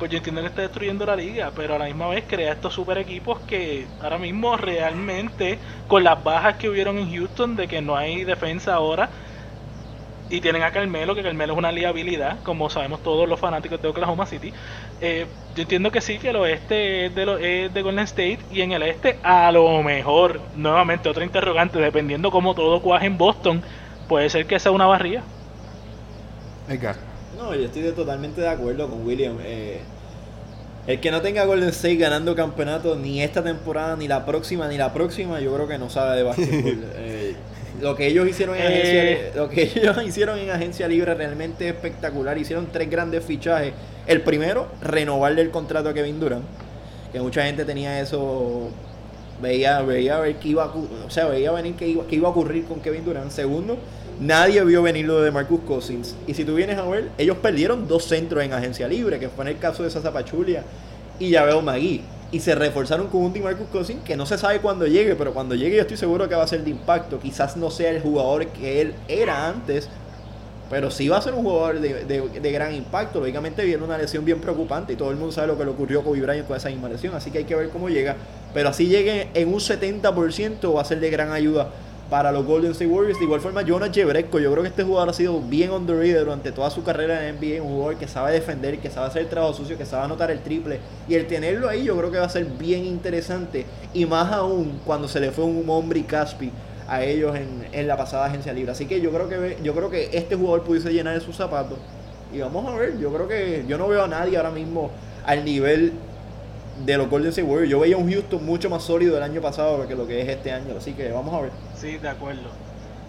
pues 0.00 0.10
yo 0.10 0.16
entiendo 0.16 0.40
que 0.40 0.48
está 0.48 0.62
destruyendo 0.62 1.04
la 1.04 1.14
liga, 1.14 1.52
pero 1.54 1.74
a 1.74 1.78
la 1.78 1.84
misma 1.84 2.08
vez 2.08 2.24
crea 2.26 2.52
estos 2.52 2.72
super 2.74 2.96
equipos 2.96 3.40
que 3.40 3.86
ahora 4.00 4.18
mismo 4.18 4.56
realmente, 4.56 5.58
con 5.86 6.02
las 6.02 6.24
bajas 6.24 6.56
que 6.56 6.70
hubieron 6.70 6.98
en 6.98 7.12
Houston, 7.12 7.54
de 7.54 7.68
que 7.68 7.82
no 7.82 7.96
hay 7.96 8.24
defensa 8.24 8.74
ahora, 8.74 9.10
y 10.30 10.40
tienen 10.40 10.62
a 10.62 10.70
Carmelo, 10.72 11.14
que 11.14 11.22
Carmelo 11.22 11.52
es 11.52 11.58
una 11.58 11.70
liabilidad, 11.70 12.42
como 12.42 12.70
sabemos 12.70 13.02
todos 13.02 13.28
los 13.28 13.38
fanáticos 13.38 13.82
de 13.82 13.88
Oklahoma 13.88 14.24
City. 14.24 14.54
Eh, 15.00 15.26
yo 15.54 15.62
entiendo 15.62 15.90
que 15.90 16.00
sí, 16.00 16.18
que 16.18 16.30
el 16.30 16.36
oeste 16.36 17.06
es 17.06 17.14
de, 17.14 17.26
lo, 17.26 17.36
es 17.36 17.72
de 17.74 17.82
Golden 17.82 18.04
State 18.04 18.46
y 18.48 18.62
en 18.62 18.72
el 18.72 18.82
este 18.84 19.20
a 19.22 19.52
lo 19.52 19.82
mejor, 19.82 20.48
nuevamente 20.54 21.10
otra 21.10 21.24
interrogante, 21.24 21.78
dependiendo 21.78 22.30
cómo 22.30 22.54
todo 22.54 22.80
cuaje 22.80 23.06
en 23.06 23.18
Boston, 23.18 23.62
puede 24.06 24.30
ser 24.30 24.46
que 24.46 24.58
sea 24.60 24.72
una 24.72 24.86
barría. 24.86 25.28
Venga. 26.66 27.09
No, 27.36 27.54
yo 27.54 27.66
estoy 27.66 27.82
totalmente 27.92 28.40
de 28.40 28.48
acuerdo 28.48 28.88
con 28.88 29.06
William. 29.06 29.38
Eh, 29.42 29.80
el 30.86 31.00
que 31.00 31.10
no 31.10 31.20
tenga 31.20 31.44
Golden 31.44 31.68
State 31.68 31.96
ganando 31.96 32.34
campeonato 32.34 32.96
ni 32.96 33.22
esta 33.22 33.42
temporada, 33.42 33.96
ni 33.96 34.08
la 34.08 34.24
próxima, 34.24 34.66
ni 34.68 34.76
la 34.76 34.92
próxima, 34.92 35.40
yo 35.40 35.54
creo 35.54 35.68
que 35.68 35.78
no 35.78 35.90
sabe 35.90 36.16
de 36.16 36.22
básquetbol. 36.22 36.84
Eh, 36.96 37.34
lo 37.80 37.96
que 37.96 38.08
ellos 38.08 38.28
hicieron 38.28 38.56
en 38.56 38.62
agencia, 38.66 39.10
eh. 39.10 39.32
lo 39.34 39.48
que 39.48 39.62
ellos 39.74 39.96
hicieron 40.04 40.38
en 40.38 40.50
agencia 40.50 40.86
libre 40.88 41.14
realmente 41.14 41.68
espectacular. 41.68 42.36
Hicieron 42.36 42.68
tres 42.72 42.90
grandes 42.90 43.24
fichajes. 43.24 43.72
El 44.06 44.22
primero, 44.22 44.68
renovarle 44.82 45.42
el 45.42 45.50
contrato 45.50 45.88
a 45.88 45.94
Kevin 45.94 46.20
Durant, 46.20 46.44
que 47.12 47.20
mucha 47.20 47.44
gente 47.44 47.64
tenía 47.64 48.00
eso 48.00 48.70
veía 49.40 49.80
veía 49.80 50.18
ver 50.20 50.36
que 50.36 50.48
iba 50.48 50.66
o 50.66 51.08
sea 51.08 51.24
veía 51.26 51.50
venir 51.52 51.74
que 51.74 51.88
iba, 51.88 52.06
que 52.06 52.16
iba 52.16 52.28
a 52.28 52.30
ocurrir 52.30 52.66
con 52.66 52.80
Kevin 52.80 53.06
Durant 53.06 53.30
segundo 53.30 53.78
Nadie 54.20 54.62
vio 54.64 54.82
venir 54.82 55.06
lo 55.06 55.22
de 55.22 55.30
Marcus 55.30 55.60
Cousins. 55.60 56.14
Y 56.26 56.34
si 56.34 56.44
tú 56.44 56.54
vienes 56.54 56.76
a 56.76 56.82
ver, 56.82 57.10
ellos 57.16 57.38
perdieron 57.38 57.88
dos 57.88 58.04
centros 58.04 58.44
en 58.44 58.52
agencia 58.52 58.86
libre, 58.86 59.18
que 59.18 59.30
fue 59.30 59.44
en 59.44 59.52
el 59.52 59.58
caso 59.58 59.82
de 59.82 59.88
Sasa 59.88 60.12
Pachulia 60.12 60.62
y 61.18 61.32
veo 61.32 61.62
Magui. 61.62 62.02
Y 62.30 62.40
se 62.40 62.54
reforzaron 62.54 63.08
con 63.08 63.22
un 63.22 63.42
Marcus 63.42 63.66
Cousins 63.72 64.02
que 64.04 64.16
no 64.16 64.26
se 64.26 64.36
sabe 64.36 64.60
cuándo 64.60 64.86
llegue, 64.86 65.16
pero 65.16 65.32
cuando 65.32 65.54
llegue 65.54 65.76
yo 65.76 65.82
estoy 65.82 65.96
seguro 65.96 66.28
que 66.28 66.34
va 66.34 66.44
a 66.44 66.46
ser 66.46 66.62
de 66.62 66.70
impacto. 66.70 67.18
Quizás 67.18 67.56
no 67.56 67.70
sea 67.70 67.90
el 67.90 68.02
jugador 68.02 68.46
que 68.48 68.82
él 68.82 68.94
era 69.08 69.48
antes, 69.48 69.88
pero 70.68 70.90
sí 70.90 71.08
va 71.08 71.16
a 71.16 71.22
ser 71.22 71.32
un 71.32 71.42
jugador 71.42 71.80
de, 71.80 72.52
gran 72.52 72.74
impacto. 72.74 73.20
Lógicamente 73.20 73.64
viene 73.64 73.82
una 73.82 73.96
lesión 73.96 74.26
bien 74.26 74.38
preocupante 74.38 74.92
y 74.92 74.96
todo 74.96 75.10
el 75.10 75.16
mundo 75.16 75.32
sabe 75.32 75.46
lo 75.46 75.56
que 75.56 75.64
le 75.64 75.70
ocurrió 75.70 76.00
a 76.00 76.04
Kobe 76.04 76.20
Bryant 76.20 76.46
con 76.46 76.58
esa 76.58 76.68
misma 76.68 76.90
lesión, 76.90 77.14
así 77.14 77.30
que 77.30 77.38
hay 77.38 77.44
que 77.44 77.56
ver 77.56 77.70
cómo 77.70 77.88
llega. 77.88 78.16
Pero 78.52 78.68
así 78.68 78.86
llegue 78.86 79.28
en 79.32 79.48
un 79.48 79.60
70% 79.60 80.76
va 80.76 80.82
a 80.82 80.84
ser 80.84 81.00
de 81.00 81.08
gran 81.08 81.32
ayuda 81.32 81.70
para 82.10 82.32
los 82.32 82.44
Golden 82.44 82.72
State 82.72 82.90
Warriors. 82.90 83.18
De 83.18 83.24
igual 83.24 83.40
forma, 83.40 83.62
Jonas 83.62 83.90
Jebreco, 83.92 84.40
yo 84.40 84.50
creo 84.50 84.62
que 84.64 84.68
este 84.68 84.82
jugador 84.82 85.08
ha 85.08 85.12
sido 85.12 85.40
bien 85.40 85.70
underrated 85.70 86.20
durante 86.20 86.52
toda 86.52 86.68
su 86.70 86.82
carrera 86.82 87.26
en 87.28 87.36
NBA, 87.36 87.62
un 87.62 87.68
jugador 87.68 87.96
que 87.96 88.08
sabe 88.08 88.32
defender, 88.32 88.78
que 88.80 88.90
sabe 88.90 89.06
hacer 89.06 89.22
el 89.22 89.28
trabajo 89.28 89.54
sucio, 89.54 89.78
que 89.78 89.86
sabe 89.86 90.04
anotar 90.04 90.30
el 90.30 90.40
triple. 90.40 90.80
Y 91.08 91.14
el 91.14 91.26
tenerlo 91.28 91.68
ahí 91.68 91.84
yo 91.84 91.96
creo 91.96 92.10
que 92.10 92.18
va 92.18 92.26
a 92.26 92.30
ser 92.30 92.44
bien 92.44 92.84
interesante. 92.84 93.64
Y 93.94 94.04
más 94.04 94.32
aún 94.32 94.80
cuando 94.84 95.06
se 95.06 95.20
le 95.20 95.30
fue 95.30 95.44
un 95.44 95.64
hombre 95.70 96.00
y 96.00 96.02
Caspi 96.02 96.50
a 96.88 97.04
ellos 97.04 97.36
en, 97.72 97.86
la 97.86 97.96
pasada 97.96 98.26
agencia 98.26 98.52
libre. 98.52 98.72
Así 98.72 98.86
que 98.86 99.00
yo 99.00 99.12
creo 99.12 99.28
que 99.28 99.58
yo 99.62 99.74
creo 99.74 99.88
que 99.90 100.10
este 100.12 100.34
jugador 100.34 100.64
pudiese 100.64 100.92
llenar 100.92 101.14
de 101.14 101.20
sus 101.20 101.36
zapatos. 101.36 101.78
Y 102.32 102.40
vamos 102.40 102.66
a 102.66 102.76
ver, 102.76 102.98
yo 102.98 103.12
creo 103.12 103.28
que 103.28 103.64
yo 103.68 103.78
no 103.78 103.88
veo 103.88 104.04
a 104.04 104.08
nadie 104.08 104.36
ahora 104.36 104.50
mismo 104.50 104.90
al 105.24 105.44
nivel 105.44 105.92
de 106.84 106.96
los 106.96 107.08
Golden 107.08 107.30
State 107.30 107.46
Warriors. 107.46 107.70
Yo 107.70 107.80
veía 107.80 107.96
un 107.96 108.10
Houston 108.10 108.44
mucho 108.44 108.70
más 108.70 108.82
sólido 108.82 109.16
el 109.16 109.22
año 109.22 109.40
pasado 109.40 109.86
que 109.86 109.94
lo 109.94 110.06
que 110.06 110.20
es 110.22 110.28
este 110.28 110.52
año. 110.52 110.74
Así 110.76 110.92
que 110.92 111.10
vamos 111.10 111.34
a 111.34 111.42
ver. 111.42 111.50
Sí, 111.76 111.98
de 111.98 112.08
acuerdo. 112.08 112.50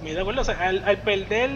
de 0.03 0.19
acuerdo. 0.19 0.41
al, 0.59 0.97
perder, 0.99 1.49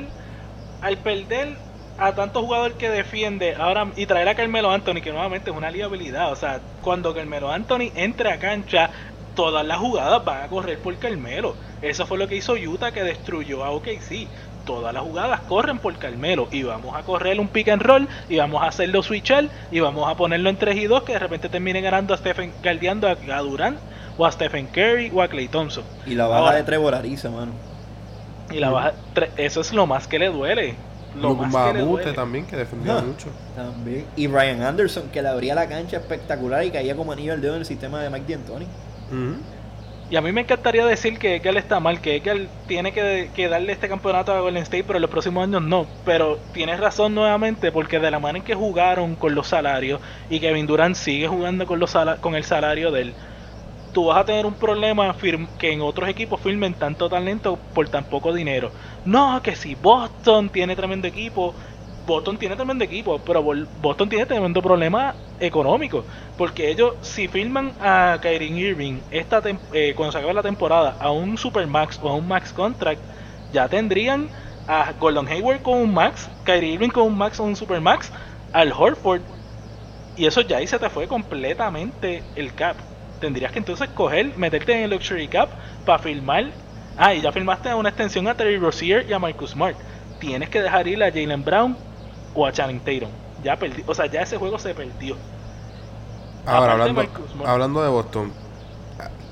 al 0.82 0.97
perder 0.97 1.56
a 1.97 2.13
tantos 2.13 2.43
jugadores 2.43 2.78
que 2.78 2.89
defiende 2.89 3.56
ahora 3.56 3.88
y 3.95 4.06
traer 4.06 4.28
a 4.28 4.36
Carmelo 4.36 4.71
Anthony, 4.71 5.01
que 5.01 5.12
nuevamente 5.12 5.51
es 5.51 5.56
una 5.56 5.71
liabilidad. 5.71 6.32
O 6.32 6.36
sea, 6.36 6.60
cuando 6.82 7.13
Carmelo 7.13 7.51
Anthony 7.51 7.91
entre 7.95 8.32
a 8.32 8.39
cancha, 8.39 8.89
todas 9.36 9.65
las 9.65 9.78
jugadas 9.78 10.23
van 10.23 10.43
a 10.43 10.47
correr 10.47 10.80
por 10.80 10.97
Carmelo. 10.97 11.56
Eso 11.82 12.06
fue 12.06 12.17
lo 12.17 12.28
que 12.28 12.36
hizo 12.36 12.54
Utah 12.54 12.91
que 12.91 13.04
destruyó 13.04 13.63
a 13.63 13.71
OKC 13.71 14.28
todas 14.65 14.93
las 14.93 15.04
jugadas 15.04 15.41
corren 15.41 15.80
por 15.80 15.95
Carmelo 15.97 16.47
y 16.51 16.63
vamos 16.63 16.95
a 16.95 17.04
correr 17.04 17.39
un 17.39 17.47
pick 17.47 17.69
and 17.69 17.82
roll 17.82 18.08
y 18.28 18.38
vamos 18.38 18.63
a 18.63 18.67
hacerlo 18.67 19.01
switchar 19.04 19.45
y 19.71 19.80
vamos 19.80 20.10
a 20.10 20.15
ponerlo 20.15 20.49
en 20.49 20.58
3 20.58 20.75
y 20.75 20.88
2 20.88 21.04
que 21.04 21.13
de 21.13 21.19
repente 21.19 21.47
termine 21.47 21.82
ganando 21.82 22.13
a 22.13 22.17
Stephen 22.17 22.51
guardiando 22.62 23.08
a, 23.08 23.15
Durant 23.41 23.78
o 24.17 24.25
a 24.25 24.32
Stephen 24.32 24.67
Curry 24.67 25.12
o 25.13 25.21
a 25.21 25.28
Clay 25.28 25.47
Thompson. 25.47 25.84
Y 26.06 26.15
la 26.15 26.28
baja 26.28 26.56
de 26.56 26.63
Trevor 26.63 26.95
Ariza, 26.95 27.30
mano. 27.30 27.51
Y 28.51 28.60
la 28.60 28.69
baja, 28.69 28.93
eso 29.38 29.62
es 29.62 29.73
lo 29.73 29.86
más 29.88 30.08
que 30.08 30.19
le 30.19 30.30
duele. 30.30 30.75
Lo 31.19 31.34
más 31.36 31.71
que 31.71 31.80
le 31.80 31.86
duele. 31.86 32.13
también 32.13 32.45
que 32.45 32.58
defendía 32.58 32.95
mucho. 32.95 33.30
También. 33.56 34.06
Y 34.15 34.28
Brian 34.28 34.62
Anderson 34.62 35.10
que 35.10 35.21
le 35.21 35.30
abría 35.30 35.56
la 35.56 35.67
cancha 35.67 35.97
espectacular 35.97 36.63
y 36.65 36.71
caía 36.71 36.95
como 36.95 37.12
anillo 37.12 37.34
al 37.34 37.41
dedo 37.41 37.54
en 37.54 37.60
el 37.60 37.65
sistema 37.65 38.01
de 38.01 38.10
Mike 38.10 38.34
D'Antoni. 38.34 38.67
Y 40.08 40.18
a 40.18 40.22
mí 40.22 40.32
me 40.32 40.41
encantaría 40.41 40.86
decir 40.86 41.18
que 41.18 41.41
él 41.44 41.58
está 41.58 41.80
mal, 41.80 42.00
que 42.00 42.18
él 42.18 42.52
tiene 42.68 42.94
que, 42.94 43.48
darle 43.50 43.72
este 43.72 43.89
campeonato 43.89 44.32
a 44.34 44.39
Golden 44.39 44.62
State, 44.63 44.84
pero 44.84 44.98
en 44.98 45.02
los 45.02 45.10
próximos 45.10 45.44
años 45.44 45.63
no. 45.63 45.89
Pero 46.04 46.48
tienes 46.52 46.80
razón 46.80 47.15
nuevamente, 47.15 47.72
porque 47.72 48.00
de 48.00 48.12
la 48.12 48.20
manera 48.20 48.38
en 48.39 48.44
que 48.44 48.54
jugaron 48.54 49.15
con 49.15 49.34
los 49.34 49.48
salarios 49.48 50.02
y 50.30 50.39
Kevin 50.39 50.68
Durant 50.68 50.96
sigue 50.96 51.28
jugando 51.28 51.65
con, 51.65 51.80
los 51.80 51.94
con 52.22 52.36
el 52.36 52.44
salario 52.44 52.91
de 52.91 53.02
él, 53.02 53.18
tú 53.91 54.06
vas 54.08 54.18
a 54.20 54.26
tener 54.26 54.46
un 54.46 54.56
problema 54.56 55.15
que 55.58 55.72
en 55.72 55.82
otros 55.82 56.10
equipos 56.10 56.41
firmen 56.41 56.76
tanto 56.76 57.10
talento 57.10 57.58
por 57.74 57.89
tan 57.89 58.06
poco 58.06 58.34
dinero. 58.34 58.74
No, 59.04 59.41
que 59.41 59.56
si 59.56 59.76
Boston 59.76 60.50
tiene 60.50 60.76
tremendo 60.76 61.08
equipo, 61.08 61.56
Boston 62.06 62.38
tiene 62.38 62.56
tremendo 62.56 62.84
equipo, 62.84 63.20
pero 63.20 63.44
Boston 63.44 64.10
tiene 64.10 64.26
tremendo 64.26 64.62
problema 64.62 65.15
económico. 65.39 66.04
Porque 66.38 66.70
ellos, 66.70 66.94
si 67.02 67.28
firman 67.28 67.74
a 67.80 68.20
Kyrie 68.22 68.70
Irving 68.70 69.00
esta 69.12 69.41
eh, 69.74 69.94
cuando 69.96 70.12
se 70.12 70.18
acabe 70.18 70.34
la 70.34 70.44
temporada 70.44 70.98
a 71.00 71.12
un 71.12 71.38
Supermax 71.38 72.00
o 72.02 72.10
a 72.10 72.15
un 72.15 72.28
Max 72.28 72.54
Contract, 72.54 73.02
ya 73.52 73.68
tendrían 73.68 74.30
a 74.68 74.94
Gordon 75.00 75.28
Hayward 75.28 75.62
con 75.62 75.80
un 75.80 75.94
Max, 75.94 76.30
Kyrie 76.44 76.74
Irving 76.74 76.89
con 76.89 77.04
un 77.04 77.18
Max 77.18 77.39
o 77.39 77.44
un 77.44 77.56
Supermax, 77.56 78.12
al 78.52 78.72
Horford. 78.72 79.22
Y 80.18 80.26
eso 80.26 80.41
ya 80.41 80.58
ahí 80.58 80.68
se 80.68 80.80
te 80.80 80.89
fue 80.89 81.08
completamente 81.08 82.24
el 82.36 82.54
cap. 82.54 82.78
Tendrías 83.20 83.52
que 83.52 83.60
entonces 83.60 83.89
coger, 83.89 84.38
meterte 84.38 84.74
en 84.74 84.84
el 84.84 84.91
Luxury 84.91 85.28
Cap 85.28 85.50
para 85.86 86.00
firmar. 86.00 86.46
Ah, 86.98 87.13
y 87.13 87.22
ya 87.22 87.32
firmaste 87.32 87.74
una 87.74 87.89
extensión 87.89 88.28
a 88.28 88.36
Terry 88.36 88.58
Rozier 88.58 89.06
y 89.10 89.13
a 89.13 89.20
Marcus 89.20 89.52
Smart. 89.52 89.78
Tienes 90.20 90.50
que 90.50 90.62
dejar 90.62 90.88
ir 90.88 91.04
a 91.04 91.12
Jalen 91.12 91.44
Brown 91.44 91.78
o 92.36 92.45
a 92.45 92.52
Channing 92.52 92.80
Tatum. 92.80 93.10
Ya 93.43 93.58
perdí, 93.58 93.84
o 93.88 93.95
sea, 93.95 94.06
ya 94.08 94.21
ese 94.21 94.38
juego 94.38 94.60
se 94.60 94.74
perdió. 94.76 95.15
Ahora, 96.45 96.74
hablando, 96.74 97.04
hablando 97.45 97.82
de 97.82 97.89
Boston, 97.89 98.32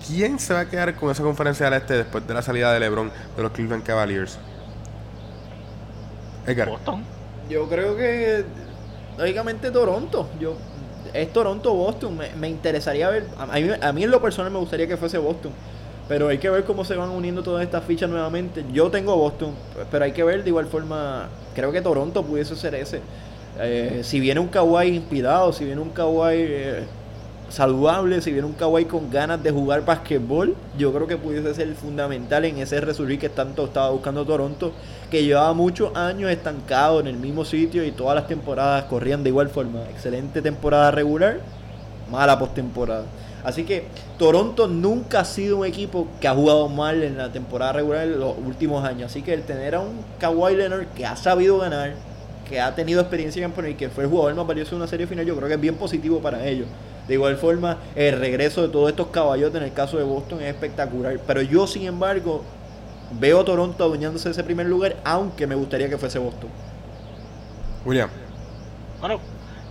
¿quién 0.07 0.39
se 0.39 0.53
va 0.53 0.61
a 0.61 0.69
quedar 0.69 0.95
con 0.95 1.11
esa 1.11 1.21
conferencia 1.21 1.69
del 1.69 1.79
este 1.79 1.93
después 1.95 2.25
de 2.25 2.33
la 2.33 2.41
salida 2.41 2.73
de 2.73 2.79
LeBron 2.79 3.11
de 3.35 3.43
los 3.43 3.51
Cleveland 3.51 3.83
Cavaliers? 3.83 4.39
Edgar. 6.47 6.69
Boston. 6.69 7.03
Yo 7.49 7.67
creo 7.69 7.95
que, 7.95 8.45
lógicamente, 9.17 9.69
Toronto. 9.69 10.29
Yo, 10.39 10.55
es 11.13 11.31
Toronto-Boston. 11.31 12.19
Me, 12.37 12.49
interesaría 12.49 13.09
ver. 13.09 13.27
A 13.37 13.45
mí, 13.45 13.69
a 13.79 13.91
mí, 13.91 14.03
en 14.03 14.11
lo 14.11 14.21
personal 14.21 14.51
me 14.51 14.59
gustaría 14.59 14.87
que 14.87 14.97
fuese 14.97 15.17
Boston. 15.17 15.51
Pero 16.07 16.27
hay 16.27 16.37
que 16.37 16.49
ver 16.49 16.65
cómo 16.65 16.83
se 16.83 16.95
van 16.95 17.09
uniendo 17.09 17.43
todas 17.43 17.63
estas 17.63 17.83
fichas 17.85 18.09
nuevamente. 18.09 18.65
Yo 18.73 18.91
tengo 18.91 19.15
Boston, 19.15 19.51
pero 19.89 20.05
hay 20.05 20.11
que 20.11 20.23
ver 20.23 20.43
de 20.43 20.49
igual 20.49 20.67
forma. 20.67 21.29
Creo 21.55 21.71
que 21.71 21.81
Toronto 21.81 22.23
pudiese 22.23 22.55
ser 22.55 22.75
ese. 22.75 23.01
Eh, 23.59 24.01
si 24.03 24.19
viene 24.19 24.39
un 24.39 24.47
Kawhi 24.47 24.87
inspirado, 24.87 25.53
si 25.53 25.63
viene 25.63 25.79
un 25.79 25.91
Kawhi 25.91 26.35
eh, 26.35 26.83
saludable, 27.49 28.19
si 28.21 28.31
viene 28.31 28.47
un 28.47 28.53
Kawhi 28.53 28.85
con 28.85 29.11
ganas 29.11 29.41
de 29.43 29.51
jugar 29.51 29.85
basquetbol, 29.85 30.55
yo 30.77 30.91
creo 30.91 31.07
que 31.07 31.17
pudiese 31.17 31.53
ser 31.53 31.73
fundamental 31.75 32.45
en 32.45 32.57
ese 32.57 32.81
resurgir 32.81 33.19
que 33.19 33.29
tanto 33.29 33.65
estaba 33.65 33.91
buscando 33.91 34.25
Toronto, 34.25 34.73
que 35.11 35.23
llevaba 35.23 35.53
muchos 35.53 35.95
años 35.95 36.31
estancado 36.31 36.99
en 36.99 37.07
el 37.07 37.15
mismo 37.15 37.45
sitio 37.45 37.85
y 37.85 37.91
todas 37.91 38.15
las 38.15 38.27
temporadas 38.27 38.85
corrían 38.85 39.23
de 39.23 39.29
igual 39.29 39.49
forma. 39.49 39.83
Excelente 39.91 40.41
temporada 40.41 40.89
regular, 40.89 41.37
mala 42.09 42.39
postemporada. 42.39 43.05
Así 43.43 43.65
que 43.65 43.85
Toronto 44.17 44.67
nunca 44.67 45.21
ha 45.21 45.25
sido 45.25 45.57
un 45.57 45.65
equipo 45.65 46.07
que 46.21 46.27
ha 46.27 46.33
jugado 46.33 46.69
mal 46.69 47.03
en 47.03 47.17
la 47.17 47.31
temporada 47.31 47.73
regular 47.73 48.03
en 48.03 48.19
los 48.19 48.35
últimos 48.37 48.85
años. 48.85 49.11
Así 49.11 49.21
que 49.21 49.33
el 49.33 49.43
tener 49.43 49.75
a 49.75 49.81
un 49.81 49.99
Kawhi 50.19 50.55
Leonard 50.55 50.87
que 50.95 51.05
ha 51.05 51.15
sabido 51.15 51.57
ganar, 51.57 51.93
que 52.47 52.61
ha 52.61 52.73
tenido 52.73 53.01
experiencia 53.01 53.43
en 53.45 53.69
y 53.69 53.73
que 53.75 53.89
fue 53.89 54.05
el 54.05 54.09
jugador 54.09 54.35
más 54.35 54.47
valioso 54.47 54.71
de 54.71 54.77
una 54.77 54.87
serie 54.87 55.07
final, 55.07 55.25
yo 55.25 55.35
creo 55.35 55.47
que 55.47 55.55
es 55.55 55.61
bien 55.61 55.75
positivo 55.75 56.19
para 56.19 56.45
ellos. 56.47 56.67
De 57.07 57.15
igual 57.15 57.35
forma, 57.35 57.79
el 57.95 58.17
regreso 58.17 58.61
de 58.61 58.69
todos 58.69 58.89
estos 58.89 59.07
caballotes 59.07 59.55
en 59.57 59.63
el 59.63 59.73
caso 59.73 59.97
de 59.97 60.03
Boston 60.03 60.41
es 60.41 60.47
espectacular. 60.47 61.19
Pero 61.27 61.41
yo, 61.41 61.67
sin 61.67 61.83
embargo, 61.83 62.43
veo 63.19 63.41
a 63.41 63.45
Toronto 63.45 63.83
adueñándose 63.83 64.29
de 64.29 64.31
ese 64.31 64.43
primer 64.43 64.67
lugar, 64.67 64.95
aunque 65.03 65.45
me 65.45 65.55
gustaría 65.55 65.89
que 65.89 65.97
fuese 65.97 66.17
Boston. 66.17 66.49
William. 67.85 68.09
Bueno, 69.01 69.19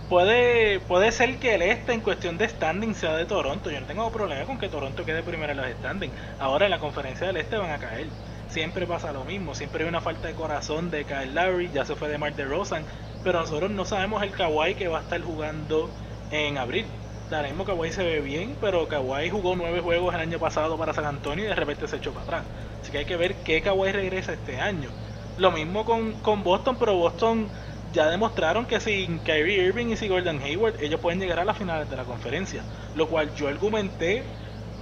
puede, 0.09 0.79
puede 0.81 1.11
ser 1.11 1.37
que 1.37 1.55
el 1.55 1.61
este 1.61 1.93
en 1.93 2.01
cuestión 2.01 2.37
de 2.37 2.47
standing 2.47 2.95
sea 2.95 3.15
de 3.15 3.25
Toronto. 3.25 3.71
Yo 3.71 3.79
no 3.79 3.87
tengo 3.87 4.11
problema 4.11 4.45
con 4.45 4.57
que 4.57 4.69
Toronto 4.69 5.05
quede 5.05 5.23
primero 5.23 5.51
en 5.51 5.57
los 5.57 5.67
standing. 5.67 6.11
Ahora 6.39 6.65
en 6.65 6.71
la 6.71 6.79
conferencia 6.79 7.27
del 7.27 7.37
este 7.37 7.57
van 7.57 7.71
a 7.71 7.77
caer. 7.77 8.07
Siempre 8.49 8.85
pasa 8.85 9.11
lo 9.11 9.23
mismo. 9.23 9.55
Siempre 9.55 9.83
hay 9.83 9.89
una 9.89 10.01
falta 10.01 10.27
de 10.27 10.33
corazón 10.33 10.91
de 10.91 11.05
Kyle 11.05 11.33
Lowry. 11.33 11.71
Ya 11.73 11.85
se 11.85 11.95
fue 11.95 12.09
de 12.09 12.17
Mark 12.17 12.35
DeRozan. 12.35 12.83
Pero 13.23 13.39
nosotros 13.39 13.71
no 13.71 13.85
sabemos 13.85 14.21
el 14.21 14.31
Kawhi 14.31 14.75
que 14.75 14.87
va 14.87 14.99
a 14.99 15.01
estar 15.01 15.21
jugando 15.21 15.89
en 16.31 16.57
abril. 16.57 16.85
Ahora 17.31 17.47
mismo 17.47 17.65
Kawhi 17.65 17.91
se 17.91 18.03
ve 18.03 18.19
bien, 18.19 18.55
pero 18.61 18.87
Kawhi 18.87 19.29
jugó 19.29 19.55
nueve 19.55 19.79
juegos 19.79 20.13
el 20.13 20.19
año 20.19 20.37
pasado 20.37 20.77
para 20.77 20.93
San 20.93 21.05
Antonio 21.05 21.45
y 21.45 21.47
de 21.47 21.55
repente 21.55 21.87
se 21.87 21.95
echó 21.95 22.11
para 22.11 22.25
atrás. 22.25 22.43
Así 22.81 22.91
que 22.91 22.99
hay 22.99 23.05
que 23.05 23.15
ver 23.15 23.33
qué 23.43 23.61
Kawhi 23.61 23.91
regresa 23.91 24.33
este 24.33 24.59
año. 24.59 24.89
Lo 25.37 25.51
mismo 25.51 25.83
con, 25.83 26.13
con 26.21 26.43
Boston, 26.43 26.75
pero 26.77 26.95
Boston 26.95 27.47
ya 27.93 28.09
demostraron 28.09 28.65
que 28.65 28.79
sin 28.79 29.19
Kyrie 29.19 29.63
Irving 29.67 29.87
y 29.87 29.95
sin 29.95 30.09
Gordon 30.09 30.39
Hayward 30.41 30.81
ellos 30.81 30.99
pueden 30.99 31.19
llegar 31.19 31.39
a 31.39 31.45
las 31.45 31.57
finales 31.57 31.89
de 31.89 31.95
la 31.95 32.03
conferencia. 32.03 32.63
Lo 32.95 33.07
cual 33.07 33.33
yo 33.35 33.47
argumenté 33.47 34.23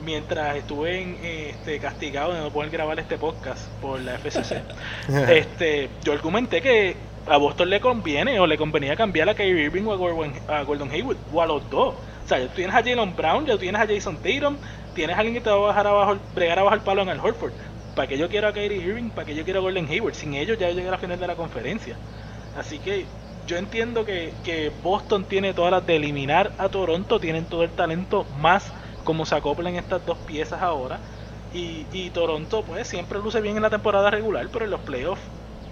mientras 0.04 0.56
estuve 0.56 1.02
en, 1.02 1.18
este, 1.24 1.80
castigado 1.80 2.34
de 2.34 2.40
no 2.40 2.50
poder 2.52 2.72
grabar 2.72 3.00
este 3.00 3.18
podcast 3.18 3.68
por 3.82 4.00
la 4.00 4.18
FCC. 4.18 4.62
este, 5.30 5.90
yo 6.04 6.14
argumenté 6.14 6.62
que 6.62 6.96
a 7.28 7.38
Boston 7.38 7.70
le 7.70 7.80
conviene 7.80 8.40
o 8.40 8.48
le 8.48 8.58
convenía 8.58 8.96
cambiar 8.96 9.30
a 9.30 9.36
Kyrie 9.36 9.66
Irving 9.66 9.84
o 9.86 9.94
a 9.94 10.64
Gordon, 10.64 10.92
Hayward 10.92 11.18
o 11.32 11.42
a 11.42 11.46
los 11.46 11.70
dos. 11.70 11.94
O 11.94 12.28
sea, 12.28 12.40
ya 12.40 12.48
tienes 12.48 12.76
a 12.76 12.82
Jalen 12.82 13.16
Brown, 13.16 13.46
ya 13.46 13.58
tienes 13.58 13.82
a 13.82 13.88
Jason 13.88 14.18
Tatum, 14.18 14.56
tienes 14.96 15.16
a 15.16 15.20
alguien 15.20 15.36
que 15.36 15.42
te 15.42 15.50
va 15.50 15.58
a 15.58 15.60
bajar 15.60 15.88
abajo, 15.88 16.18
bregar 16.34 16.60
abajo 16.60 16.76
el 16.76 16.82
palo 16.82 17.02
en 17.02 17.10
el 17.10 17.20
Horford. 17.20 17.52
¿Para 17.96 18.08
que 18.08 18.18
yo 18.18 18.30
quiero 18.30 18.48
a 18.48 18.54
Kyrie 18.54 18.78
Irving? 18.78 19.10
¿Para 19.10 19.26
que 19.26 19.36
yo 19.36 19.44
quiero 19.44 19.60
a 19.60 19.64
Gordon 19.64 19.86
Hayward? 19.88 20.14
Sin 20.14 20.34
ellos 20.34 20.58
ya 20.58 20.70
llegué 20.70 20.88
a 20.88 20.92
la 20.92 20.98
final 20.98 21.20
de 21.20 21.28
la 21.28 21.36
conferencia. 21.36 21.98
Así 22.58 22.80
que 22.80 23.06
yo 23.48 23.58
entiendo 23.58 24.06
que, 24.06 24.72
Boston 24.84 25.26
tiene 25.26 25.54
todas 25.54 25.72
las 25.72 25.86
de 25.86 25.96
eliminar 25.96 26.52
a 26.58 26.70
Toronto, 26.70 27.20
tienen 27.20 27.46
todo 27.46 27.64
el 27.64 27.70
talento 27.70 28.26
más 28.40 28.72
como 29.04 29.26
se 29.26 29.36
acoplan 29.36 29.76
estas 29.76 30.06
dos 30.06 30.18
piezas 30.20 30.62
ahora. 30.62 31.00
Y, 31.54 32.10
Toronto 32.12 32.64
pues 32.64 32.88
siempre 32.88 33.20
luce 33.20 33.42
bien 33.42 33.58
en 33.58 33.64
la 33.64 33.70
temporada 33.70 34.10
regular, 34.10 34.48
pero 34.52 34.66
en 34.66 34.72
los 34.72 34.80
playoffs 34.82 35.22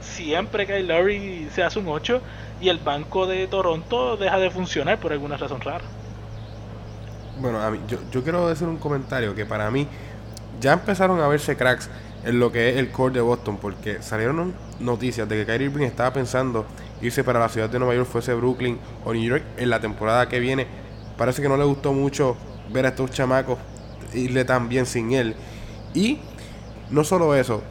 siempre 0.02 0.66
que 0.66 0.82
Larry 0.82 1.50
se 1.54 1.64
hace 1.64 1.80
un 1.80 1.88
8 1.88 2.22
y 2.62 2.70
el 2.70 2.80
banco 2.80 3.28
de 3.28 3.48
Toronto 3.48 4.18
deja 4.18 4.38
de 4.40 4.50
funcionar 4.50 4.98
por 5.00 5.12
alguna 5.12 5.38
razón 5.38 5.62
rara. 5.62 5.84
Bueno, 7.40 7.60
yo, 7.88 7.98
yo 8.12 8.24
quiero 8.24 8.48
decir 8.48 8.68
un 8.68 8.78
comentario 8.78 9.36
que 9.36 9.46
para 9.46 9.72
mí 9.72 9.88
ya 10.60 10.74
empezaron 10.74 11.22
a 11.22 11.28
verse 11.28 11.56
cracks 11.56 11.90
en 12.26 12.40
lo 12.40 12.52
que 12.52 12.70
es 12.70 12.78
el 12.78 12.92
core 12.92 13.16
de 13.16 13.22
Boston, 13.22 13.58
porque 13.58 14.02
salieron 14.02 14.54
noticias 14.80 15.28
de 15.28 15.38
que 15.38 15.46
Kyrie 15.46 15.68
Irving 15.68 15.86
estaba 15.86 16.14
pensando 16.14 16.66
irse 17.02 17.24
para 17.24 17.40
la 17.40 17.50
ciudad 17.50 17.70
de 17.70 17.80
Nueva 17.80 17.96
York, 17.96 18.08
fuese 18.10 18.34
Brooklyn 18.34 18.78
o 19.06 19.14
New 19.14 19.24
York 19.24 19.44
en 19.58 19.70
la 19.70 19.80
temporada 19.80 20.28
que 20.28 20.40
viene. 20.40 20.68
Parece 21.18 21.42
que 21.42 21.50
no 21.50 21.58
le 21.58 21.64
gustó 21.64 21.94
mucho 21.94 22.36
ver 22.72 22.86
a 22.86 22.90
estos 22.90 23.12
chamacos 23.12 23.58
irle 24.14 24.46
tan 24.46 24.70
bien 24.70 24.86
sin 24.86 25.12
él. 25.14 25.36
Y 25.94 26.20
no 26.90 27.04
solo 27.04 27.36
eso, 27.36 27.62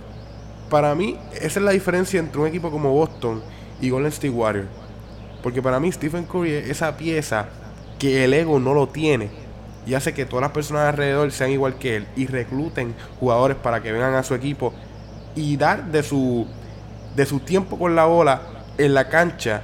para 0.71 0.95
mí 0.95 1.19
esa 1.35 1.61
es 1.61 1.63
la 1.63 1.73
diferencia 1.73 2.21
entre 2.21 2.41
un 2.41 2.47
equipo 2.47 2.71
como 2.71 2.93
Boston 2.93 3.43
y 3.81 3.91
Golden 3.91 4.09
State 4.13 4.31
Warriors. 4.31 4.69
Porque 5.43 5.63
para 5.63 5.79
mí 5.79 5.91
Stephen 5.93 6.25
Curry 6.25 6.53
es 6.53 6.71
esa 6.71 6.97
pieza 6.97 7.49
que 7.99 8.25
el 8.25 8.35
ego 8.35 8.59
no 8.59 8.75
lo 8.75 8.89
tiene 8.89 9.48
y 9.89 9.95
hace 9.95 10.13
que 10.13 10.27
todas 10.27 10.43
las 10.43 10.51
personas 10.51 10.83
alrededor 10.83 11.33
sean 11.33 11.51
igual 11.51 11.79
que 11.79 11.97
él 11.97 12.07
y 12.15 12.27
recluten 12.27 12.95
jugadores 13.19 13.57
para 13.57 13.83
que 13.83 13.91
vengan 13.91 14.15
a 14.15 14.23
su 14.23 14.35
equipo 14.35 14.75
y 15.35 15.57
dar 15.57 15.87
de 15.87 16.03
su 16.03 16.47
de 17.17 17.25
su 17.25 17.41
tiempo 17.41 17.79
con 17.79 17.97
la 17.97 18.05
bola 18.05 18.43
en 18.77 18.93
la 18.93 19.09
cancha. 19.09 19.63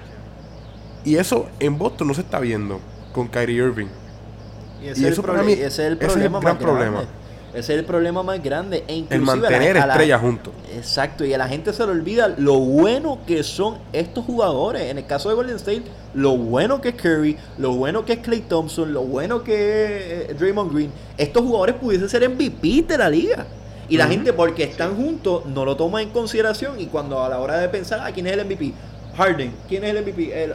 Y 1.05 1.17
eso 1.17 1.47
en 1.61 1.77
Boston 1.77 2.09
no 2.09 2.15
se 2.15 2.23
está 2.23 2.41
viendo 2.41 2.81
con 3.13 3.29
Kyrie 3.29 3.57
Irving. 3.57 3.89
Y 4.83 4.89
ese, 4.89 5.09
es, 5.09 5.19
el 5.19 5.25
para 5.25 5.43
ese 5.43 5.67
es 5.67 5.79
el 5.79 5.99
problema 5.99 6.41
gran 6.41 6.59
problema. 6.59 7.05
Ese 7.55 7.75
es 7.75 7.79
el 7.79 7.85
problema 7.85 8.23
más 8.25 8.43
grande. 8.43 8.83
E 8.89 9.05
el 9.11 9.21
mantener 9.21 9.77
estrellas 9.77 10.21
juntos. 10.21 10.53
Exacto. 10.75 11.25
Y 11.25 11.33
a 11.33 11.39
la 11.39 11.47
gente 11.47 11.73
se 11.73 11.87
le 11.87 11.93
olvida 11.93 12.35
lo 12.37 12.59
bueno 12.59 13.21
que 13.27 13.45
son 13.45 13.79
estos 13.93 14.25
jugadores. 14.25 14.91
En 14.91 14.99
el 14.99 15.07
caso 15.07 15.29
de 15.29 15.37
Golden 15.37 15.57
State, 15.57 15.85
lo 16.15 16.37
bueno 16.37 16.81
que 16.81 16.91
es 16.91 16.95
Curry, 16.97 17.37
lo 17.59 17.73
bueno 17.73 18.05
que 18.05 18.15
es 18.15 18.19
Clay 18.19 18.41
Thompson, 18.41 18.93
lo 18.93 19.03
bueno 19.03 19.45
que 19.45 19.55
es 19.55 20.31
eh, 20.31 20.35
Draymond 20.37 20.75
Green. 20.75 20.91
Estos 21.17 21.45
jugadores 21.45 21.77
pudiesen 21.77 22.09
ser 22.09 22.29
MVP 22.29 22.83
de 22.89 22.99
la 22.99 23.09
liga. 23.09 23.47
Y 23.89 23.99
la 23.99 24.07
gente, 24.09 24.33
porque 24.33 24.65
están 24.65 24.97
juntos, 24.97 25.45
no 25.47 25.65
lo 25.65 25.77
toma 25.77 26.03
en 26.03 26.09
consideración. 26.09 26.81
Y 26.81 26.87
cuando 26.87 27.23
a 27.23 27.29
la 27.29 27.39
hora 27.39 27.59
de 27.59 27.69
pensar, 27.69 28.01
¿a 28.01 28.07
ah, 28.07 28.13
quién 28.13 28.27
es 28.27 28.33
el 28.33 28.45
MVP? 28.45 28.73
Harden, 29.17 29.53
¿quién 29.69 29.85
es 29.85 29.91
el 29.95 30.03
MVP? 30.03 30.43
El, 30.43 30.55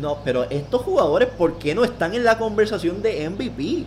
no, 0.00 0.18
pero 0.24 0.44
estos 0.50 0.82
jugadores, 0.82 1.28
¿por 1.28 1.58
qué 1.58 1.74
no 1.74 1.84
están 1.84 2.14
en 2.14 2.24
la 2.24 2.36
conversación 2.36 3.00
de 3.00 3.28
MVP? 3.30 3.84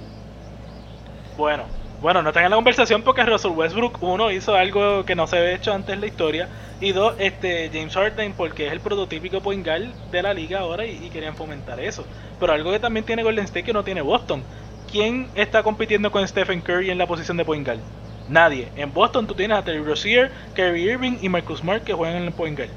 Bueno, 1.38 1.64
bueno, 2.02 2.22
no 2.24 2.30
están 2.30 2.46
en 2.46 2.50
la 2.50 2.58
conversación 2.58 3.04
porque 3.04 3.24
Russell 3.24 3.52
Westbrook, 3.52 4.02
uno, 4.02 4.32
hizo 4.32 4.56
algo 4.56 5.06
que 5.06 5.16
no 5.16 5.28
se 5.28 5.38
había 5.38 5.54
hecho 5.54 5.74
antes 5.74 5.94
en 5.94 6.02
la 6.02 6.08
historia. 6.08 6.50
Y 6.80 6.94
dos, 6.94 7.14
este, 7.20 7.70
James 7.72 7.94
Harden, 7.94 8.34
porque 8.34 8.68
es 8.68 8.74
el 8.74 8.80
prototípico 8.80 9.40
point 9.42 9.66
guard 9.66 9.94
de 10.12 10.22
la 10.24 10.34
liga 10.34 10.60
ahora 10.60 10.86
y, 10.86 11.10
querían 11.10 11.36
fomentar 11.36 11.80
eso. 11.80 12.04
Pero 12.40 12.54
algo 12.54 12.72
que 12.72 12.80
también 12.80 13.06
tiene 13.06 13.22
Golden 13.22 13.46
State 13.46 13.64
que 13.64 13.74
no 13.74 13.84
tiene 13.84 14.02
Boston. 14.02 14.44
¿quién 14.92 15.30
está 15.36 15.64
compitiendo 15.64 16.12
con 16.12 16.28
Stephen 16.28 16.62
Curry 16.62 16.92
en 16.92 16.98
la 16.98 17.08
posición 17.08 17.38
de 17.38 17.46
point 17.46 17.66
guard? 17.66 17.80
Nadie. 18.30 18.68
En 18.76 18.94
Boston 18.94 19.26
tú 19.26 19.34
tienes 19.34 19.58
a 19.58 19.64
Terry 19.64 19.84
Rozier, 19.84 20.32
Kyrie 20.54 20.94
Irving 20.94 21.18
y 21.22 21.30
Marcus 21.30 21.60
Smart 21.60 21.84
que 21.84 21.94
juegan 21.94 22.18
en 22.18 22.24
el 22.24 22.32
point 22.32 22.58
guard. 22.58 22.70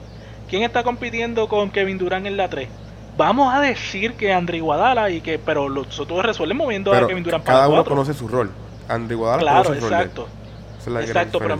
¿Quién 0.49 0.63
está 0.63 0.83
compitiendo 0.83 1.49
con 1.49 1.71
Kevin 1.71 1.99
Durant 1.99 2.27
en 2.27 2.37
la 2.37 2.49
3? 2.49 2.69
Vamos 3.17 3.55
a 3.55 3.61
decir 3.61 4.15
que 4.15 4.33
Andre 4.33 4.59
Iguadala 4.59 5.11
y 5.11 5.21
que, 5.21 5.39
pero 5.39 5.69
los 5.69 5.99
otros 6.01 6.25
resuelven 6.25 6.57
moviendo 6.57 6.93
a 6.93 7.07
Kevin 7.07 7.25
Durant 7.25 7.45
para 7.45 7.59
Cada 7.59 7.69
uno 7.69 7.85
conoce 7.85 8.15
su 8.15 8.29
rol. 8.29 8.51
Iguadala 9.11 9.41
claro, 9.41 9.75
exacto. 9.75 10.29
exacto, 11.01 11.39
pero, 11.39 11.59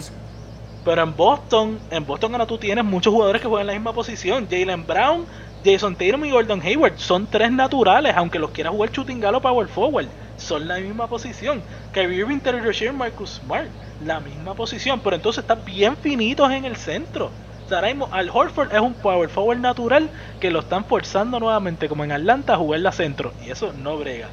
pero 0.85 1.03
en 1.03 1.17
Boston, 1.17 1.79
en 1.91 2.07
Boston 2.07 2.33
ahora 2.33 2.47
tú 2.47 2.59
tienes 2.59 2.85
muchos 2.85 3.13
jugadores 3.13 3.41
que 3.41 3.49
juegan 3.49 3.63
en 3.63 3.67
la 3.69 3.73
misma 3.75 3.93
posición. 3.93 4.47
Jalen 4.51 4.87
Brown, 4.87 5.27
Jason 5.65 5.97
Tatum 5.97 6.25
y 6.27 6.31
Gordon 6.31 6.61
Hayward 6.61 6.99
son 6.99 7.27
tres 7.27 7.51
naturales, 7.51 8.15
aunque 8.17 8.39
los 8.39 8.51
quieras 8.51 8.73
jugar 8.73 8.91
shooting 8.91 9.21
galo 9.21 9.41
power 9.41 9.67
forward. 9.69 10.09
Son 10.37 10.67
la 10.69 10.79
misma 10.79 11.07
posición. 11.07 11.63
Kyrie 11.93 12.19
Irving, 12.19 12.41
Terry 12.41 12.61
Rozier, 12.61 12.93
Marcus 12.93 13.41
Smart, 13.45 13.69
la 14.05 14.21
misma 14.21 14.55
posición, 14.55 15.01
pero 15.01 15.17
entonces 15.17 15.43
están 15.43 15.65
bien 15.65 15.97
finitos 15.97 16.51
en 16.51 16.65
el 16.65 16.77
centro. 16.77 17.31
O 17.71 18.09
Al 18.13 18.31
Horford 18.31 18.75
es 18.75 18.81
un 18.81 18.93
power 18.95 19.29
forward 19.29 19.59
natural 19.59 20.11
que 20.39 20.51
lo 20.51 20.61
están 20.61 20.85
forzando 20.85 21.41
nuevamente, 21.41 21.89
como 21.89 22.05
en 22.05 22.13
Atlanta, 22.13 22.55
a 22.55 22.57
jugar 22.59 22.81
la 22.81 22.93
centro. 22.93 23.33
Y 23.45 23.51
eso 23.51 23.73
no 23.73 23.97
brega. 23.97 24.29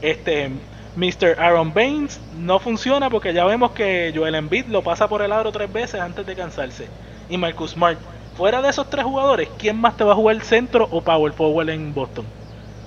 Este, 0.00 0.50
Mr. 0.96 1.38
Aaron 1.38 1.72
Baines 1.72 2.20
no 2.38 2.58
funciona 2.58 3.10
porque 3.10 3.32
ya 3.32 3.44
vemos 3.44 3.72
que 3.72 4.12
Joel 4.14 4.34
Embiid 4.34 4.66
lo 4.66 4.82
pasa 4.82 5.08
por 5.08 5.22
el 5.22 5.32
aro 5.32 5.52
tres 5.52 5.72
veces 5.72 6.00
antes 6.00 6.26
de 6.26 6.34
cansarse. 6.34 6.88
Y 7.28 7.38
Marcus 7.38 7.72
Smart. 7.72 7.98
Fuera 8.36 8.62
de 8.62 8.70
esos 8.70 8.88
tres 8.88 9.04
jugadores, 9.04 9.48
¿quién 9.58 9.80
más 9.80 9.96
te 9.96 10.04
va 10.04 10.12
a 10.12 10.16
jugar 10.16 10.40
centro 10.40 10.88
o 10.90 11.02
power 11.02 11.32
forward 11.32 11.68
en 11.68 11.92
Boston? 11.92 12.24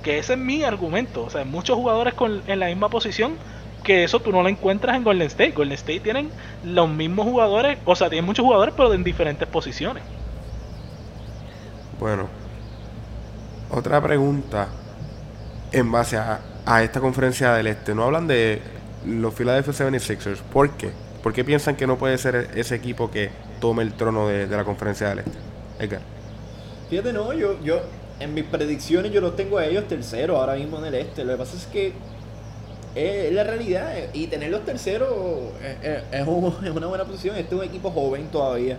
Que 0.01 0.18
ese 0.18 0.34
es 0.34 0.39
mi 0.39 0.64
argumento. 0.64 1.24
O 1.24 1.30
sea, 1.30 1.45
muchos 1.45 1.78
jugadores 1.78 2.14
con, 2.14 2.41
en 2.47 2.60
la 2.60 2.68
misma 2.68 2.89
posición 2.89 3.38
que 3.84 4.04
eso 4.04 4.20
tú 4.20 4.32
no 4.32 4.41
lo 4.41 4.49
encuentras 4.49 4.95
en 4.95 5.04
Golden 5.04 5.28
State. 5.28 5.51
Golden 5.51 5.74
State 5.74 5.99
tienen 5.99 6.32
los 6.64 6.89
mismos 6.89 7.26
jugadores, 7.26 7.78
o 7.86 7.95
sea, 7.95 8.10
tienen 8.10 8.26
muchos 8.26 8.43
jugadores, 8.43 8.74
pero 8.76 8.93
en 8.93 9.04
diferentes 9.04 9.47
posiciones. 9.47 10.04
Bueno, 11.99 12.28
otra 13.70 14.01
pregunta 14.01 14.70
en 15.72 15.91
base 15.91 16.18
a, 16.18 16.39
esta 16.66 16.99
conferencia 16.99 17.53
del 17.53 17.68
Este. 17.68 17.93
No 17.93 18.03
hablan 18.03 18.28
de 18.28 18.61
los 19.05 19.34
Philadelphia 19.34 19.74
76ers. 19.74 20.39
¿Por 20.51 20.72
qué? 20.72 20.91
¿Por 21.22 21.34
qué 21.34 21.43
piensan 21.43 21.76
que 21.76 21.88
no 21.88 21.97
puede 21.97 22.18
ser 22.18 22.49
ese 22.55 22.76
equipo 22.76 23.09
que 23.11 23.30
tome 23.59 23.84
el 23.84 23.93
trono 23.93 24.28
de, 24.28 24.47
la 24.47 24.64
conferencia 24.64 25.09
del 25.09 25.20
Este? 25.20 25.38
Edgar. 25.80 26.01
Fíjate, 26.89 27.14
no, 27.14 27.34
yo, 27.34 27.61
yo 27.64 27.82
en 28.20 28.34
mis 28.34 28.43
predicciones 28.45 29.11
yo 29.11 29.22
los 29.22 29.36
tengo 29.36 29.57
a 29.57 29.66
ellos 29.66 29.88
tercero 29.88 30.38
ahora 30.38 30.55
mismo 30.55 30.78
en 30.80 30.86
el 30.86 30.95
Este. 30.95 31.24
Lo 31.24 31.34
que 31.34 31.38
pasa 31.38 31.57
es 31.57 31.66
que 31.66 31.93
es 32.95 33.34
la 33.34 33.43
realidad. 33.43 33.93
Y 34.14 34.28
tener 34.28 34.51
los 34.51 34.66
terceros 34.66 35.09
es, 36.11 36.28
una 36.28 36.88
buena 36.88 37.05
posición. 37.05 37.36
Este 37.36 37.55
es 37.55 37.61
un 37.61 37.68
equipo 37.68 37.91
joven 37.91 38.28
todavía. 38.28 38.78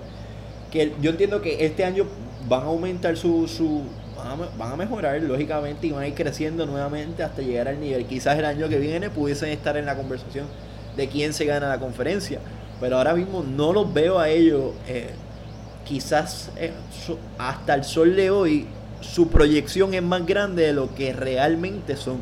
Que 0.71 0.93
yo 1.01 1.11
entiendo 1.11 1.41
que 1.41 1.65
este 1.65 1.85
año 1.85 2.07
van 2.49 2.63
a 2.63 2.67
aumentar 2.67 3.17
su. 3.17 3.49
su 3.49 3.83
van, 4.17 4.73
a, 4.73 4.77
mejorar, 4.77 5.21
lógicamente, 5.23 5.87
y 5.87 5.91
van 5.91 6.03
a 6.05 6.09
ir 6.09 6.15
creciendo 6.15 6.67
nuevamente 6.67 7.23
hasta 7.23 7.43
llegar 7.43 7.69
al 7.69 7.81
nivel. 7.81 8.07
Quizás 8.07 8.39
el 8.39 8.45
año 8.45 8.69
que 8.69 8.79
viene 8.79 9.11
pudiesen 9.11 9.51
estar 9.51 9.77
en 9.77 9.87
la 9.87 9.97
conversación 9.97 10.47
de 10.97 11.09
quién 11.09 11.33
se 11.33 11.45
gana 11.45 11.69
la 11.69 11.79
conferencia. 11.79 12.41
Pero 12.81 12.99
ahora 12.99 13.15
mismo 13.15 13.43
no 13.43 13.73
los 13.73 13.93
veo 13.93 14.19
a 14.19 14.29
ellos. 14.29 14.73
Eh, 14.89 15.11
quizás 15.85 16.51
eh, 16.57 16.73
hasta 17.39 17.75
el 17.75 17.85
sol 17.85 18.17
de 18.17 18.31
hoy 18.31 18.67
su 19.01 19.29
proyección 19.29 19.95
es 19.95 20.03
más 20.03 20.25
grande 20.25 20.67
de 20.67 20.73
lo 20.73 20.95
que 20.95 21.13
realmente 21.13 21.97
son. 21.97 22.19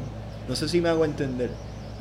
No 0.48 0.56
sé 0.56 0.68
si 0.68 0.80
me 0.80 0.88
hago 0.88 1.04
entender 1.04 1.50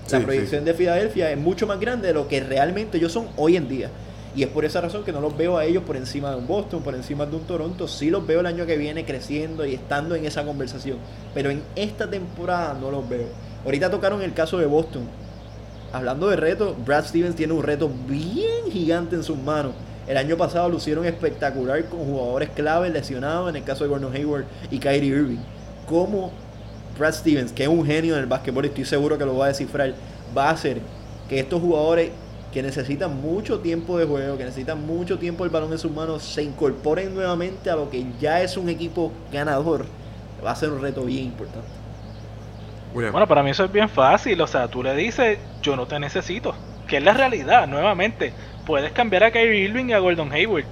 la 0.09 0.19
proyección 0.19 0.65
de 0.65 0.73
Filadelfia 0.73 1.31
es 1.31 1.37
mucho 1.37 1.67
más 1.67 1.79
grande 1.79 2.07
de 2.07 2.13
lo 2.13 2.27
que 2.27 2.41
realmente 2.41 2.97
ellos 2.97 3.11
son 3.11 3.29
hoy 3.37 3.55
en 3.55 3.67
día. 3.67 3.89
Y 4.35 4.43
es 4.43 4.49
por 4.49 4.63
esa 4.63 4.79
razón 4.79 5.03
que 5.03 5.11
no 5.11 5.19
los 5.19 5.35
veo 5.35 5.57
a 5.57 5.65
ellos 5.65 5.83
por 5.83 5.97
encima 5.97 6.29
de 6.29 6.37
un 6.37 6.47
Boston, 6.47 6.81
por 6.81 6.95
encima 6.95 7.25
de 7.25 7.35
un 7.35 7.43
Toronto. 7.43 7.87
Sí 7.87 8.09
los 8.09 8.25
veo 8.25 8.39
el 8.39 8.45
año 8.45 8.65
que 8.65 8.77
viene 8.77 9.03
creciendo 9.03 9.65
y 9.65 9.73
estando 9.73 10.15
en 10.15 10.25
esa 10.25 10.45
conversación. 10.45 10.97
Pero 11.33 11.49
en 11.49 11.61
esta 11.75 12.09
temporada 12.09 12.73
no 12.79 12.91
los 12.91 13.07
veo. 13.09 13.27
Ahorita 13.65 13.91
tocaron 13.91 14.21
el 14.21 14.33
caso 14.33 14.57
de 14.57 14.65
Boston. 14.65 15.03
Hablando 15.91 16.29
de 16.29 16.37
retos, 16.37 16.75
Brad 16.85 17.05
Stevens 17.05 17.35
tiene 17.35 17.51
un 17.51 17.63
reto 17.63 17.91
bien 18.07 18.71
gigante 18.71 19.15
en 19.15 19.23
sus 19.23 19.37
manos. 19.37 19.73
El 20.07 20.15
año 20.15 20.37
pasado 20.37 20.69
lo 20.69 20.77
hicieron 20.77 21.05
espectacular 21.05 21.83
con 21.85 22.05
jugadores 22.05 22.49
clave 22.49 22.89
lesionados, 22.89 23.49
en 23.49 23.57
el 23.57 23.63
caso 23.63 23.83
de 23.83 23.89
Gordon 23.89 24.15
Hayward 24.15 24.45
y 24.71 24.79
Kyrie 24.79 25.09
Irving. 25.09 25.39
¿Cómo 25.87 26.31
Brad 26.97 27.13
Stevens, 27.13 27.51
que 27.51 27.63
es 27.63 27.69
un 27.69 27.85
genio 27.85 28.15
en 28.15 28.21
el 28.21 28.25
básquetbol 28.25 28.65
estoy 28.65 28.85
seguro 28.85 29.17
que 29.17 29.25
lo 29.25 29.37
va 29.37 29.45
a 29.45 29.47
descifrar, 29.49 29.93
va 30.35 30.49
a 30.49 30.51
hacer 30.51 30.79
que 31.27 31.39
estos 31.39 31.61
jugadores 31.61 32.11
que 32.51 32.61
necesitan 32.61 33.21
mucho 33.21 33.59
tiempo 33.59 33.97
de 33.97 34.05
juego, 34.05 34.37
que 34.37 34.43
necesitan 34.43 34.85
mucho 34.85 35.17
tiempo 35.17 35.43
el 35.45 35.49
balón 35.49 35.71
en 35.71 35.77
sus 35.77 35.91
manos, 35.91 36.23
se 36.23 36.43
incorporen 36.43 37.13
nuevamente 37.13 37.69
a 37.69 37.75
lo 37.75 37.89
que 37.89 38.05
ya 38.19 38.41
es 38.41 38.57
un 38.57 38.69
equipo 38.69 39.11
ganador. 39.31 39.85
Va 40.45 40.51
a 40.51 40.55
ser 40.55 40.71
un 40.71 40.81
reto 40.81 41.05
bien 41.05 41.25
importante. 41.25 41.69
Bueno, 42.93 43.27
para 43.27 43.41
mí 43.41 43.51
eso 43.51 43.63
es 43.63 43.71
bien 43.71 43.87
fácil. 43.87 44.41
O 44.41 44.47
sea, 44.47 44.67
tú 44.67 44.83
le 44.83 44.95
dices, 44.95 45.37
yo 45.61 45.75
no 45.75 45.85
te 45.85 45.99
necesito. 45.99 46.53
Que 46.87 46.97
es 46.97 47.03
la 47.03 47.13
realidad, 47.13 47.67
nuevamente. 47.67 48.33
Puedes 48.65 48.91
cambiar 48.91 49.23
a 49.23 49.31
Kyrie 49.31 49.65
Irving 49.65 49.85
y 49.85 49.93
a 49.93 49.99
Gordon 49.99 50.31
Hayward 50.31 50.65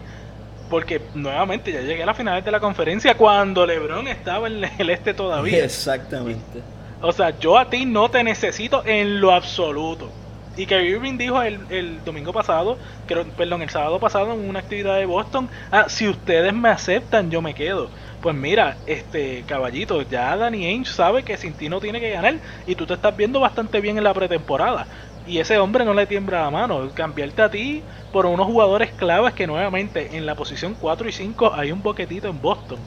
porque 0.70 1.02
nuevamente 1.16 1.72
ya 1.72 1.82
llegué 1.82 2.04
a 2.04 2.06
la 2.06 2.14
final 2.14 2.44
de 2.44 2.52
la 2.52 2.60
conferencia 2.60 3.16
cuando 3.16 3.66
LeBron 3.66 4.08
estaba 4.08 4.48
en 4.48 4.64
el 4.78 4.90
este 4.90 5.14
todavía. 5.14 5.64
Exactamente. 5.66 6.62
O 7.02 7.12
sea, 7.12 7.38
yo 7.40 7.58
a 7.58 7.70
ti 7.70 7.86
no 7.86 8.10
te 8.10 8.24
necesito 8.24 8.86
en 8.86 9.20
lo 9.20 9.32
absoluto. 9.32 10.12
Y 10.60 10.66
que 10.66 10.84
Irving 10.84 11.18
dijo 11.18 11.42
el, 11.42 12.04
domingo 12.04 12.34
pasado, 12.34 12.78
creo, 13.08 13.24
perdón, 13.24 13.62
el 13.62 13.70
sábado 13.70 13.98
pasado 13.98 14.34
en 14.34 14.50
una 14.50 14.60
actividad 14.60 14.98
de 14.98 15.06
Boston, 15.06 15.48
ah, 15.72 15.86
si 15.88 16.06
ustedes 16.06 16.54
me 16.54 16.68
aceptan, 16.68 17.32
yo 17.32 17.42
me 17.42 17.54
quedo. 17.54 17.90
Pues 18.22 18.36
mira, 18.36 18.76
este 18.86 19.46
caballito, 19.48 20.02
ya 20.02 20.36
Danny 20.36 20.66
Ainge 20.66 20.92
sabe 20.92 21.24
que 21.24 21.38
sin 21.38 21.54
ti 21.54 21.70
no 21.70 21.80
tiene 21.80 22.02
que 22.02 22.10
ganar 22.12 22.36
y 22.68 22.76
tú 22.76 22.86
te 22.86 22.96
estás 22.96 23.16
viendo 23.16 23.40
bastante 23.40 23.80
bien 23.80 23.98
en 23.98 24.04
la 24.04 24.14
pretemporada. 24.14 24.86
Y 25.26 25.40
ese 25.40 25.58
hombre 25.60 25.86
no 25.86 25.94
le 25.94 26.06
tiembla 26.06 26.42
la 26.42 26.50
mano. 26.50 26.90
Cambiarte 26.94 27.42
a 27.42 27.50
ti 27.50 27.82
por 28.12 28.26
unos 28.26 28.46
jugadores 28.46 28.92
claves 28.92 29.34
que 29.36 29.48
nuevamente 29.48 30.18
en 30.18 30.26
la 30.26 30.36
posición 30.36 30.76
4 30.78 31.08
y 31.08 31.14
5 31.14 31.54
hay 31.54 31.72
un 31.72 31.82
boquetito 31.82 32.28
en 32.28 32.42
Boston. 32.42 32.80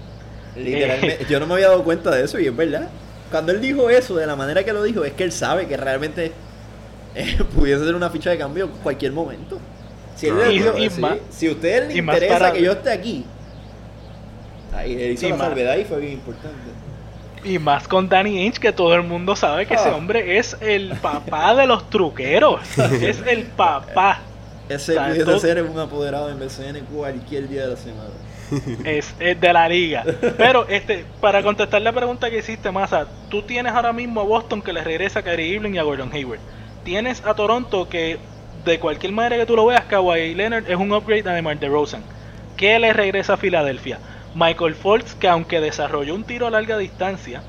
Literalmente, 0.57 1.25
yo 1.27 1.41
no 1.41 1.47
me 1.47 1.55
había 1.55 1.69
dado 1.69 1.85
cuenta 1.85 2.11
de 2.11 2.23
eso 2.23 2.39
y 2.39 2.49
es 2.49 2.55
verdad. 2.55 2.91
Cuando 3.31 3.51
él 3.51 3.63
dijo 3.63 3.89
eso, 3.89 4.15
de 4.17 4.27
la 4.27 4.37
manera 4.37 4.63
que 4.63 4.75
lo 4.75 4.83
dijo, 4.83 5.05
es 5.05 5.15
que 5.15 5.25
él 5.25 5.33
sabe 5.33 5.67
que 5.67 5.79
realmente 5.79 6.33
eh, 7.15 7.39
pudiese 7.55 7.85
ser 7.85 7.95
una 7.95 8.11
ficha 8.11 8.31
de 8.31 8.39
cambio 8.39 8.65
en 8.65 8.71
cualquier 8.83 9.13
momento. 9.13 9.59
Si, 10.17 10.29
él 10.29 10.91
si, 11.31 11.49
a 11.49 11.51
usted 11.51 11.89
le 11.89 11.99
interesa 11.99 12.53
que 12.53 12.63
yo 12.63 12.73
esté 12.73 12.93
aquí, 12.93 13.25
ahí 14.75 15.13
hizo 15.13 15.29
la 15.31 15.39
salvedad 15.39 15.77
y 15.77 15.85
fue 15.85 16.01
bien 16.01 16.13
importante. 16.13 16.59
Y 17.45 17.59
más 17.59 17.89
con 17.89 18.09
Danny 18.09 18.39
Ainge, 18.39 18.61
que 18.61 18.73
todo 18.73 18.95
el 18.95 19.03
mundo 19.03 19.35
sabe 19.35 19.67
que 19.67 19.75
ese 19.75 19.89
ah. 19.89 19.97
hombre 19.97 20.39
es 20.39 20.57
el 20.61 20.91
papá 20.97 21.57
de 21.57 21.67
los 21.67 21.91
truqueros. 21.91 22.61
es 23.03 23.21
el 23.27 23.45
papá. 23.45 24.21
Ese 24.69 24.95
pudiese 24.95 25.41
ser 25.41 25.63
un 25.65 25.79
apoderado 25.79 26.31
en 26.31 26.39
BCN 26.39 26.85
cualquier 26.95 27.49
día 27.49 27.63
de 27.63 27.69
la 27.69 27.77
semana. 27.77 28.11
Es, 28.85 29.15
de 29.19 29.53
la 29.53 29.67
liga. 29.67 30.05
Pero 30.37 30.69
este, 30.69 31.07
para 31.23 31.43
contestar 31.43 31.81
la 31.81 31.91
pregunta 31.91 32.31
que 32.31 32.39
hiciste, 32.39 32.71
Massa, 32.71 33.07
tú 33.31 33.41
tienes 33.43 33.73
ahora 33.73 33.95
mismo 33.95 34.21
a 34.21 34.25
Boston 34.25 34.61
que 34.61 34.75
le 34.75 34.85
regresa 34.85 35.21
a 35.21 35.23
Kyrie 35.23 35.55
Irving 35.55 35.73
y 35.73 35.79
a 35.79 35.83
Gordon 35.83 36.11
Hayward. 36.13 36.39
Tienes 36.83 37.25
a 37.25 37.35
Toronto 37.35 37.89
que 37.89 38.29
de 38.51 38.79
cualquier 38.81 39.13
manera 39.13 39.37
que 39.37 39.47
tú 39.47 39.57
lo 39.57 39.67
veas, 39.67 39.87
Kawhi 39.87 40.35
Leonard 40.35 40.69
es 40.69 40.77
un 40.77 40.93
upgrade 40.93 41.29
a 41.29 41.35
DeMar 41.35 41.59
DeRozan. 41.59 42.07
¿Qué 42.57 42.79
le 42.79 42.93
regresa 42.93 43.35
a 43.35 43.37
Filadelfia? 43.37 44.01
Michael 44.33 44.75
Fultz, 44.75 45.15
que 45.15 45.29
aunque 45.29 45.61
desarrolló 45.61 46.15
un 46.15 46.25
tiro 46.25 46.47
a 46.47 46.51
larga 46.51 46.77
distancia, 46.79 47.47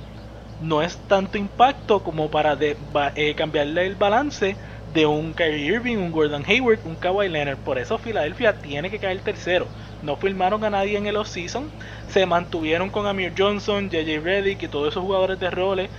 no 0.60 0.82
es 0.82 1.06
tanto 1.08 1.38
impacto 1.38 2.04
como 2.04 2.30
para 2.30 2.58
eh, 2.60 3.36
cambiarle 3.36 3.88
el 3.88 3.96
balance 3.96 4.60
de 4.86 5.06
un 5.06 5.34
Kyrie 5.34 5.66
Irving, 5.76 5.98
un 5.98 6.12
Gordon 6.12 6.44
Hayward, 6.48 6.82
un 6.86 6.96
Kawhi 6.98 7.30
Leonard. 7.30 7.60
Por 7.60 7.80
eso 7.80 7.98
Filadelfia 7.98 8.62
tiene 8.62 8.90
que 8.90 9.00
caer 9.00 9.22
tercero. 9.22 9.72
No 10.02 10.18
firmaron 10.18 10.64
a 10.64 10.70
nadie 10.70 10.98
en 10.98 11.08
el 11.08 11.18
offseason. 11.18 11.74
Se 12.08 12.26
mantuvieron 12.26 12.90
con 12.92 13.08
Amir 13.08 13.34
Johnson, 13.38 13.90
JJ 13.90 14.20
Reddick 14.22 14.64
y 14.64 14.70
todos 14.70 14.90
esos 14.90 15.04
jugadores 15.04 15.40
de 15.40 15.50
roles. 15.52 15.92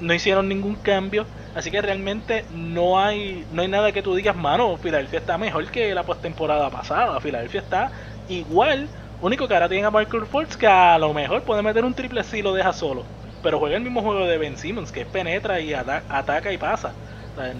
No 0.00 0.14
hicieron 0.14 0.48
ningún 0.48 0.76
cambio. 0.76 1.26
Así 1.54 1.70
que 1.70 1.82
realmente 1.82 2.44
no 2.54 3.00
hay, 3.00 3.44
no 3.52 3.62
hay 3.62 3.68
nada 3.68 3.90
que 3.92 4.02
tú 4.02 4.14
digas, 4.14 4.36
mano, 4.36 4.76
Filadelfia 4.76 5.18
está 5.18 5.38
mejor 5.38 5.66
que 5.70 5.94
la 5.94 6.04
postemporada 6.04 6.70
pasada. 6.70 7.18
Filadelfia 7.20 7.60
está 7.60 7.90
igual 8.28 8.88
Único 9.20 9.48
que 9.48 9.54
ahora 9.54 9.68
tiene 9.68 9.84
a 9.84 9.90
Michael 9.90 10.26
Fultz 10.26 10.56
que 10.56 10.68
a 10.68 10.96
lo 10.96 11.12
mejor 11.12 11.42
puede 11.42 11.60
meter 11.62 11.84
un 11.84 11.92
triple 11.92 12.22
si 12.22 12.40
lo 12.40 12.54
deja 12.54 12.72
solo. 12.72 13.02
Pero 13.42 13.58
juega 13.58 13.76
el 13.76 13.82
mismo 13.82 14.00
juego 14.00 14.26
de 14.26 14.38
Ben 14.38 14.56
Simmons, 14.56 14.92
que 14.92 15.04
penetra 15.04 15.60
y 15.60 15.74
ataca 15.74 16.52
y 16.52 16.58
pasa. 16.58 16.92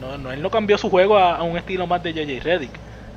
no, 0.01 0.33
él 0.33 0.41
no 0.41 0.51
cambió 0.51 0.79
su 0.79 0.89
juego 0.89 1.19
a, 1.19 1.43
un 1.43 1.57
estilo 1.57 1.87
más 1.89 2.03
de 2.03 2.13
JJ 2.13 2.45
Reddick. 2.45 2.71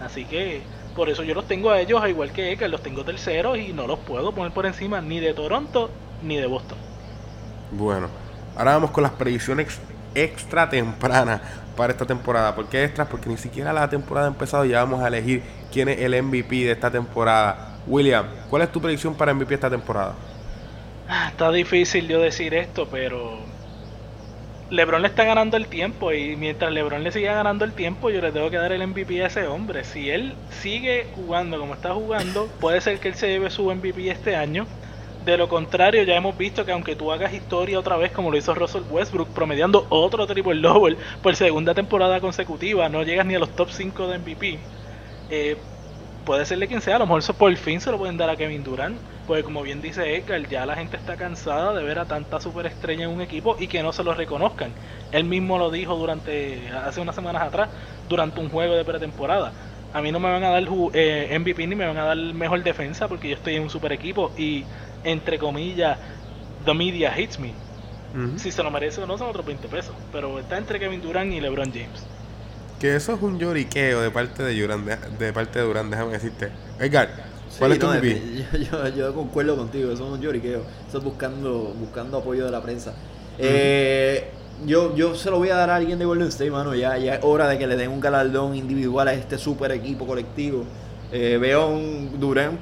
Así 0.03 0.25
que 0.25 0.61
por 0.95 1.09
eso 1.09 1.23
yo 1.23 1.35
los 1.35 1.47
tengo 1.47 1.69
a 1.69 1.79
ellos, 1.79 2.01
igual 2.09 2.31
que 2.31 2.57
que 2.57 2.67
los 2.67 2.81
tengo 2.81 3.03
terceros 3.03 3.59
y 3.59 3.73
no 3.73 3.85
los 3.85 3.99
puedo 3.99 4.31
poner 4.31 4.51
por 4.51 4.65
encima 4.65 5.01
ni 5.01 5.19
de 5.19 5.35
Toronto 5.35 5.91
ni 6.23 6.37
de 6.37 6.47
Boston. 6.47 6.79
Bueno, 7.71 8.09
ahora 8.55 8.73
vamos 8.73 8.91
con 8.91 9.03
las 9.03 9.11
predicciones 9.13 9.79
extra 10.15 10.69
temprana 10.69 11.41
para 11.75 11.93
esta 11.93 12.05
temporada. 12.05 12.55
¿Por 12.55 12.67
qué 12.67 12.83
extra? 12.83 13.05
Porque 13.05 13.29
ni 13.29 13.37
siquiera 13.37 13.73
la 13.73 13.89
temporada 13.89 14.27
ha 14.27 14.31
empezado 14.31 14.65
y 14.65 14.69
ya 14.69 14.79
vamos 14.79 15.03
a 15.03 15.07
elegir 15.07 15.41
quién 15.71 15.89
es 15.89 15.99
el 15.99 16.21
MVP 16.21 16.55
de 16.65 16.71
esta 16.71 16.91
temporada. 16.91 17.77
William, 17.87 18.25
¿cuál 18.49 18.61
es 18.63 18.71
tu 18.71 18.81
predicción 18.81 19.15
para 19.15 19.33
MVP 19.33 19.55
esta 19.55 19.69
temporada? 19.69 20.13
Ah, 21.07 21.29
está 21.29 21.51
difícil 21.51 22.07
yo 22.07 22.21
decir 22.21 22.53
esto, 22.53 22.87
pero 22.89 23.39
LeBron 24.69 25.01
le 25.01 25.09
está 25.09 25.25
ganando 25.25 25.57
el 25.57 25.67
tiempo 25.67 26.13
y 26.13 26.37
mientras 26.37 26.71
LeBron 26.71 27.03
le 27.03 27.11
siga 27.11 27.33
ganando 27.33 27.65
el 27.65 27.73
tiempo, 27.73 28.09
yo 28.09 28.21
le 28.21 28.31
tengo 28.31 28.49
que 28.49 28.57
dar 28.57 28.71
el 28.71 28.87
MVP 28.87 29.21
a 29.23 29.27
ese 29.27 29.47
hombre. 29.47 29.83
Si 29.83 30.09
él 30.09 30.35
sigue 30.61 31.07
jugando 31.15 31.59
como 31.59 31.73
está 31.73 31.93
jugando, 31.93 32.47
puede 32.61 32.79
ser 32.79 32.99
que 32.99 33.09
él 33.09 33.15
se 33.15 33.27
lleve 33.27 33.49
su 33.49 33.63
MVP 33.73 34.09
este 34.09 34.35
año. 34.35 34.65
De 35.21 35.37
lo 35.37 35.47
contrario, 35.47 36.01
ya 36.03 36.15
hemos 36.15 36.35
visto 36.35 36.65
que 36.65 36.71
aunque 36.71 36.95
tú 36.95 37.11
hagas 37.11 37.31
historia 37.33 37.77
otra 37.79 37.95
vez 37.95 38.11
como 38.11 38.31
lo 38.31 38.37
hizo 38.37 38.55
Russell 38.55 38.81
Westbrook, 38.89 39.33
promediando 39.33 39.85
otro 39.91 40.25
triple 40.25 40.59
double 40.61 40.97
por 41.21 41.35
segunda 41.35 41.75
temporada 41.75 42.19
consecutiva, 42.19 42.89
no 42.89 43.03
llegas 43.03 43.27
ni 43.27 43.35
a 43.35 43.39
los 43.39 43.55
top 43.55 43.69
5 43.69 44.07
de 44.07 44.15
MVP. 44.17 44.67
Eh, 45.29 45.63
puede 46.23 46.45
serle 46.45 46.67
quien 46.67 46.81
sea, 46.81 46.95
a 46.95 46.99
lo 46.99 47.05
mejor 47.05 47.21
por 47.37 47.55
fin 47.55 47.79
se 47.81 47.91
lo 47.91 47.99
pueden 47.99 48.17
dar 48.17 48.29
a 48.31 48.35
Kevin 48.37 48.63
Durant, 48.63 49.01
porque 49.25 49.43
como 49.43 49.61
bien 49.61 49.79
dice 49.81 50.15
Edgar, 50.17 50.47
ya 50.47 50.65
la 50.65 50.75
gente 50.75 50.97
está 50.97 51.15
cansada 51.17 51.73
de 51.73 51.83
ver 51.83 51.99
a 51.99 52.07
tanta 52.07 52.39
superestrella 52.39 53.03
en 53.05 53.11
un 53.11 53.21
equipo 53.21 53.55
y 53.59 53.67
que 53.67 53.83
no 53.83 53.93
se 53.93 54.03
lo 54.03 54.15
reconozcan. 54.15 54.75
Él 55.11 55.23
mismo 55.25 55.59
lo 55.59 55.69
dijo 55.69 55.95
durante 55.97 56.69
hace 56.71 56.99
unas 56.99 57.13
semanas 57.15 57.43
atrás, 57.43 57.69
durante 58.07 58.39
un 58.41 58.49
juego 58.49 58.73
de 58.75 58.85
pretemporada. 58.85 59.53
A 59.93 60.01
mí 60.01 60.11
no 60.11 60.19
me 60.19 60.31
van 60.31 60.43
a 60.43 60.49
dar 60.49 60.63
eh, 60.93 61.27
MVP 61.31 61.67
ni 61.67 61.75
me 61.75 61.85
van 61.85 61.97
a 61.97 62.05
dar 62.05 62.17
mejor 62.17 62.63
defensa 62.63 63.07
porque 63.09 63.27
yo 63.29 63.35
estoy 63.35 63.55
en 63.55 63.63
un 63.63 63.69
super 63.69 63.91
equipo 63.91 64.33
y 64.37 64.69
entre 65.03 65.39
comillas, 65.39 65.97
the 66.65 66.73
media 66.73 67.17
hits 67.17 67.39
me. 67.39 67.53
Si 68.35 68.51
se 68.51 68.61
lo 68.61 68.69
merece 68.69 69.01
o 69.01 69.07
no 69.07 69.17
son 69.17 69.29
otros 69.29 69.45
20 69.45 69.69
pesos, 69.69 69.95
pero 70.11 70.37
está 70.37 70.57
entre 70.57 70.79
Kevin 70.79 71.01
Durant 71.01 71.31
y 71.31 71.39
LeBron 71.39 71.71
James. 71.71 72.05
Que 72.77 72.95
eso 72.97 73.13
es 73.13 73.21
un 73.21 73.39
lloriqueo 73.39 74.01
de 74.01 74.11
parte 74.11 74.43
de 74.43 74.59
Durant, 74.59 74.85
de, 74.85 75.31
parte 75.31 75.59
de 75.59 75.65
Durant, 75.65 75.89
déjame 75.89 76.11
decirte. 76.11 76.49
Edgar, 76.77 77.09
¿cuál 77.57 77.71
es 77.71 77.79
tu 77.79 77.87
yo, 78.71 78.87
yo, 78.89 79.15
concuerdo 79.15 79.55
contigo, 79.55 79.93
eso 79.93 80.05
es 80.07 80.13
un 80.13 80.19
lloriqueo. 80.19 80.61
Eso 80.89 80.97
es 80.97 81.03
buscando, 81.03 81.73
buscando 81.79 82.17
apoyo 82.17 82.43
de 82.43 82.51
la 82.51 82.61
prensa. 82.61 82.93
eh, 83.37 84.29
yo, 84.65 84.95
yo 84.95 85.15
se 85.15 85.29
lo 85.31 85.37
voy 85.37 85.49
a 85.49 85.55
dar 85.55 85.69
a 85.69 85.75
alguien 85.77 85.97
de 85.97 86.05
Golden 86.05 86.27
State, 86.27 86.51
mano. 86.51 86.75
Ya, 86.75 86.97
ya 86.97 87.15
es 87.15 87.19
hora 87.23 87.47
de 87.47 87.57
que 87.57 87.65
le 87.65 87.75
den 87.77 87.89
un 87.89 87.99
galardón 87.99 88.55
individual 88.55 89.07
a 89.07 89.13
este 89.13 89.37
super 89.37 89.71
equipo 89.71 90.05
colectivo. 90.05 90.65
Eh, 91.11 91.37
veo 91.39 91.67
un 91.67 92.19
Durant 92.19 92.59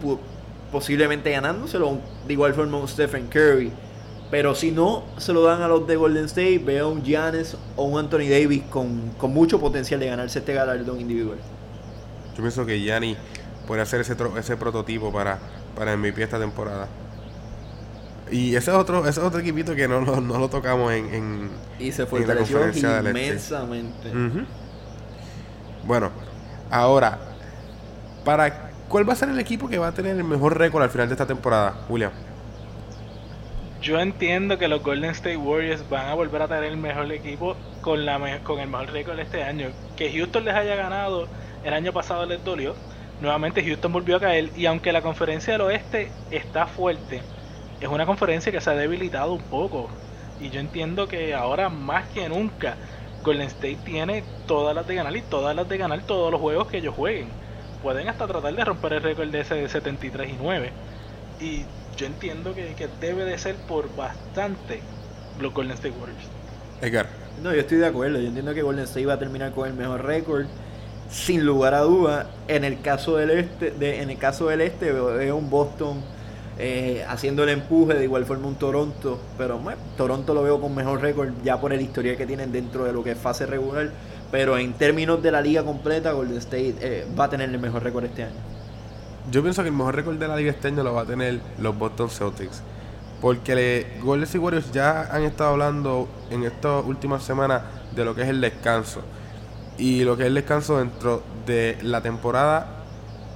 posiblemente 0.72 1.32
ganándoselo 1.32 2.00
de 2.28 2.34
igual 2.34 2.54
forma 2.54 2.78
un 2.78 2.88
Stephen 2.88 3.28
Curry. 3.28 3.72
Pero 4.32 4.54
si 4.54 4.72
no 4.72 5.04
se 5.18 5.34
lo 5.34 5.44
dan 5.44 5.62
a 5.64 5.68
los 5.68 5.88
de 5.88 5.96
Golden 5.96 6.26
State, 6.26 6.60
veo 6.60 6.88
a 6.88 6.90
un 6.90 7.04
Giannis 7.04 7.58
o 7.76 7.84
un 7.86 8.00
Anthony 8.00 8.30
Davis 8.30 8.64
con, 8.70 9.12
mucho 9.34 9.60
potencial 9.60 10.00
de 10.00 10.06
ganarse 10.06 10.40
este 10.40 10.54
galardón 10.54 11.00
individual. 11.02 11.40
Yo 12.36 12.44
pienso 12.44 12.66
que 12.66 12.80
Giannis 12.80 13.18
puede 13.66 13.82
hacer 13.82 14.02
ese, 14.02 14.16
ese 14.38 14.56
prototipo 14.56 15.12
para, 15.12 15.40
para 15.76 15.98
MVP 15.98 16.22
esta 16.22 16.40
temporada. 16.40 16.88
Y 18.32 18.56
ese 18.56 18.70
es 18.70 18.78
otro, 18.78 19.08
ese 19.08 19.20
otro 19.22 19.40
equipito 19.40 19.76
que 19.76 19.88
no, 19.88 20.02
no, 20.02 20.38
lo 20.38 20.50
tocamos 20.50 20.94
en, 20.94 21.14
en, 21.14 21.50
y 21.80 21.92
se 21.92 22.06
fue 22.06 22.26
la 22.26 22.36
conferencia 22.36 22.98
este. 23.00 23.10
inmensamente. 23.10 24.12
Bueno, 25.88 26.12
ahora, 26.70 27.18
para 28.24 28.69
¿cuál 28.90 29.08
va 29.08 29.14
a 29.14 29.16
ser 29.16 29.30
el 29.30 29.40
equipo 29.40 29.70
que 29.70 29.78
va 29.78 29.88
a 29.88 29.92
tener 29.94 30.18
el 30.18 30.24
mejor 30.24 30.58
récord 30.58 30.84
al 30.84 30.90
final 30.90 31.08
de 31.08 31.14
esta 31.14 31.28
temporada, 31.28 31.76
William? 31.88 32.12
Yo 33.82 34.00
entiendo 34.00 34.58
que 34.58 34.68
los 34.68 34.84
Golden 34.84 35.12
State 35.12 35.38
Warriors 35.38 35.88
van 35.90 36.08
a 36.08 36.14
volver 36.14 36.42
a 36.42 36.48
tener 36.50 36.66
el 36.66 36.78
mejor 36.78 37.10
equipo 37.14 37.56
con, 37.82 38.06
la 38.06 38.40
con 38.44 38.60
el 38.60 38.68
mejor 38.68 38.92
récord 38.92 39.18
este 39.20 39.44
año. 39.44 39.70
Que 39.96 40.12
Houston 40.12 40.44
les 40.44 40.54
haya 40.54 40.76
ganado 40.76 41.30
el 41.64 41.74
año 41.74 41.94
pasado 41.94 42.26
les 42.26 42.44
dolió. 42.44 42.76
Nuevamente 43.22 43.64
Houston 43.64 43.94
volvió 43.94 44.18
a 44.18 44.20
caer 44.20 44.50
y 44.58 44.66
aunque 44.66 44.92
la 44.92 45.02
conferencia 45.02 45.54
del 45.54 45.62
oeste 45.62 46.12
está 46.32 46.66
fuerte, 46.68 47.22
es 47.80 47.88
una 47.88 48.06
conferencia 48.06 48.52
que 48.52 48.60
se 48.60 48.70
ha 48.70 48.76
debilitado 48.76 49.34
un 49.34 49.44
poco. 49.44 49.90
Y 50.42 50.50
yo 50.50 50.60
entiendo 50.60 51.08
que 51.08 51.34
ahora 51.34 51.70
más 51.70 52.08
que 52.10 52.28
nunca 52.28 52.76
Golden 53.24 53.48
State 53.48 53.80
tiene 53.86 54.24
todas 54.46 54.76
las 54.76 54.88
de 54.88 54.96
ganar 54.96 55.16
y 55.16 55.22
todas 55.22 55.56
las 55.56 55.68
de 55.70 55.78
ganar 55.78 56.02
todos 56.02 56.32
los 56.32 56.42
juegos 56.42 56.68
que 56.68 56.78
ellos 56.80 56.96
jueguen. 56.96 57.30
Pueden 57.84 58.10
hasta 58.10 58.28
tratar 58.28 58.54
de 58.54 58.66
romper 58.66 58.94
el 58.94 59.04
récord 59.04 59.30
de 59.30 59.42
ese 59.42 59.56
de 59.56 59.70
73 59.70 60.30
y 60.30 60.38
9. 60.42 60.72
Y 61.40 61.64
yo 61.98 62.06
entiendo 62.06 62.54
que, 62.54 62.76
debe 63.00 63.26
de 63.26 63.38
ser 63.38 63.56
por 63.56 63.94
bastante 63.96 64.82
los 65.40 65.54
Golden 65.54 65.74
State 65.74 65.96
Warriors. 65.98 66.26
Edgar. 66.82 67.08
No, 67.42 67.54
yo 67.54 67.62
estoy 67.62 67.78
de 67.78 67.88
acuerdo. 67.88 68.20
Yo 68.20 68.28
entiendo 68.28 68.54
que 68.54 68.62
Golden 68.62 68.84
State 68.84 69.06
va 69.06 69.14
a 69.14 69.20
terminar 69.20 69.52
con 69.52 69.68
el 69.68 69.74
mejor 69.74 70.06
récord. 70.06 70.46
Sin 71.10 71.46
lugar 71.46 71.74
a 71.74 71.80
duda, 71.82 72.30
en 72.48 72.64
el 72.64 72.82
caso 72.82 73.18
del 73.18 73.32
este, 73.32 73.72
de, 73.72 74.02
en 74.02 74.12
el 74.12 74.18
caso 74.20 74.48
del 74.48 74.62
este 74.62 74.92
veo 74.92 75.36
un 75.36 75.50
Boston 75.50 76.04
eh, 76.62 77.06
haciendo 77.08 77.44
el 77.44 77.50
empuje, 77.50 77.94
de 77.94 78.04
igual 78.04 78.26
forma 78.26 78.46
un 78.46 78.56
Toronto, 78.56 79.18
pero 79.38 79.58
bueno, 79.60 79.80
Toronto 79.96 80.34
lo 80.34 80.44
veo 80.44 80.60
con 80.60 80.76
mejor 80.76 81.02
récord 81.02 81.30
ya 81.42 81.58
por 81.60 81.72
el 81.72 81.80
historial 81.80 82.18
que 82.18 82.26
tienen 82.26 82.52
dentro 82.52 82.84
de 82.84 82.92
lo 82.92 83.02
que 83.02 83.12
es 83.12 83.18
fase 83.18 83.46
regular, 83.46 83.92
pero 84.32 84.58
en 84.58 84.74
términos 84.74 85.22
de 85.24 85.32
la 85.32 85.42
liga 85.42 85.64
completa, 85.64 86.12
Golden 86.12 86.38
State 86.38 86.76
eh, 86.82 87.08
va 87.18 87.26
a 87.26 87.30
tener 87.30 87.50
el 87.50 87.60
mejor 87.60 87.84
récord 87.84 88.06
este 88.06 88.24
año. 88.24 88.36
Yo 89.32 89.42
pienso 89.42 89.62
que 89.62 89.70
el 89.70 89.76
mejor 89.76 89.96
récord 89.96 90.18
de 90.18 90.28
la 90.28 90.36
liga 90.36 90.52
este 90.52 90.68
año 90.68 90.84
lo 90.84 90.94
va 90.94 91.02
a 91.02 91.06
tener 91.06 91.40
los 91.60 91.78
Boston 91.78 92.10
Celtics. 92.10 92.62
Porque 93.22 93.54
le, 93.56 94.00
Golden 94.02 94.24
State 94.24 94.40
Warriors 94.40 94.72
ya 94.72 95.10
han 95.12 95.24
estado 95.24 95.52
hablando 95.52 96.08
en 96.32 96.44
estas 96.44 96.86
últimas 96.86 97.24
semanas 97.24 97.64
de 97.96 98.06
lo 98.06 98.16
que 98.16 98.22
es 98.22 98.30
el 98.30 98.40
descanso. 98.40 99.02
Y 99.78 100.04
lo 100.04 100.16
que 100.16 100.24
es 100.24 100.28
el 100.28 100.36
descanso 100.36 100.78
dentro 100.80 101.24
de 101.46 101.78
la 101.82 102.02
temporada 102.02 102.84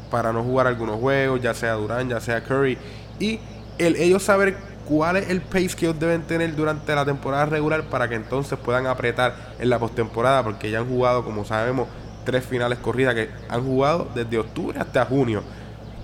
para 0.09 0.31
no 0.31 0.43
jugar 0.43 0.67
algunos 0.67 0.99
juegos, 0.99 1.41
ya 1.41 1.53
sea 1.53 1.73
Durán, 1.73 2.09
ya 2.09 2.21
sea 2.21 2.43
Curry. 2.43 2.77
Y 3.19 3.39
el, 3.77 3.95
ellos 3.95 4.23
saber 4.23 4.55
cuál 4.88 5.17
es 5.17 5.29
el 5.29 5.41
pace 5.41 5.69
que 5.69 5.86
ellos 5.86 5.99
deben 5.99 6.23
tener 6.23 6.55
durante 6.55 6.93
la 6.95 7.05
temporada 7.05 7.45
regular 7.45 7.84
para 7.84 8.07
que 8.07 8.15
entonces 8.15 8.57
puedan 8.59 8.88
apretar 8.88 9.36
en 9.59 9.69
la 9.69 9.79
postemporada. 9.79 10.43
Porque 10.43 10.69
ya 10.69 10.79
han 10.79 10.88
jugado, 10.88 11.23
como 11.23 11.45
sabemos, 11.45 11.88
tres 12.25 12.45
finales 12.45 12.79
corridas 12.79 13.15
que 13.15 13.29
han 13.49 13.63
jugado 13.63 14.07
desde 14.13 14.38
octubre 14.38 14.79
hasta 14.79 15.05
junio. 15.05 15.43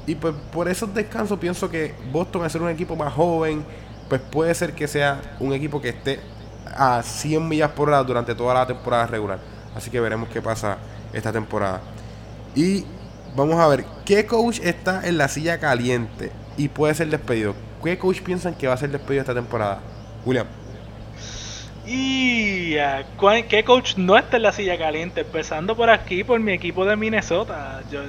Y 0.05 0.15
pues 0.15 0.33
por 0.51 0.67
esos 0.67 0.93
descansos 0.93 1.37
pienso 1.39 1.69
que 1.69 1.93
Boston, 2.11 2.43
al 2.43 2.51
ser 2.51 2.61
un 2.61 2.69
equipo 2.69 2.95
más 2.95 3.13
joven, 3.13 3.63
pues 4.07 4.21
puede 4.21 4.53
ser 4.55 4.73
que 4.73 4.87
sea 4.87 5.21
un 5.39 5.53
equipo 5.53 5.79
que 5.81 5.89
esté 5.89 6.19
a 6.65 7.01
100 7.03 7.47
millas 7.47 7.71
por 7.71 7.89
hora 7.89 8.03
durante 8.03 8.33
toda 8.33 8.53
la 8.53 8.65
temporada 8.65 9.05
regular. 9.07 9.39
Así 9.75 9.89
que 9.91 9.99
veremos 9.99 10.29
qué 10.29 10.41
pasa 10.41 10.77
esta 11.13 11.31
temporada. 11.31 11.81
Y 12.55 12.85
vamos 13.35 13.59
a 13.59 13.67
ver, 13.67 13.85
¿qué 14.05 14.25
coach 14.25 14.59
está 14.63 15.07
en 15.07 15.17
la 15.17 15.27
silla 15.27 15.59
caliente 15.59 16.31
y 16.57 16.69
puede 16.69 16.95
ser 16.95 17.09
despedido? 17.09 17.53
¿Qué 17.83 17.97
coach 17.97 18.21
piensan 18.21 18.55
que 18.55 18.67
va 18.67 18.73
a 18.73 18.77
ser 18.77 18.89
despedido 18.89 19.21
esta 19.21 19.33
temporada? 19.33 19.79
William. 20.25 20.47
Y 21.85 22.75
¿qué 23.49 23.63
coach 23.65 23.95
no 23.97 24.17
está 24.17 24.37
en 24.37 24.43
la 24.43 24.51
silla 24.51 24.77
caliente? 24.77 25.21
Empezando 25.21 25.75
por 25.75 25.89
aquí, 25.89 26.23
por 26.23 26.39
mi 26.39 26.51
equipo 26.51 26.85
de 26.85 26.95
Minnesota. 26.95 27.81
Yo, 27.91 28.01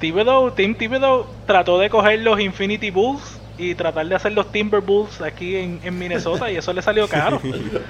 Thibodeau, 0.00 0.50
Thibodeau 0.50 1.26
trató 1.46 1.78
de 1.78 1.88
coger 1.88 2.20
los 2.20 2.40
Infinity 2.40 2.90
Bulls 2.90 3.40
y 3.60 3.74
tratar 3.74 4.06
de 4.06 4.14
hacer 4.14 4.32
los 4.32 4.50
Timber 4.50 4.80
Bulls 4.80 5.20
aquí 5.20 5.56
en, 5.56 5.98
Minnesota 5.98 6.50
y 6.50 6.56
eso 6.56 6.72
le 6.72 6.80
salió 6.80 7.06
caro. 7.08 7.40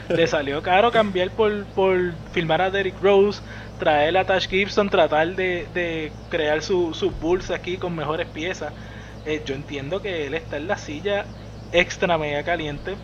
le 0.08 0.26
salió 0.26 0.62
caro 0.62 0.90
cambiar 0.90 1.30
por, 1.30 1.64
por 1.66 2.12
filmar 2.32 2.60
a 2.60 2.70
Derrick 2.70 3.00
Rose, 3.00 3.40
traer 3.78 4.16
a 4.16 4.24
Tash 4.24 4.48
Gibson, 4.48 4.90
tratar 4.90 5.34
de, 5.36 6.12
crear 6.28 6.62
sus 6.62 6.96
su 6.96 7.10
Bulls 7.10 7.50
aquí 7.50 7.76
con 7.76 7.94
mejores 7.94 8.26
piezas. 8.26 8.72
Eh, 9.24 9.42
yo 9.44 9.54
entiendo 9.54 10.00
que 10.00 10.26
él 10.26 10.34
está 10.34 10.56
en 10.56 10.66
la 10.66 10.76
silla 10.76 11.26
extra 11.72 12.18
mega 12.18 12.42
caliente. 12.42 12.96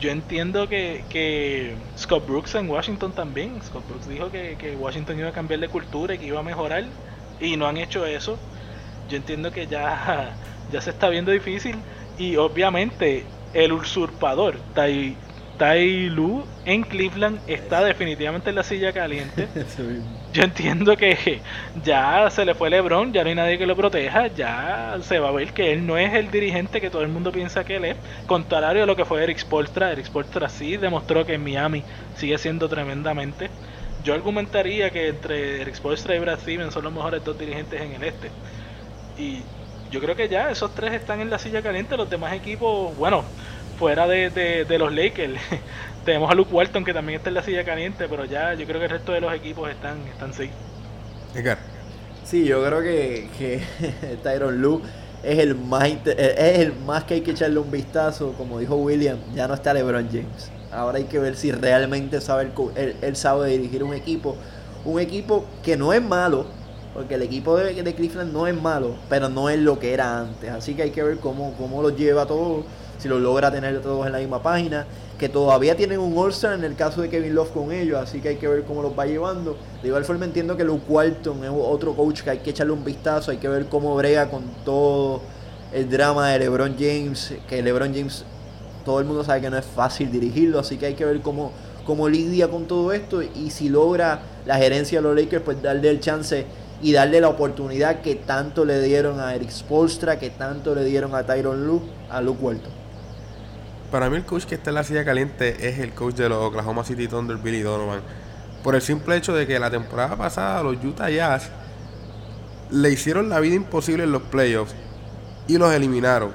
Yo 0.00 0.10
entiendo 0.10 0.68
que, 0.68 1.04
que 1.08 1.76
Scott 1.96 2.26
Brooks 2.26 2.54
en 2.54 2.68
Washington 2.70 3.12
también. 3.12 3.60
Scott 3.62 3.86
Brooks 3.88 4.08
dijo 4.08 4.30
que, 4.30 4.56
que 4.58 4.76
Washington 4.76 5.18
iba 5.18 5.28
a 5.28 5.32
cambiar 5.32 5.60
de 5.60 5.68
cultura 5.68 6.14
y 6.14 6.18
que 6.18 6.26
iba 6.26 6.40
a 6.40 6.42
mejorar 6.42 6.84
y 7.40 7.56
no 7.56 7.66
han 7.66 7.76
hecho 7.76 8.06
eso. 8.06 8.38
Yo 9.08 9.16
entiendo 9.16 9.50
que 9.52 9.66
ya, 9.66 10.38
ya 10.72 10.80
se 10.80 10.90
está 10.90 11.08
viendo 11.08 11.32
difícil 11.32 11.76
y 12.16 12.36
obviamente 12.36 13.26
el 13.52 13.72
usurpador 13.72 14.60
Tai, 14.74 15.16
tai 15.56 16.08
Lu 16.10 16.44
en 16.64 16.82
Cleveland 16.84 17.40
está 17.46 17.82
definitivamente 17.82 18.50
en 18.50 18.56
la 18.56 18.62
silla 18.62 18.92
caliente. 18.92 19.48
Yo 20.38 20.44
entiendo 20.44 20.96
que 20.96 21.42
ya 21.74 22.30
se 22.30 22.44
le 22.44 22.54
fue 22.54 22.70
LeBron, 22.70 23.12
ya 23.12 23.24
no 23.24 23.28
hay 23.28 23.34
nadie 23.34 23.58
que 23.58 23.66
lo 23.66 23.74
proteja, 23.74 24.28
ya 24.28 24.96
se 25.00 25.18
va 25.18 25.30
a 25.30 25.32
ver 25.32 25.52
que 25.52 25.72
él 25.72 25.84
no 25.84 25.98
es 25.98 26.14
el 26.14 26.30
dirigente 26.30 26.80
que 26.80 26.90
todo 26.90 27.02
el 27.02 27.08
mundo 27.08 27.32
piensa 27.32 27.64
que 27.64 27.74
él 27.76 27.84
es, 27.86 27.98
contrario 28.24 28.84
a 28.84 28.86
lo 28.86 28.94
que 28.94 29.04
fue 29.04 29.24
Eric 29.24 29.38
Spolstra. 29.38 29.90
Eric 29.90 30.06
Spolstra 30.06 30.48
sí 30.48 30.76
demostró 30.76 31.26
que 31.26 31.34
en 31.34 31.42
Miami 31.42 31.84
sigue 32.12 32.38
siendo 32.38 32.68
tremendamente 32.68 33.50
yo 33.96 34.14
argumentaría 34.14 34.92
que 34.92 35.08
entre 35.08 35.60
Eric 35.62 35.74
Spoelstra 35.74 36.14
y 36.14 36.20
Brad 36.20 36.38
Stevens 36.38 36.72
son 36.74 36.84
los 36.84 36.92
mejores 36.92 37.24
dos 37.24 37.36
dirigentes 37.36 37.80
en 37.80 37.92
el 37.94 38.04
este. 38.04 38.36
Y 39.14 39.48
yo 39.90 40.00
creo 40.00 40.16
que 40.16 40.28
ya 40.28 40.50
esos 40.50 40.74
tres 40.74 40.92
están 40.94 41.20
en 41.20 41.30
la 41.30 41.38
silla 41.38 41.62
caliente. 41.62 41.96
Los 41.96 42.08
demás 42.10 42.32
equipos, 42.34 42.96
bueno, 42.96 43.34
fuera 43.74 44.06
de, 44.06 44.66
los 44.78 44.92
Lakers. 44.92 45.40
Tenemos 46.08 46.30
a 46.30 46.34
Luke 46.34 46.54
Walton 46.54 46.86
que 46.86 46.94
también 46.94 47.18
está 47.18 47.28
en 47.28 47.34
la 47.34 47.42
silla 47.42 47.66
caliente, 47.66 48.06
pero 48.08 48.24
ya 48.24 48.54
yo 48.54 48.64
creo 48.64 48.78
que 48.78 48.86
el 48.86 48.92
resto 48.92 49.12
de 49.12 49.20
los 49.20 49.30
equipos 49.34 49.68
están, 49.68 49.98
están 50.06 50.32
safe. 50.32 50.48
Sí, 52.24 52.46
yo 52.46 52.64
creo 52.64 52.80
que, 52.80 53.28
que 53.36 53.60
Tyron 54.22 54.62
Luke 54.62 54.88
es 55.22 55.38
el 55.38 55.54
más 55.54 55.86
es 56.06 56.58
el 56.60 56.72
más 56.72 57.04
que 57.04 57.12
hay 57.12 57.20
que 57.20 57.32
echarle 57.32 57.58
un 57.58 57.70
vistazo, 57.70 58.32
como 58.38 58.58
dijo 58.58 58.76
William, 58.76 59.18
ya 59.34 59.46
no 59.48 59.52
está 59.52 59.74
LeBron 59.74 60.08
James. 60.08 60.50
Ahora 60.72 60.96
hay 60.96 61.04
que 61.04 61.18
ver 61.18 61.36
si 61.36 61.52
realmente 61.52 62.22
sabe 62.22 62.52
él, 63.02 63.14
sabe 63.14 63.50
dirigir 63.50 63.84
un 63.84 63.92
equipo, 63.92 64.34
un 64.86 65.00
equipo 65.00 65.44
que 65.62 65.76
no 65.76 65.92
es 65.92 66.00
malo, 66.00 66.46
porque 66.94 67.16
el 67.16 67.22
equipo 67.22 67.54
de, 67.58 67.82
de, 67.82 67.94
Cleveland 67.94 68.32
no 68.32 68.46
es 68.46 68.58
malo, 68.58 68.94
pero 69.10 69.28
no 69.28 69.50
es 69.50 69.58
lo 69.58 69.78
que 69.78 69.92
era 69.92 70.20
antes. 70.20 70.48
Así 70.48 70.72
que 70.72 70.84
hay 70.84 70.90
que 70.90 71.02
ver 71.02 71.18
cómo, 71.18 71.52
cómo 71.58 71.82
lo 71.82 71.90
lleva 71.90 72.24
todo, 72.24 72.64
si 72.98 73.08
lo 73.08 73.18
logra 73.18 73.50
tener 73.50 73.80
todos 73.80 74.06
en 74.06 74.12
la 74.12 74.18
misma 74.18 74.42
página 74.42 74.86
que 75.18 75.28
todavía 75.28 75.76
tienen 75.76 75.98
un 75.98 76.16
All-Star 76.16 76.54
en 76.54 76.64
el 76.64 76.76
caso 76.76 77.02
de 77.02 77.08
Kevin 77.08 77.34
Love 77.34 77.50
con 77.50 77.72
ellos, 77.72 77.98
así 78.00 78.20
que 78.20 78.28
hay 78.28 78.36
que 78.36 78.46
ver 78.46 78.62
cómo 78.64 78.82
los 78.82 78.96
va 78.96 79.04
llevando. 79.04 79.56
De 79.82 79.88
igual 79.88 80.04
forma 80.04 80.24
entiendo 80.24 80.56
que 80.56 80.64
Luke 80.64 80.84
Walton 80.88 81.44
es 81.44 81.50
otro 81.52 81.94
coach 81.94 82.22
que 82.22 82.30
hay 82.30 82.38
que 82.38 82.50
echarle 82.50 82.72
un 82.72 82.84
vistazo, 82.84 83.32
hay 83.32 83.38
que 83.38 83.48
ver 83.48 83.66
cómo 83.66 83.96
brega 83.96 84.30
con 84.30 84.44
todo 84.64 85.20
el 85.72 85.90
drama 85.90 86.30
de 86.30 86.38
LeBron 86.38 86.76
James, 86.78 87.34
que 87.48 87.60
LeBron 87.60 87.92
James 87.92 88.24
todo 88.84 89.00
el 89.00 89.06
mundo 89.06 89.24
sabe 89.24 89.40
que 89.40 89.50
no 89.50 89.58
es 89.58 89.66
fácil 89.66 90.10
dirigirlo, 90.10 90.60
así 90.60 90.76
que 90.76 90.86
hay 90.86 90.94
que 90.94 91.04
ver 91.04 91.20
cómo, 91.20 91.50
cómo 91.84 92.08
lidia 92.08 92.48
con 92.48 92.66
todo 92.66 92.92
esto 92.92 93.20
y 93.22 93.50
si 93.50 93.68
logra 93.68 94.20
la 94.46 94.56
gerencia 94.56 95.00
de 95.00 95.02
los 95.02 95.16
Lakers 95.16 95.42
pues 95.42 95.60
darle 95.60 95.90
el 95.90 96.00
chance 96.00 96.46
y 96.80 96.92
darle 96.92 97.20
la 97.20 97.28
oportunidad 97.28 98.02
que 98.02 98.14
tanto 98.14 98.64
le 98.64 98.80
dieron 98.80 99.18
a 99.18 99.34
Eric 99.34 99.50
Spolstra, 99.50 100.18
que 100.18 100.30
tanto 100.30 100.76
le 100.76 100.84
dieron 100.84 101.14
a 101.16 101.26
Tyron 101.26 101.66
Luke, 101.66 101.86
a 102.08 102.20
Luke 102.20 102.38
Walton 102.40 102.77
para 103.90 104.10
mí 104.10 104.16
el 104.16 104.24
coach 104.24 104.44
que 104.44 104.54
está 104.56 104.70
en 104.70 104.74
la 104.74 104.84
silla 104.84 105.04
caliente 105.04 105.68
es 105.68 105.78
el 105.78 105.92
coach 105.92 106.14
de 106.14 106.28
los 106.28 106.38
Oklahoma 106.38 106.84
City 106.84 107.08
Thunder, 107.08 107.38
Billy 107.38 107.60
Donovan. 107.60 108.00
Por 108.62 108.74
el 108.74 108.82
simple 108.82 109.16
hecho 109.16 109.34
de 109.34 109.46
que 109.46 109.58
la 109.58 109.70
temporada 109.70 110.16
pasada 110.16 110.62
los 110.62 110.82
Utah 110.84 111.10
Jazz 111.10 111.50
le 112.70 112.90
hicieron 112.90 113.28
la 113.28 113.40
vida 113.40 113.54
imposible 113.54 114.04
en 114.04 114.12
los 114.12 114.22
playoffs 114.22 114.74
y 115.46 115.56
los 115.56 115.72
eliminaron. 115.72 116.32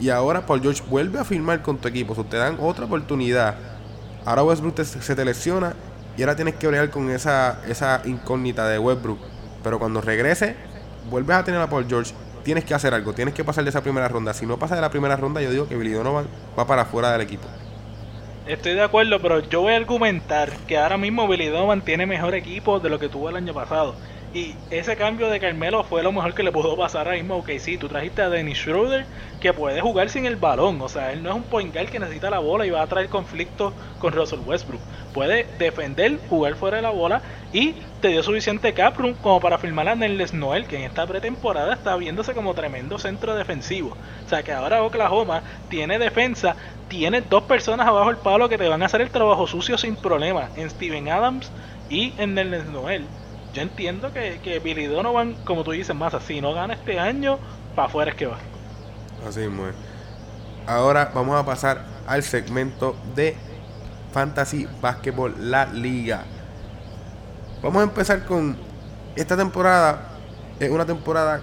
Y 0.00 0.08
ahora 0.10 0.46
Paul 0.46 0.62
George 0.62 0.82
vuelve 0.88 1.18
a 1.18 1.24
firmar 1.24 1.62
con 1.62 1.78
tu 1.78 1.88
equipo. 1.88 2.14
Te 2.24 2.36
dan 2.36 2.56
otra 2.60 2.86
oportunidad. 2.86 3.54
Ahora 4.24 4.42
Westbrook 4.44 4.82
se 4.82 5.14
te 5.14 5.24
lesiona 5.24 5.74
y 6.16 6.22
ahora 6.22 6.36
tienes 6.36 6.54
que 6.54 6.66
bregar 6.66 6.90
con 6.90 7.10
esa, 7.10 7.60
esa 7.68 8.00
incógnita 8.04 8.66
de 8.66 8.78
Westbrook. 8.78 9.18
Pero 9.62 9.78
cuando 9.78 10.00
regrese, 10.00 10.56
vuelves 11.10 11.36
a 11.36 11.44
tener 11.44 11.60
a 11.60 11.68
Paul 11.68 11.86
George 11.88 12.14
tienes 12.44 12.64
que 12.64 12.74
hacer 12.74 12.94
algo, 12.94 13.12
tienes 13.14 13.34
que 13.34 13.42
pasar 13.42 13.64
de 13.64 13.70
esa 13.70 13.82
primera 13.82 14.06
ronda. 14.06 14.34
Si 14.34 14.46
no 14.46 14.58
pasa 14.58 14.76
de 14.76 14.80
la 14.80 14.90
primera 14.90 15.16
ronda, 15.16 15.42
yo 15.42 15.50
digo 15.50 15.66
que 15.66 15.76
Billy 15.76 15.92
Donovan 15.92 16.28
va 16.56 16.66
para 16.66 16.82
afuera 16.82 17.10
del 17.10 17.22
equipo. 17.22 17.48
Estoy 18.46 18.74
de 18.74 18.82
acuerdo, 18.82 19.20
pero 19.20 19.40
yo 19.40 19.62
voy 19.62 19.72
a 19.72 19.76
argumentar 19.76 20.52
que 20.68 20.76
ahora 20.76 20.98
mismo 20.98 21.26
Billy 21.26 21.46
Donovan 21.46 21.82
tiene 21.82 22.06
mejor 22.06 22.34
equipo 22.34 22.78
de 22.78 22.90
lo 22.90 22.98
que 22.98 23.08
tuvo 23.08 23.30
el 23.30 23.36
año 23.36 23.54
pasado. 23.54 23.96
Y 24.34 24.56
ese 24.70 24.96
cambio 24.96 25.30
de 25.30 25.38
Carmelo 25.38 25.84
fue 25.84 26.02
lo 26.02 26.10
mejor 26.10 26.34
que 26.34 26.42
le 26.42 26.50
pudo 26.50 26.76
pasar 26.76 27.06
ahora 27.06 27.16
mismo. 27.16 27.36
Ok, 27.36 27.50
sí, 27.58 27.78
tú 27.78 27.88
trajiste 27.88 28.20
a 28.20 28.28
Dennis 28.28 28.58
Schroeder 28.58 29.06
que 29.40 29.52
puede 29.52 29.80
jugar 29.80 30.10
sin 30.10 30.26
el 30.26 30.34
balón. 30.34 30.80
O 30.82 30.88
sea, 30.88 31.12
él 31.12 31.22
no 31.22 31.30
es 31.30 31.36
un 31.36 31.44
point 31.44 31.72
guard 31.72 31.88
que 31.88 32.00
necesita 32.00 32.30
la 32.30 32.40
bola 32.40 32.66
y 32.66 32.70
va 32.70 32.82
a 32.82 32.86
traer 32.88 33.08
conflicto 33.08 33.72
con 34.00 34.12
Russell 34.12 34.40
Westbrook. 34.40 34.82
Puede 35.14 35.46
defender, 35.58 36.18
jugar 36.28 36.56
fuera 36.56 36.78
de 36.78 36.82
la 36.82 36.90
bola 36.90 37.22
y 37.52 37.74
te 38.02 38.08
dio 38.08 38.22
suficiente 38.24 38.74
cap 38.74 38.96
como 39.22 39.40
para 39.40 39.58
firmar 39.58 39.88
a 39.88 39.94
Nerles 39.94 40.34
Noel, 40.34 40.66
que 40.66 40.76
en 40.76 40.82
esta 40.82 41.06
pretemporada 41.06 41.72
está 41.72 41.94
viéndose 41.94 42.34
como 42.34 42.52
tremendo 42.52 42.98
centro 42.98 43.36
defensivo. 43.36 43.96
O 44.26 44.28
sea 44.28 44.42
que 44.42 44.52
ahora 44.52 44.82
Oklahoma 44.82 45.42
tiene 45.68 46.00
defensa, 46.00 46.56
tiene 46.88 47.20
dos 47.20 47.44
personas 47.44 47.86
abajo 47.86 48.10
el 48.10 48.16
palo 48.16 48.48
que 48.48 48.58
te 48.58 48.68
van 48.68 48.82
a 48.82 48.86
hacer 48.86 49.02
el 49.02 49.10
trabajo 49.10 49.46
sucio 49.46 49.78
sin 49.78 49.94
problema, 49.94 50.50
en 50.56 50.68
Steven 50.68 51.08
Adams 51.08 51.50
y 51.88 52.12
en 52.18 52.34
Nerles 52.34 52.66
Noel. 52.66 53.06
Yo 53.54 53.62
entiendo 53.62 54.12
que, 54.12 54.40
que 54.42 54.58
Billy 54.58 54.86
Donovan, 54.86 55.34
como 55.44 55.62
tú 55.62 55.70
dices, 55.70 55.94
más 55.94 56.12
si 56.26 56.40
no 56.40 56.54
gana 56.54 56.74
este 56.74 56.98
año, 56.98 57.38
para 57.76 57.86
afuera 57.86 58.10
es 58.10 58.16
que 58.16 58.26
va. 58.26 58.38
Así 59.26 59.46
muy. 59.46 59.70
Ahora 60.66 61.12
vamos 61.14 61.40
a 61.40 61.46
pasar 61.46 61.84
al 62.06 62.22
segmento 62.22 62.96
de 63.14 63.36
Fantasy 64.14 64.68
Basketball 64.80 65.34
La 65.50 65.66
Liga. 65.66 66.22
Vamos 67.60 67.80
a 67.80 67.82
empezar 67.82 68.24
con 68.24 68.56
esta 69.16 69.36
temporada. 69.36 70.08
Es 70.60 70.70
una 70.70 70.86
temporada 70.86 71.42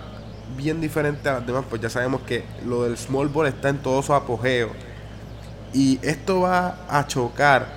bien 0.56 0.80
diferente 0.80 1.28
a 1.28 1.34
las 1.34 1.46
demás, 1.46 1.66
pues 1.70 1.82
ya 1.82 1.90
sabemos 1.90 2.22
que 2.22 2.46
lo 2.66 2.84
del 2.84 2.98
small 2.98 3.28
ball 3.28 3.48
está 3.48 3.68
en 3.68 3.80
todo 3.80 4.02
su 4.02 4.14
apogeo. 4.14 4.70
Y 5.74 6.00
esto 6.02 6.42
va 6.42 6.78
a 6.90 7.06
chocar 7.08 7.68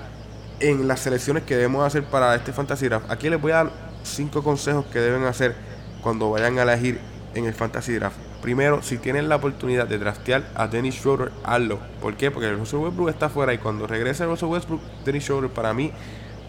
en 0.61 0.87
las 0.87 1.01
selecciones 1.01 1.43
que 1.43 1.57
debemos 1.57 1.85
hacer 1.85 2.05
para 2.05 2.33
este 2.37 2.53
Fantasy 2.53 2.87
Draft. 2.87 3.11
Aquí 3.11 3.29
les 3.29 3.41
voy 3.41 3.51
a 3.51 3.57
dar 3.57 3.71
cinco 4.05 4.45
consejos 4.45 4.87
que 4.87 5.01
deben 5.01 5.25
hacer 5.25 5.57
cuando 6.03 6.31
vayan 6.31 6.57
a 6.61 6.63
elegir 6.63 7.01
en 7.35 7.47
el 7.47 7.55
Fantasy 7.55 7.95
Draft. 7.95 8.24
Primero, 8.45 8.83
si 8.83 8.99
tienen 8.99 9.31
la 9.31 9.37
oportunidad 9.37 9.89
de 9.89 9.97
draftear 9.97 10.45
a 10.55 10.67
Dennis 10.67 10.97
Schroeder, 10.97 11.33
hazlo. 11.45 11.79
¿Por 12.03 12.15
qué? 12.15 12.31
Porque 12.31 12.51
el 12.51 12.59
Russell 12.59 12.81
Westbrook 12.81 13.09
está 13.09 13.31
fuera 13.31 13.55
y 13.55 13.59
cuando 13.59 13.87
regrese 13.87 14.27
Russell 14.27 14.51
Westbrook, 14.51 14.83
Dennis 15.03 15.25
Schroeder 15.25 15.49
para 15.49 15.73
mí 15.73 15.93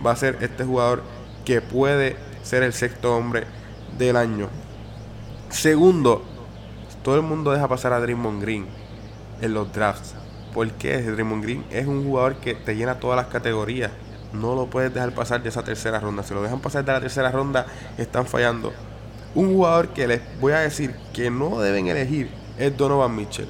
va 0.05 0.11
a 0.11 0.15
ser 0.17 0.37
este 0.41 0.65
jugador 0.65 1.03
que 1.45 1.61
puede 1.61 2.17
ser 2.43 2.63
el 2.63 2.73
sexto 2.73 3.15
hombre 3.15 3.45
del 3.97 4.17
año. 4.17 4.49
Segundo, 5.47 6.21
todo 7.01 7.15
el 7.15 7.21
mundo 7.21 7.53
deja 7.53 7.69
pasar 7.69 7.93
a 7.93 8.01
Draymond 8.01 8.41
Green 8.41 8.65
en 9.39 9.53
los 9.53 9.71
drafts. 9.71 10.15
¿Por 10.53 10.69
qué? 10.71 11.01
Draymond 11.01 11.43
Green 11.43 11.63
es 11.69 11.87
un 11.87 12.03
jugador 12.03 12.35
que 12.41 12.55
te 12.55 12.75
llena 12.75 12.99
todas 12.99 13.15
las 13.15 13.27
categorías. 13.27 13.91
No 14.33 14.53
lo 14.53 14.69
puedes 14.69 14.93
dejar 14.93 15.13
pasar 15.13 15.41
de 15.41 15.47
esa 15.47 15.63
tercera 15.63 16.01
ronda. 16.01 16.23
Si 16.23 16.33
lo 16.33 16.41
dejan 16.41 16.59
pasar 16.59 16.83
de 16.83 16.91
la 16.91 16.99
tercera 16.99 17.31
ronda, 17.31 17.65
están 17.97 18.25
fallando. 18.25 18.73
Un 19.36 19.53
jugador 19.53 19.89
que 19.89 20.07
les 20.07 20.21
voy 20.39 20.53
a 20.53 20.59
decir 20.59 20.95
que 21.13 21.29
no 21.29 21.59
deben 21.59 21.88
elegir 21.88 22.31
es 22.57 22.75
Donovan 22.77 23.13
Mitchell. 23.13 23.49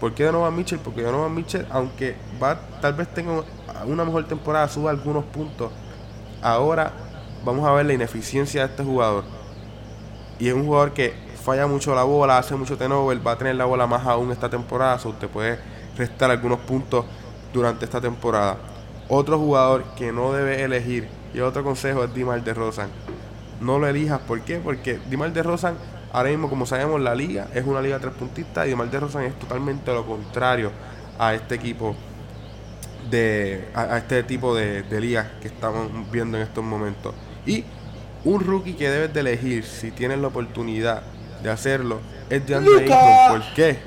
¿Por 0.00 0.12
qué 0.12 0.24
Donovan 0.24 0.56
Mitchell? 0.56 0.80
Porque 0.80 1.02
Donovan 1.02 1.32
Mitchell, 1.32 1.66
aunque 1.70 2.16
va, 2.42 2.58
tal 2.80 2.94
vez 2.94 3.06
tenga 3.14 3.44
una 3.86 4.04
mejor 4.04 4.26
temporada, 4.26 4.66
suba 4.66 4.90
algunos 4.90 5.24
puntos. 5.26 5.70
Ahora 6.42 6.92
vamos 7.44 7.64
a 7.64 7.70
ver 7.74 7.86
la 7.86 7.92
ineficiencia 7.92 8.62
de 8.62 8.70
este 8.72 8.82
jugador. 8.82 9.22
Y 10.40 10.48
es 10.48 10.54
un 10.54 10.66
jugador 10.66 10.92
que 10.92 11.14
falla 11.44 11.68
mucho 11.68 11.94
la 11.94 12.02
bola, 12.02 12.38
hace 12.38 12.56
mucho 12.56 12.76
turnover, 12.76 13.24
va 13.24 13.32
a 13.32 13.38
tener 13.38 13.54
la 13.54 13.66
bola 13.66 13.86
más 13.86 14.04
aún 14.04 14.32
esta 14.32 14.50
temporada. 14.50 14.98
O 15.04 15.10
usted 15.10 15.28
puede 15.28 15.60
restar 15.96 16.28
algunos 16.32 16.58
puntos 16.58 17.04
durante 17.52 17.84
esta 17.84 18.00
temporada. 18.00 18.56
Otro 19.08 19.38
jugador 19.38 19.84
que 19.96 20.10
no 20.10 20.32
debe 20.32 20.64
elegir, 20.64 21.08
y 21.32 21.38
otro 21.38 21.62
consejo 21.62 22.02
es 22.02 22.12
Dimar 22.12 22.42
de 22.42 22.52
Rosan 22.52 22.90
no 23.60 23.78
lo 23.78 23.86
elijas. 23.86 24.20
¿Por 24.20 24.40
qué? 24.42 24.58
Porque 24.58 24.98
Dimar 25.08 25.32
de 25.32 25.42
Rosan, 25.42 25.74
ahora 26.12 26.30
mismo, 26.30 26.48
como 26.48 26.66
sabemos, 26.66 27.00
la 27.00 27.14
liga 27.14 27.48
es 27.54 27.64
una 27.66 27.80
liga 27.80 27.98
tres 27.98 28.14
puntistas 28.14 28.66
y 28.66 28.70
Dimar 28.70 28.90
de 28.90 29.00
Rosan 29.00 29.24
es 29.24 29.38
totalmente 29.38 29.92
lo 29.92 30.06
contrario 30.06 30.70
a 31.18 31.34
este 31.34 31.56
equipo 31.56 31.94
de 33.10 33.68
a, 33.74 33.98
este 33.98 34.22
tipo 34.22 34.54
de, 34.54 34.82
de 34.82 35.00
ligas 35.00 35.26
que 35.40 35.48
estamos 35.48 35.88
viendo 36.10 36.36
en 36.36 36.44
estos 36.44 36.64
momentos. 36.64 37.14
Y 37.46 37.64
un 38.24 38.40
rookie 38.44 38.74
que 38.74 38.90
debes 38.90 39.12
de 39.12 39.20
elegir 39.20 39.64
si 39.64 39.90
tienes 39.90 40.18
la 40.18 40.28
oportunidad 40.28 41.02
de 41.42 41.50
hacerlo 41.50 42.00
es 42.28 42.46
de 42.46 42.54
Andre 42.54 42.86
¿Por 43.28 43.54
qué? 43.54 43.78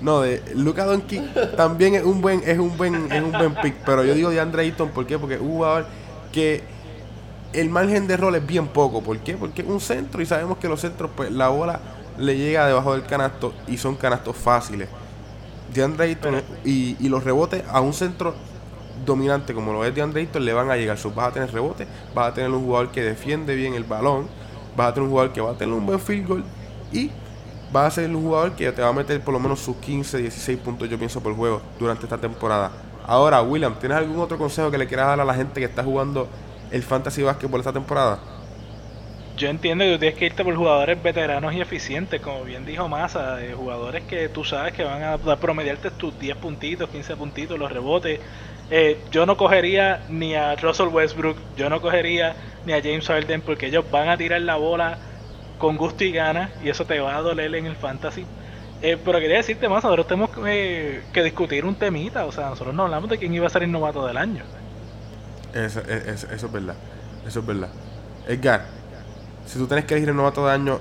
No, 0.00 0.20
de 0.20 0.42
Luca 0.54 0.84
Donkey 0.84 1.32
también 1.56 1.94
es 1.94 2.04
un 2.04 2.20
buen 2.20 2.42
es 2.44 2.58
un 2.58 2.76
buen 2.76 3.10
es 3.10 3.22
un 3.22 3.32
buen 3.32 3.54
pick, 3.54 3.74
pero 3.86 4.04
yo 4.04 4.14
digo 4.14 4.30
de 4.30 4.40
Andre 4.40 4.62
Ayton 4.62 4.90
¿por 4.90 5.06
qué? 5.06 5.18
Porque 5.18 5.38
un 5.38 5.48
jugador 5.48 5.86
que 6.32 6.62
el 7.56 7.70
margen 7.70 8.06
de 8.06 8.14
error 8.14 8.34
es 8.36 8.46
bien 8.46 8.68
poco. 8.68 9.02
¿Por 9.02 9.18
qué? 9.18 9.34
Porque 9.34 9.62
es 9.62 9.68
un 9.68 9.80
centro 9.80 10.20
y 10.20 10.26
sabemos 10.26 10.58
que 10.58 10.68
los 10.68 10.80
centros, 10.80 11.10
pues 11.16 11.30
la 11.32 11.48
bola 11.48 11.80
le 12.18 12.36
llega 12.36 12.66
debajo 12.66 12.92
del 12.92 13.04
canasto 13.04 13.54
y 13.66 13.78
son 13.78 13.96
canastos 13.96 14.36
fáciles. 14.36 14.88
De 15.72 15.82
Ayton 15.82 16.42
y, 16.64 16.96
y, 17.00 17.08
los 17.08 17.24
rebotes 17.24 17.62
a 17.68 17.80
un 17.80 17.92
centro 17.92 18.34
dominante 19.04 19.52
como 19.52 19.72
lo 19.72 19.84
es 19.84 19.94
de 19.94 20.00
Ayton 20.00 20.44
le 20.44 20.52
van 20.52 20.70
a 20.70 20.76
llegar. 20.76 20.96
vas 21.14 21.28
a 21.28 21.32
tener 21.32 21.52
rebotes, 21.52 21.86
vas 22.14 22.30
a 22.30 22.34
tener 22.34 22.50
un 22.50 22.64
jugador 22.64 22.90
que 22.92 23.02
defiende 23.02 23.54
bien 23.54 23.74
el 23.74 23.84
balón, 23.84 24.28
vas 24.76 24.88
a 24.88 24.94
tener 24.94 25.04
un 25.04 25.10
jugador 25.10 25.32
que 25.32 25.40
va 25.40 25.50
a 25.50 25.54
tener 25.54 25.74
un 25.74 25.84
buen 25.84 26.00
field 26.00 26.28
goal 26.28 26.44
y 26.92 27.10
va 27.74 27.86
a 27.86 27.90
ser 27.90 28.08
un 28.14 28.22
jugador 28.22 28.52
que 28.52 28.70
te 28.72 28.80
va 28.80 28.88
a 28.88 28.92
meter 28.92 29.20
por 29.22 29.34
lo 29.34 29.40
menos 29.40 29.60
sus 29.60 29.76
15, 29.76 30.18
16 30.18 30.58
puntos, 30.60 30.88
yo 30.88 30.98
pienso, 30.98 31.20
por 31.20 31.34
juego 31.34 31.60
durante 31.78 32.04
esta 32.04 32.18
temporada. 32.18 32.70
Ahora, 33.06 33.42
William, 33.42 33.74
¿tienes 33.78 33.98
algún 33.98 34.18
otro 34.18 34.38
consejo 34.38 34.70
que 34.70 34.78
le 34.78 34.86
quieras 34.86 35.08
dar 35.08 35.20
a 35.20 35.24
la 35.24 35.34
gente 35.34 35.60
que 35.60 35.66
está 35.66 35.82
jugando 35.82 36.28
el 36.76 36.82
fantasy 36.82 37.22
por 37.50 37.60
esta 37.60 37.72
temporada? 37.72 38.18
Yo 39.36 39.48
entiendo 39.48 39.84
que 39.84 39.92
tú 39.92 39.98
tienes 39.98 40.18
que 40.18 40.26
irte 40.26 40.44
por 40.44 40.54
jugadores 40.54 41.02
veteranos 41.02 41.52
y 41.52 41.60
eficientes, 41.60 42.22
como 42.22 42.44
bien 42.44 42.64
dijo 42.64 42.88
Massa, 42.88 43.36
de 43.36 43.52
jugadores 43.52 44.04
que 44.04 44.30
tú 44.30 44.44
sabes 44.44 44.72
que 44.72 44.82
van 44.82 45.02
a 45.02 45.18
promediarte 45.36 45.90
tus 45.90 46.18
10 46.18 46.36
puntitos, 46.38 46.88
15 46.88 47.16
puntitos, 47.16 47.58
los 47.58 47.70
rebotes. 47.70 48.18
Eh, 48.70 48.98
yo 49.10 49.26
no 49.26 49.36
cogería 49.36 50.04
ni 50.08 50.34
a 50.34 50.56
Russell 50.56 50.88
Westbrook, 50.88 51.36
yo 51.56 51.68
no 51.68 51.82
cogería 51.82 52.34
ni 52.64 52.72
a 52.72 52.82
James 52.82 53.06
Harden 53.06 53.42
porque 53.42 53.66
ellos 53.66 53.84
van 53.90 54.08
a 54.08 54.16
tirar 54.16 54.40
la 54.40 54.56
bola 54.56 54.98
con 55.58 55.76
gusto 55.76 56.02
y 56.04 56.12
ganas 56.12 56.50
y 56.64 56.70
eso 56.70 56.84
te 56.84 56.98
va 56.98 57.16
a 57.16 57.20
doler 57.20 57.54
en 57.54 57.66
el 57.66 57.76
fantasy. 57.76 58.24
Eh, 58.82 58.98
pero 59.02 59.20
quería 59.20 59.36
decirte 59.36 59.68
más, 59.68 59.84
nosotros 59.84 60.06
tenemos 60.06 60.30
que, 60.30 61.22
discutir 61.22 61.64
un 61.64 61.74
temita, 61.74 62.26
o 62.26 62.32
sea, 62.32 62.50
nosotros 62.50 62.74
no 62.74 62.84
hablamos 62.84 63.08
de 63.08 63.18
quién 63.18 63.34
iba 63.34 63.46
a 63.46 63.50
ser 63.50 63.62
el 63.62 63.72
novato 63.72 64.06
del 64.06 64.16
año. 64.16 64.44
Eso, 65.56 65.80
eso, 65.80 66.26
es 66.34 66.52
verdad, 66.52 66.74
eso 67.26 67.40
es 67.40 67.46
verdad. 67.46 67.70
Edgar, 68.28 68.66
si 69.46 69.58
tú 69.58 69.66
tienes 69.66 69.86
que 69.86 69.94
elegir 69.94 70.10
el 70.10 70.16
novato 70.16 70.44
del 70.44 70.60
año, 70.60 70.78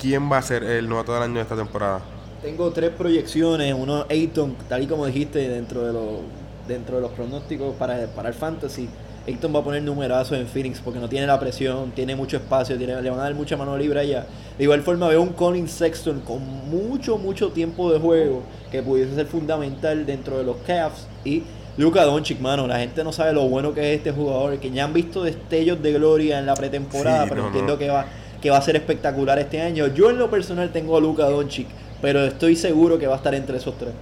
¿quién 0.00 0.32
va 0.32 0.38
a 0.38 0.42
ser 0.42 0.64
el 0.64 0.88
novato 0.88 1.12
del 1.12 1.24
año 1.24 1.34
de 1.34 1.42
esta 1.42 1.54
temporada? 1.54 2.00
Tengo 2.40 2.70
tres 2.70 2.92
proyecciones, 2.92 3.74
uno 3.76 4.06
Ayton, 4.08 4.56
tal 4.70 4.84
y 4.84 4.86
como 4.86 5.04
dijiste, 5.04 5.46
dentro 5.50 5.84
de 5.84 5.92
los, 5.92 6.20
dentro 6.66 6.96
de 6.96 7.02
los 7.02 7.10
pronósticos 7.10 7.74
para, 7.74 8.06
para 8.06 8.30
el 8.30 8.34
fantasy. 8.34 8.88
Ayton 9.28 9.54
va 9.54 9.58
a 9.58 9.64
poner 9.64 9.82
numerazos 9.82 10.38
en 10.38 10.46
Phoenix 10.46 10.80
porque 10.80 10.98
no 10.98 11.10
tiene 11.10 11.26
la 11.26 11.38
presión, 11.38 11.90
tiene 11.90 12.16
mucho 12.16 12.38
espacio, 12.38 12.74
le 12.76 13.10
van 13.10 13.20
a 13.20 13.22
dar 13.22 13.34
mucha 13.34 13.58
mano 13.58 13.76
libre 13.76 14.00
allá. 14.00 14.24
De 14.56 14.64
igual 14.64 14.80
forma 14.80 15.08
veo 15.08 15.20
un 15.20 15.34
Colin 15.34 15.68
Sexton 15.68 16.20
con 16.20 16.42
mucho, 16.70 17.18
mucho 17.18 17.50
tiempo 17.50 17.92
de 17.92 17.98
juego 17.98 18.44
que 18.70 18.82
pudiese 18.82 19.14
ser 19.14 19.26
fundamental 19.26 20.06
dentro 20.06 20.38
de 20.38 20.44
los 20.44 20.56
Cavs. 20.66 21.06
Y 21.24 21.42
Luka 21.76 22.04
Doncic, 22.04 22.40
mano, 22.40 22.66
la 22.66 22.78
gente 22.78 23.04
no 23.04 23.12
sabe 23.12 23.32
lo 23.32 23.48
bueno 23.48 23.74
que 23.74 23.92
es 23.92 23.98
este 23.98 24.12
jugador, 24.12 24.58
que 24.58 24.70
ya 24.70 24.84
han 24.84 24.92
visto 24.92 25.22
destellos 25.22 25.82
de 25.82 25.92
gloria 25.92 26.38
en 26.38 26.46
la 26.46 26.54
pretemporada, 26.54 27.26
pero 27.28 27.46
entiendo 27.46 27.78
que 27.78 27.88
va 27.88 28.06
que 28.40 28.50
va 28.50 28.58
a 28.58 28.62
ser 28.62 28.76
espectacular 28.76 29.38
este 29.38 29.60
año. 29.60 29.88
Yo 29.88 30.10
en 30.10 30.18
lo 30.18 30.30
personal 30.30 30.70
tengo 30.70 30.96
a 30.96 31.00
Luka 31.00 31.24
Doncic, 31.24 31.66
pero 32.00 32.24
estoy 32.24 32.54
seguro 32.56 32.98
que 32.98 33.06
va 33.06 33.14
a 33.14 33.16
estar 33.16 33.34
entre 33.34 33.56
esos 33.56 33.76
tres. 33.78 33.92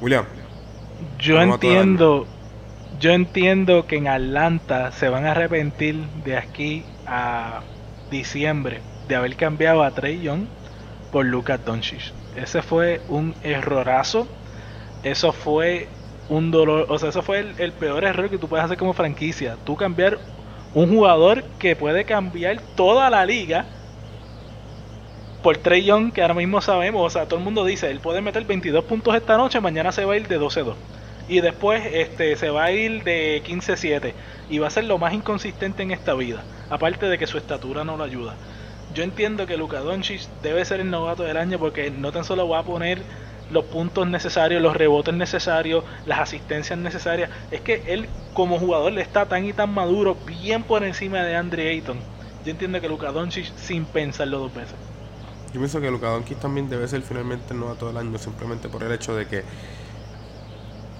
William. 0.00 0.24
Yo 1.18 1.40
entiendo 1.40 2.26
yo 3.00 3.12
entiendo 3.12 3.86
que 3.86 3.96
en 3.96 4.08
Atlanta 4.08 4.90
se 4.90 5.08
van 5.08 5.24
a 5.24 5.30
arrepentir 5.30 6.02
de 6.24 6.36
aquí 6.36 6.84
a 7.06 7.60
diciembre 8.10 8.80
de 9.06 9.14
haber 9.14 9.36
cambiado 9.36 9.84
a 9.84 9.92
Trey 9.92 10.20
Young 10.20 10.46
por 11.12 11.24
Lucas 11.24 11.64
Doncic. 11.64 12.12
Ese 12.36 12.60
fue 12.62 13.00
un 13.08 13.34
errorazo. 13.42 14.26
Eso 15.04 15.32
fue 15.32 15.86
un 16.28 16.50
dolor, 16.50 16.86
o 16.88 16.98
sea, 16.98 17.08
eso 17.08 17.22
fue 17.22 17.40
el, 17.58 17.72
peor 17.72 18.04
error 18.04 18.28
que 18.28 18.38
tú 18.38 18.48
puedes 18.48 18.64
hacer 18.64 18.76
como 18.76 18.92
franquicia. 18.92 19.56
Tú 19.64 19.76
cambiar 19.76 20.18
un 20.74 20.88
jugador 20.90 21.44
que 21.58 21.76
puede 21.76 22.04
cambiar 22.04 22.60
toda 22.76 23.08
la 23.10 23.24
liga 23.24 23.64
por 25.42 25.56
Trey 25.56 25.84
Young, 25.84 26.12
que 26.12 26.22
ahora 26.22 26.34
mismo 26.34 26.60
sabemos, 26.60 27.06
o 27.06 27.10
sea, 27.10 27.26
todo 27.26 27.38
el 27.38 27.44
mundo 27.44 27.64
dice, 27.64 27.90
él 27.90 28.00
puede 28.00 28.20
meter 28.20 28.44
22 28.44 28.84
puntos 28.84 29.14
esta 29.14 29.36
noche, 29.36 29.60
mañana 29.60 29.92
se 29.92 30.04
va 30.04 30.14
a 30.14 30.16
ir 30.16 30.28
de 30.28 30.38
12-2 30.38 30.74
y 31.28 31.40
después 31.40 31.82
este, 31.92 32.36
se 32.36 32.50
va 32.50 32.64
a 32.64 32.72
ir 32.72 33.04
de 33.04 33.42
15-7 33.44 34.14
y 34.48 34.58
va 34.58 34.68
a 34.68 34.70
ser 34.70 34.84
lo 34.84 34.98
más 34.98 35.12
inconsistente 35.12 35.82
en 35.82 35.90
esta 35.90 36.14
vida, 36.14 36.42
aparte 36.70 37.06
de 37.06 37.18
que 37.18 37.26
su 37.26 37.36
estatura 37.38 37.84
no 37.84 37.96
lo 37.96 38.04
ayuda. 38.04 38.34
Yo 38.94 39.04
entiendo 39.04 39.46
que 39.46 39.58
Luka 39.58 39.80
Doncic 39.80 40.22
debe 40.42 40.64
ser 40.64 40.80
el 40.80 40.90
novato 40.90 41.22
del 41.22 41.36
año 41.36 41.58
porque 41.58 41.90
no 41.90 42.10
tan 42.10 42.24
solo 42.24 42.48
va 42.48 42.60
a 42.60 42.62
poner 42.62 43.02
los 43.50 43.64
puntos 43.64 44.06
necesarios, 44.06 44.60
los 44.62 44.76
rebotes 44.76 45.14
necesarios, 45.14 45.84
las 46.06 46.20
asistencias 46.20 46.78
necesarias, 46.78 47.30
es 47.50 47.60
que 47.60 47.82
él 47.86 48.08
como 48.34 48.58
jugador 48.58 48.98
está 48.98 49.26
tan 49.26 49.44
y 49.44 49.52
tan 49.52 49.70
maduro, 49.72 50.16
bien 50.26 50.62
por 50.62 50.84
encima 50.84 51.22
de 51.22 51.36
Andre 51.36 51.68
Ayton. 51.70 51.98
Yo 52.44 52.50
entiendo 52.52 52.80
que 52.80 52.88
Luka 52.88 53.10
Doncic 53.10 53.54
sin 53.56 53.84
pensarlo 53.84 54.38
dos 54.38 54.54
veces. 54.54 54.74
Yo 55.52 55.60
pienso 55.60 55.80
que 55.80 55.90
Luka 55.90 56.08
Doncic 56.08 56.38
también 56.38 56.68
debe 56.68 56.86
ser 56.88 57.02
finalmente 57.02 57.54
el 57.54 57.60
novato 57.60 57.86
del 57.86 57.96
año 57.96 58.18
simplemente 58.18 58.68
por 58.68 58.82
el 58.82 58.92
hecho 58.92 59.14
de 59.16 59.26
que 59.26 59.42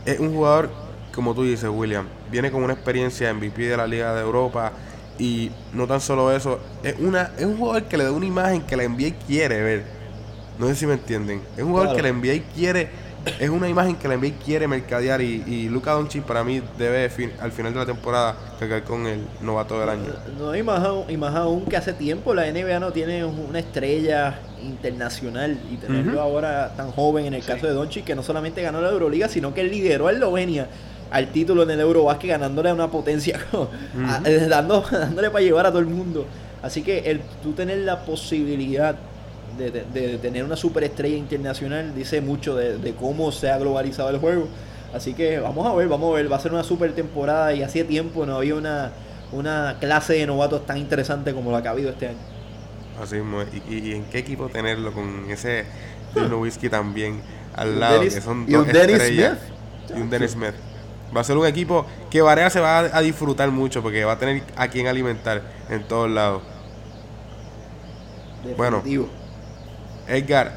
es 0.05 0.19
un 0.19 0.33
jugador, 0.35 0.71
como 1.15 1.35
tú 1.35 1.45
dices, 1.45 1.69
William, 1.71 2.07
viene 2.31 2.51
con 2.51 2.63
una 2.63 2.73
experiencia 2.73 3.33
MVP 3.35 3.63
de 3.63 3.77
la 3.77 3.87
Liga 3.87 4.15
de 4.15 4.23
Europa 4.23 4.73
y 5.19 5.51
no 5.73 5.87
tan 5.87 6.01
solo 6.01 6.33
eso, 6.33 6.61
es, 6.83 6.95
una, 6.99 7.33
es 7.37 7.45
un 7.45 7.59
jugador 7.59 7.85
que 7.85 7.99
le 7.99 8.05
da 8.05 8.13
una 8.13 8.27
imagen 8.27 8.63
que 8.63 8.77
la 8.77 8.89
NBA 8.89 9.19
quiere 9.27 9.63
ver. 9.63 9.98
No 10.59 10.67
sé 10.67 10.75
si 10.75 10.87
me 10.87 10.95
entienden. 10.95 11.41
Es 11.57 11.63
un 11.63 11.71
jugador 11.71 11.97
que 11.97 12.03
la 12.03 12.13
NBA 12.13 12.43
quiere, 12.55 12.89
es 13.39 13.49
una 13.49 13.69
imagen 13.69 13.97
que 13.97 14.09
la 14.09 14.17
NBA 14.17 14.39
quiere 14.45 14.67
mercadear 14.67 15.21
y, 15.21 15.45
y 15.47 15.69
Luka 15.69 15.93
Doncic 15.93 16.25
para 16.25 16.43
mí 16.43 16.63
debe 16.77 17.11
al 17.41 17.53
final 17.53 17.73
de 17.73 17.79
la 17.79 17.87
temporada 17.87 18.37
cargar 18.59 18.83
con 18.85 19.07
el 19.07 19.21
novato 19.41 19.79
del 19.79 19.89
año. 19.89 20.13
No, 20.39 20.55
y, 20.55 20.63
más 20.63 20.85
aún, 20.85 21.05
y 21.09 21.17
más 21.17 21.35
aún 21.35 21.65
que 21.67 21.77
hace 21.77 21.93
tiempo 21.93 22.35
la 22.35 22.51
NBA 22.51 22.81
no 22.81 22.93
tiene 22.93 23.25
una 23.25 23.59
estrella 23.59 24.41
internacional 24.63 25.59
y 25.71 25.77
tenerlo 25.77 26.21
ahora 26.21 26.75
tan 26.77 26.91
joven 26.91 27.27
en 27.27 27.35
el 27.35 27.45
caso 27.45 27.67
de 27.67 27.73
Doncic 27.73 28.05
que 28.05 28.15
no 28.15 28.23
solamente 28.23 28.61
ganó 28.61 28.81
la 28.81 28.91
Euroliga 28.91 29.29
sino 29.29 29.55
que 29.55 29.63
lideró 29.63 30.09
a 30.09 30.13
Eslovenia 30.13 30.67
al 31.11 31.29
título 31.29 31.63
en 31.63 31.71
el 31.71 31.81
Eurobasket 31.81 32.31
ganándole 32.31 32.71
a 32.71 32.75
una 32.75 32.91
potencia 32.91 33.39
dando, 34.49 34.85
dándole 34.91 35.31
para 35.31 35.45
llevar 35.45 35.67
a 35.67 35.71
todo 35.71 35.81
el 35.81 35.87
mundo. 35.87 36.27
Así 36.61 36.83
que 36.83 36.99
el 37.11 37.21
tú 37.43 37.53
tener 37.53 37.79
la 37.79 38.05
posibilidad 38.05 38.97
de, 39.59 40.19
tener 40.19 40.45
una 40.45 40.57
superestrella 40.57 41.17
internacional 41.17 41.95
dice 41.95 42.21
mucho 42.21 42.57
de, 42.57 42.95
cómo 42.99 43.33
se 43.33 43.51
ha 43.51 43.59
globalizado 43.59 44.11
el 44.11 44.19
juego 44.19 44.49
así 44.95 45.15
que 45.15 45.39
vamos 45.39 45.67
a 45.67 45.75
ver 45.75 45.89
vamos 45.89 46.13
a 46.13 46.17
ver 46.17 46.31
va 46.31 46.37
a 46.37 46.41
ser 46.41 46.53
una 46.53 46.65
super 46.65 46.95
temporada 46.95 47.53
y 47.53 47.63
hacía 47.63 47.87
tiempo 47.87 48.25
no 48.25 48.37
había 48.37 48.55
una 48.55 48.93
una 49.33 49.77
clase 49.79 50.15
de 50.15 50.27
novatos 50.27 50.65
tan 50.65 50.79
interesante 50.79 51.35
como 51.35 51.53
la 51.53 51.61
que 51.61 51.69
ha 51.69 51.73
habido 51.73 51.91
este 51.91 52.09
año 52.09 52.39
Así 53.03 53.17
¿Y, 53.71 53.93
en 53.93 54.05
qué 54.05 54.19
equipo 54.19 54.49
tenerlo 54.49 54.93
con 54.93 55.31
ese 55.31 55.65
Whisky 56.39 56.69
también 56.69 57.21
al 57.55 57.79
lado? 57.79 58.01
que 58.01 58.21
son 58.21 58.47
dos 58.47 58.53
y 58.53 58.57
un 58.57 58.73
Dennis 58.73 59.03
Smith. 59.03 59.39
Y 59.97 60.01
un 60.01 60.11
Dennis 60.11 60.33
Smith. 60.33 60.55
Va 61.17 61.21
a 61.21 61.25
ser 61.25 61.37
un 61.37 61.47
equipo 61.47 61.87
que 62.11 62.21
Varea 62.21 62.51
se 62.51 62.61
va 62.61 62.79
a, 62.79 63.01
disfrutar 63.01 63.51
mucho 63.51 63.83
porque 63.83 64.05
va 64.05 64.13
a 64.13 64.19
tener 64.19 64.43
a 64.57 64.69
quien 64.69 64.89
alimentar 64.89 65.43
en 65.71 65.87
todos 65.87 66.11
lados. 66.11 66.43
Bueno, 68.57 68.83
Edgar, 70.09 70.53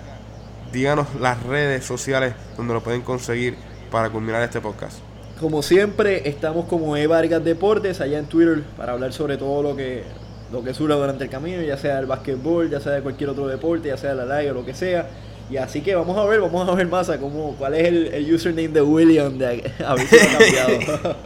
díganos 0.71 1.07
las 1.19 1.43
redes 1.43 1.85
sociales 1.85 2.33
donde 2.57 2.73
lo 2.73 2.81
pueden 2.81 3.01
conseguir 3.01 3.55
para 3.91 4.09
culminar 4.09 4.41
este 4.41 4.61
podcast. 4.61 4.99
Como 5.39 5.61
siempre, 5.61 6.29
estamos 6.29 6.67
como 6.67 6.95
E 6.95 7.07
Vargas 7.07 7.43
Deportes 7.43 7.99
allá 7.99 8.19
en 8.19 8.25
Twitter 8.25 8.63
para 8.77 8.93
hablar 8.93 9.11
sobre 9.11 9.37
todo 9.37 9.63
lo 9.63 9.75
que 9.75 10.03
lo 10.51 10.63
que 10.63 10.73
surja 10.73 10.95
durante 10.95 11.23
el 11.23 11.29
camino, 11.29 11.61
ya 11.61 11.77
sea 11.77 11.99
el 11.99 12.05
básquetbol, 12.05 12.69
ya 12.69 12.81
sea 12.81 12.91
de 12.93 13.01
cualquier 13.01 13.29
otro 13.29 13.47
deporte, 13.47 13.87
ya 13.87 13.97
sea 13.97 14.13
la 14.13 14.25
live 14.25 14.51
o 14.51 14.55
lo 14.55 14.65
que 14.65 14.73
sea. 14.73 15.07
Y 15.49 15.55
así 15.57 15.81
que 15.81 15.95
vamos 15.95 16.17
a 16.17 16.25
ver, 16.25 16.41
vamos 16.41 16.67
a 16.67 16.75
ver 16.75 16.87
más 16.87 17.09
cómo, 17.19 17.55
cuál 17.57 17.75
es 17.75 17.87
el, 17.87 18.33
username 18.33 18.69
de 18.69 18.81
William 18.81 19.37
de 19.37 19.69
a 19.85 19.93
ver 19.95 20.07
si 20.07 20.15
lo 20.15 20.21
ha 20.21 20.27
cambiado. 20.27 21.17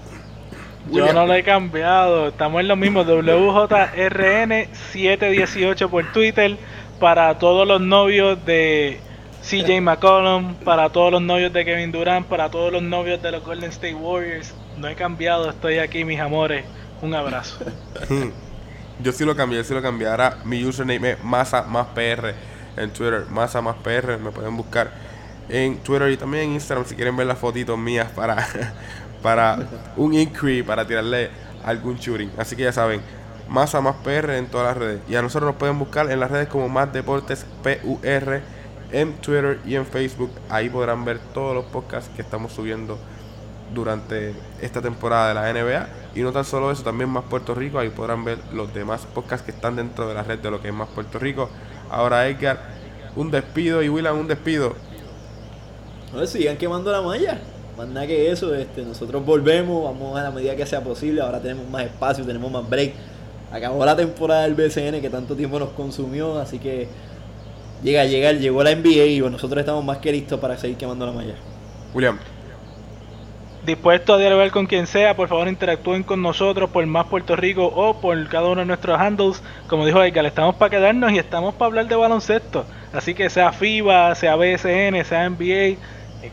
Yo 0.91 1.13
no 1.13 1.26
lo 1.26 1.34
he 1.34 1.43
cambiado, 1.43 2.28
estamos 2.28 2.61
en 2.61 2.67
lo 2.67 2.76
mismo, 2.76 3.03
WJRN718 3.03 5.89
por 5.89 6.11
Twitter, 6.11 6.57
para 7.00 7.38
todos 7.38 7.68
los 7.68 7.82
novios 7.82 8.43
de 8.46 9.00
CJ 9.41 9.82
McCollum, 9.82 10.56
para 10.56 10.89
todos 10.89 11.12
los 11.12 11.22
novios 11.22 11.54
de 11.54 11.66
Kevin 11.66 11.91
Durant, 11.91 12.26
para 12.26 12.50
todos 12.50 12.72
los 12.72 12.82
novios 12.82 13.22
de 13.22 13.32
los 13.32 13.43
Golden 13.43 13.70
State 13.70 13.96
Warriors. 13.96 14.54
No 14.78 14.88
he 14.88 14.96
cambiado, 14.96 15.50
estoy 15.50 15.78
aquí, 15.78 16.04
mis 16.04 16.20
amores. 16.20 16.66
Un 17.02 17.14
abrazo. 17.14 17.58
Yo 19.04 19.12
sí 19.12 19.26
lo 19.26 19.36
cambié, 19.36 19.64
sí 19.64 19.74
lo 19.74 19.82
cambié. 19.82 20.08
Mi 20.46 20.64
username 20.64 21.12
es 21.12 21.24
masa 21.24 21.64
más 21.64 21.88
PR 21.88 22.34
en 22.78 22.91
Twitter. 22.91 23.26
Masa 23.30 23.62
más 23.62 23.76
PR, 23.78 24.18
me 24.18 24.32
pueden 24.32 24.56
buscar 24.56 24.91
en 25.50 25.78
Twitter 25.78 26.10
y 26.12 26.18
también 26.18 26.46
en 26.46 26.52
Instagram 26.54 26.86
si 26.86 26.96
quieren 26.96 27.16
ver 27.16 27.28
las 27.28 27.38
fotitos 27.38 27.78
mías 27.78 28.10
para, 28.12 28.48
para 29.22 29.60
un 29.96 30.14
inquiry, 30.14 30.64
para 30.64 30.88
tirarle 30.88 31.30
algún 31.64 31.98
shooting. 31.98 32.32
Así 32.38 32.56
que 32.56 32.64
ya 32.64 32.72
saben, 32.72 33.02
Masa 33.50 33.82
más 33.82 33.96
PR 34.04 34.38
en 34.38 34.48
todas 34.48 34.68
las 34.68 34.78
redes. 34.78 35.02
Y 35.08 35.16
a 35.16 35.22
nosotros 35.22 35.52
nos 35.52 35.60
pueden 35.60 35.78
buscar 35.78 36.10
en 36.10 36.20
las 36.20 36.32
redes 36.32 36.48
como 36.48 36.68
Más 36.70 36.91
Deportes 36.91 37.46
PUR 37.64 38.41
en 38.91 39.14
Twitter 39.16 39.60
y 39.66 39.76
en 39.76 39.86
Facebook. 39.86 40.32
Ahí 40.50 40.70
podrán 40.70 41.06
ver 41.06 41.20
todos 41.34 41.54
los 41.56 41.66
podcasts 41.66 42.10
que 42.16 42.22
estamos 42.22 42.54
subiendo 42.54 42.98
durante 43.74 44.34
esta 44.62 44.82
temporada 44.82 45.30
de 45.30 45.34
la 45.34 45.54
NBA. 45.54 45.88
Y 46.16 46.22
no 46.22 46.32
tan 46.32 46.46
solo 46.46 46.72
eso, 46.72 46.84
también 46.84 47.10
más 47.10 47.24
Puerto 47.26 47.54
Rico. 47.54 47.80
Ahí 47.80 47.89
podrán 47.89 48.24
ver 48.24 48.38
los 48.54 48.74
demás 48.74 49.06
podcasts 49.14 49.46
que 49.46 49.52
están 49.52 49.76
dentro 49.76 50.08
de 50.08 50.14
la 50.14 50.24
red 50.24 50.39
de 50.39 50.52
lo 50.52 50.62
que 50.62 50.70
es 50.70 50.74
más 50.74 50.89
Puerto 50.89 51.20
Rico. 51.20 51.50
Ahora 51.89 52.28
Edgar, 52.28 52.60
un 53.16 53.32
despido 53.32 53.84
y 53.84 53.89
William, 53.89 54.18
un 54.18 54.28
despido. 54.28 54.76
No, 56.14 56.26
sigan 56.26 56.58
quemando 56.58 56.91
la 56.91 57.02
malla. 57.02 57.39
Más 57.78 57.88
nada 57.89 58.08
que 58.08 58.32
eso, 58.32 58.56
este, 58.56 58.84
nosotros 58.84 59.26
volvemos, 59.26 59.84
vamos 59.84 60.18
a 60.18 60.24
la 60.24 60.32
medida 60.32 60.56
que 60.56 60.66
sea 60.66 60.82
posible. 60.82 61.22
Ahora 61.22 61.41
tenemos 61.41 61.70
más 61.70 61.84
espacio, 61.84 62.26
tenemos 62.26 62.50
más 62.50 62.68
break. 62.70 62.93
Acabó 63.56 63.86
la 63.86 63.95
temporada 63.95 64.43
del 64.43 64.53
BCN 64.53 64.99
que 64.99 65.10
tanto 65.10 65.34
tiempo 65.34 65.58
nos 65.58 65.70
consumió, 65.70 66.38
así 66.39 66.60
que 66.60 66.89
llega, 67.82 68.03
llega, 68.03 68.34
llegó 68.34 68.62
la 68.64 68.76
NBA 68.76 69.06
y 69.06 69.20
nosotros 69.22 69.60
estamos 69.60 69.84
más 69.86 69.99
que 69.99 70.12
listos 70.12 70.39
para 70.41 70.58
seguir 70.58 70.76
quemando 70.76 71.06
la 71.06 71.14
malla. 71.14 71.36
William 71.93 72.20
dispuesto 73.66 74.14
a 74.14 74.18
dialogar 74.18 74.51
con 74.51 74.68
quien 74.68 74.88
sea, 74.88 75.16
por 75.16 75.28
favor 75.28 75.47
interactúen 75.47 76.03
con 76.03 76.22
nosotros 76.22 76.70
por 76.70 76.86
Más 76.86 77.08
Puerto 77.08 77.36
Rico 77.36 77.66
o 77.66 77.99
por 77.99 78.28
cada 78.28 78.49
uno 78.49 78.62
de 78.62 78.68
nuestros 78.68 78.99
handles. 78.99 79.41
Como 79.68 79.86
dijo 79.86 80.03
Edgar, 80.03 80.26
estamos 80.26 80.56
para 80.56 80.70
quedarnos 80.70 81.12
y 81.12 81.18
estamos 81.18 81.56
para 81.56 81.68
hablar 81.68 81.88
de 81.88 81.95
baloncesto. 81.95 82.66
Así 82.93 83.14
que 83.14 83.30
sea 83.30 83.51
FIBA, 83.51 84.14
sea 84.16 84.36
BSN, 84.36 85.03
sea 85.06 85.30
NBA, 85.30 85.45
eh, 85.45 85.78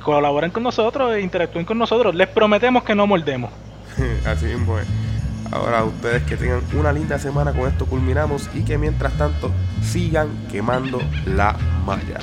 colaboren 0.02 0.50
con 0.50 0.62
nosotros 0.62 1.14
e 1.14 1.20
interactúen 1.20 1.64
con 1.64 1.78
nosotros. 1.78 2.14
Les 2.14 2.28
prometemos 2.28 2.84
que 2.84 2.94
no 2.94 3.06
mordemos. 3.06 3.50
Así 4.26 4.46
mismo 4.46 4.78
es. 4.78 5.11
Ahora 5.52 5.84
ustedes 5.84 6.22
que 6.22 6.38
tengan 6.38 6.62
una 6.74 6.92
linda 6.92 7.18
semana 7.18 7.52
con 7.52 7.68
esto 7.68 7.84
culminamos 7.84 8.48
y 8.54 8.62
que 8.62 8.78
mientras 8.78 9.12
tanto 9.18 9.52
sigan 9.82 10.28
quemando 10.50 10.98
la 11.26 11.52
malla. 11.84 12.18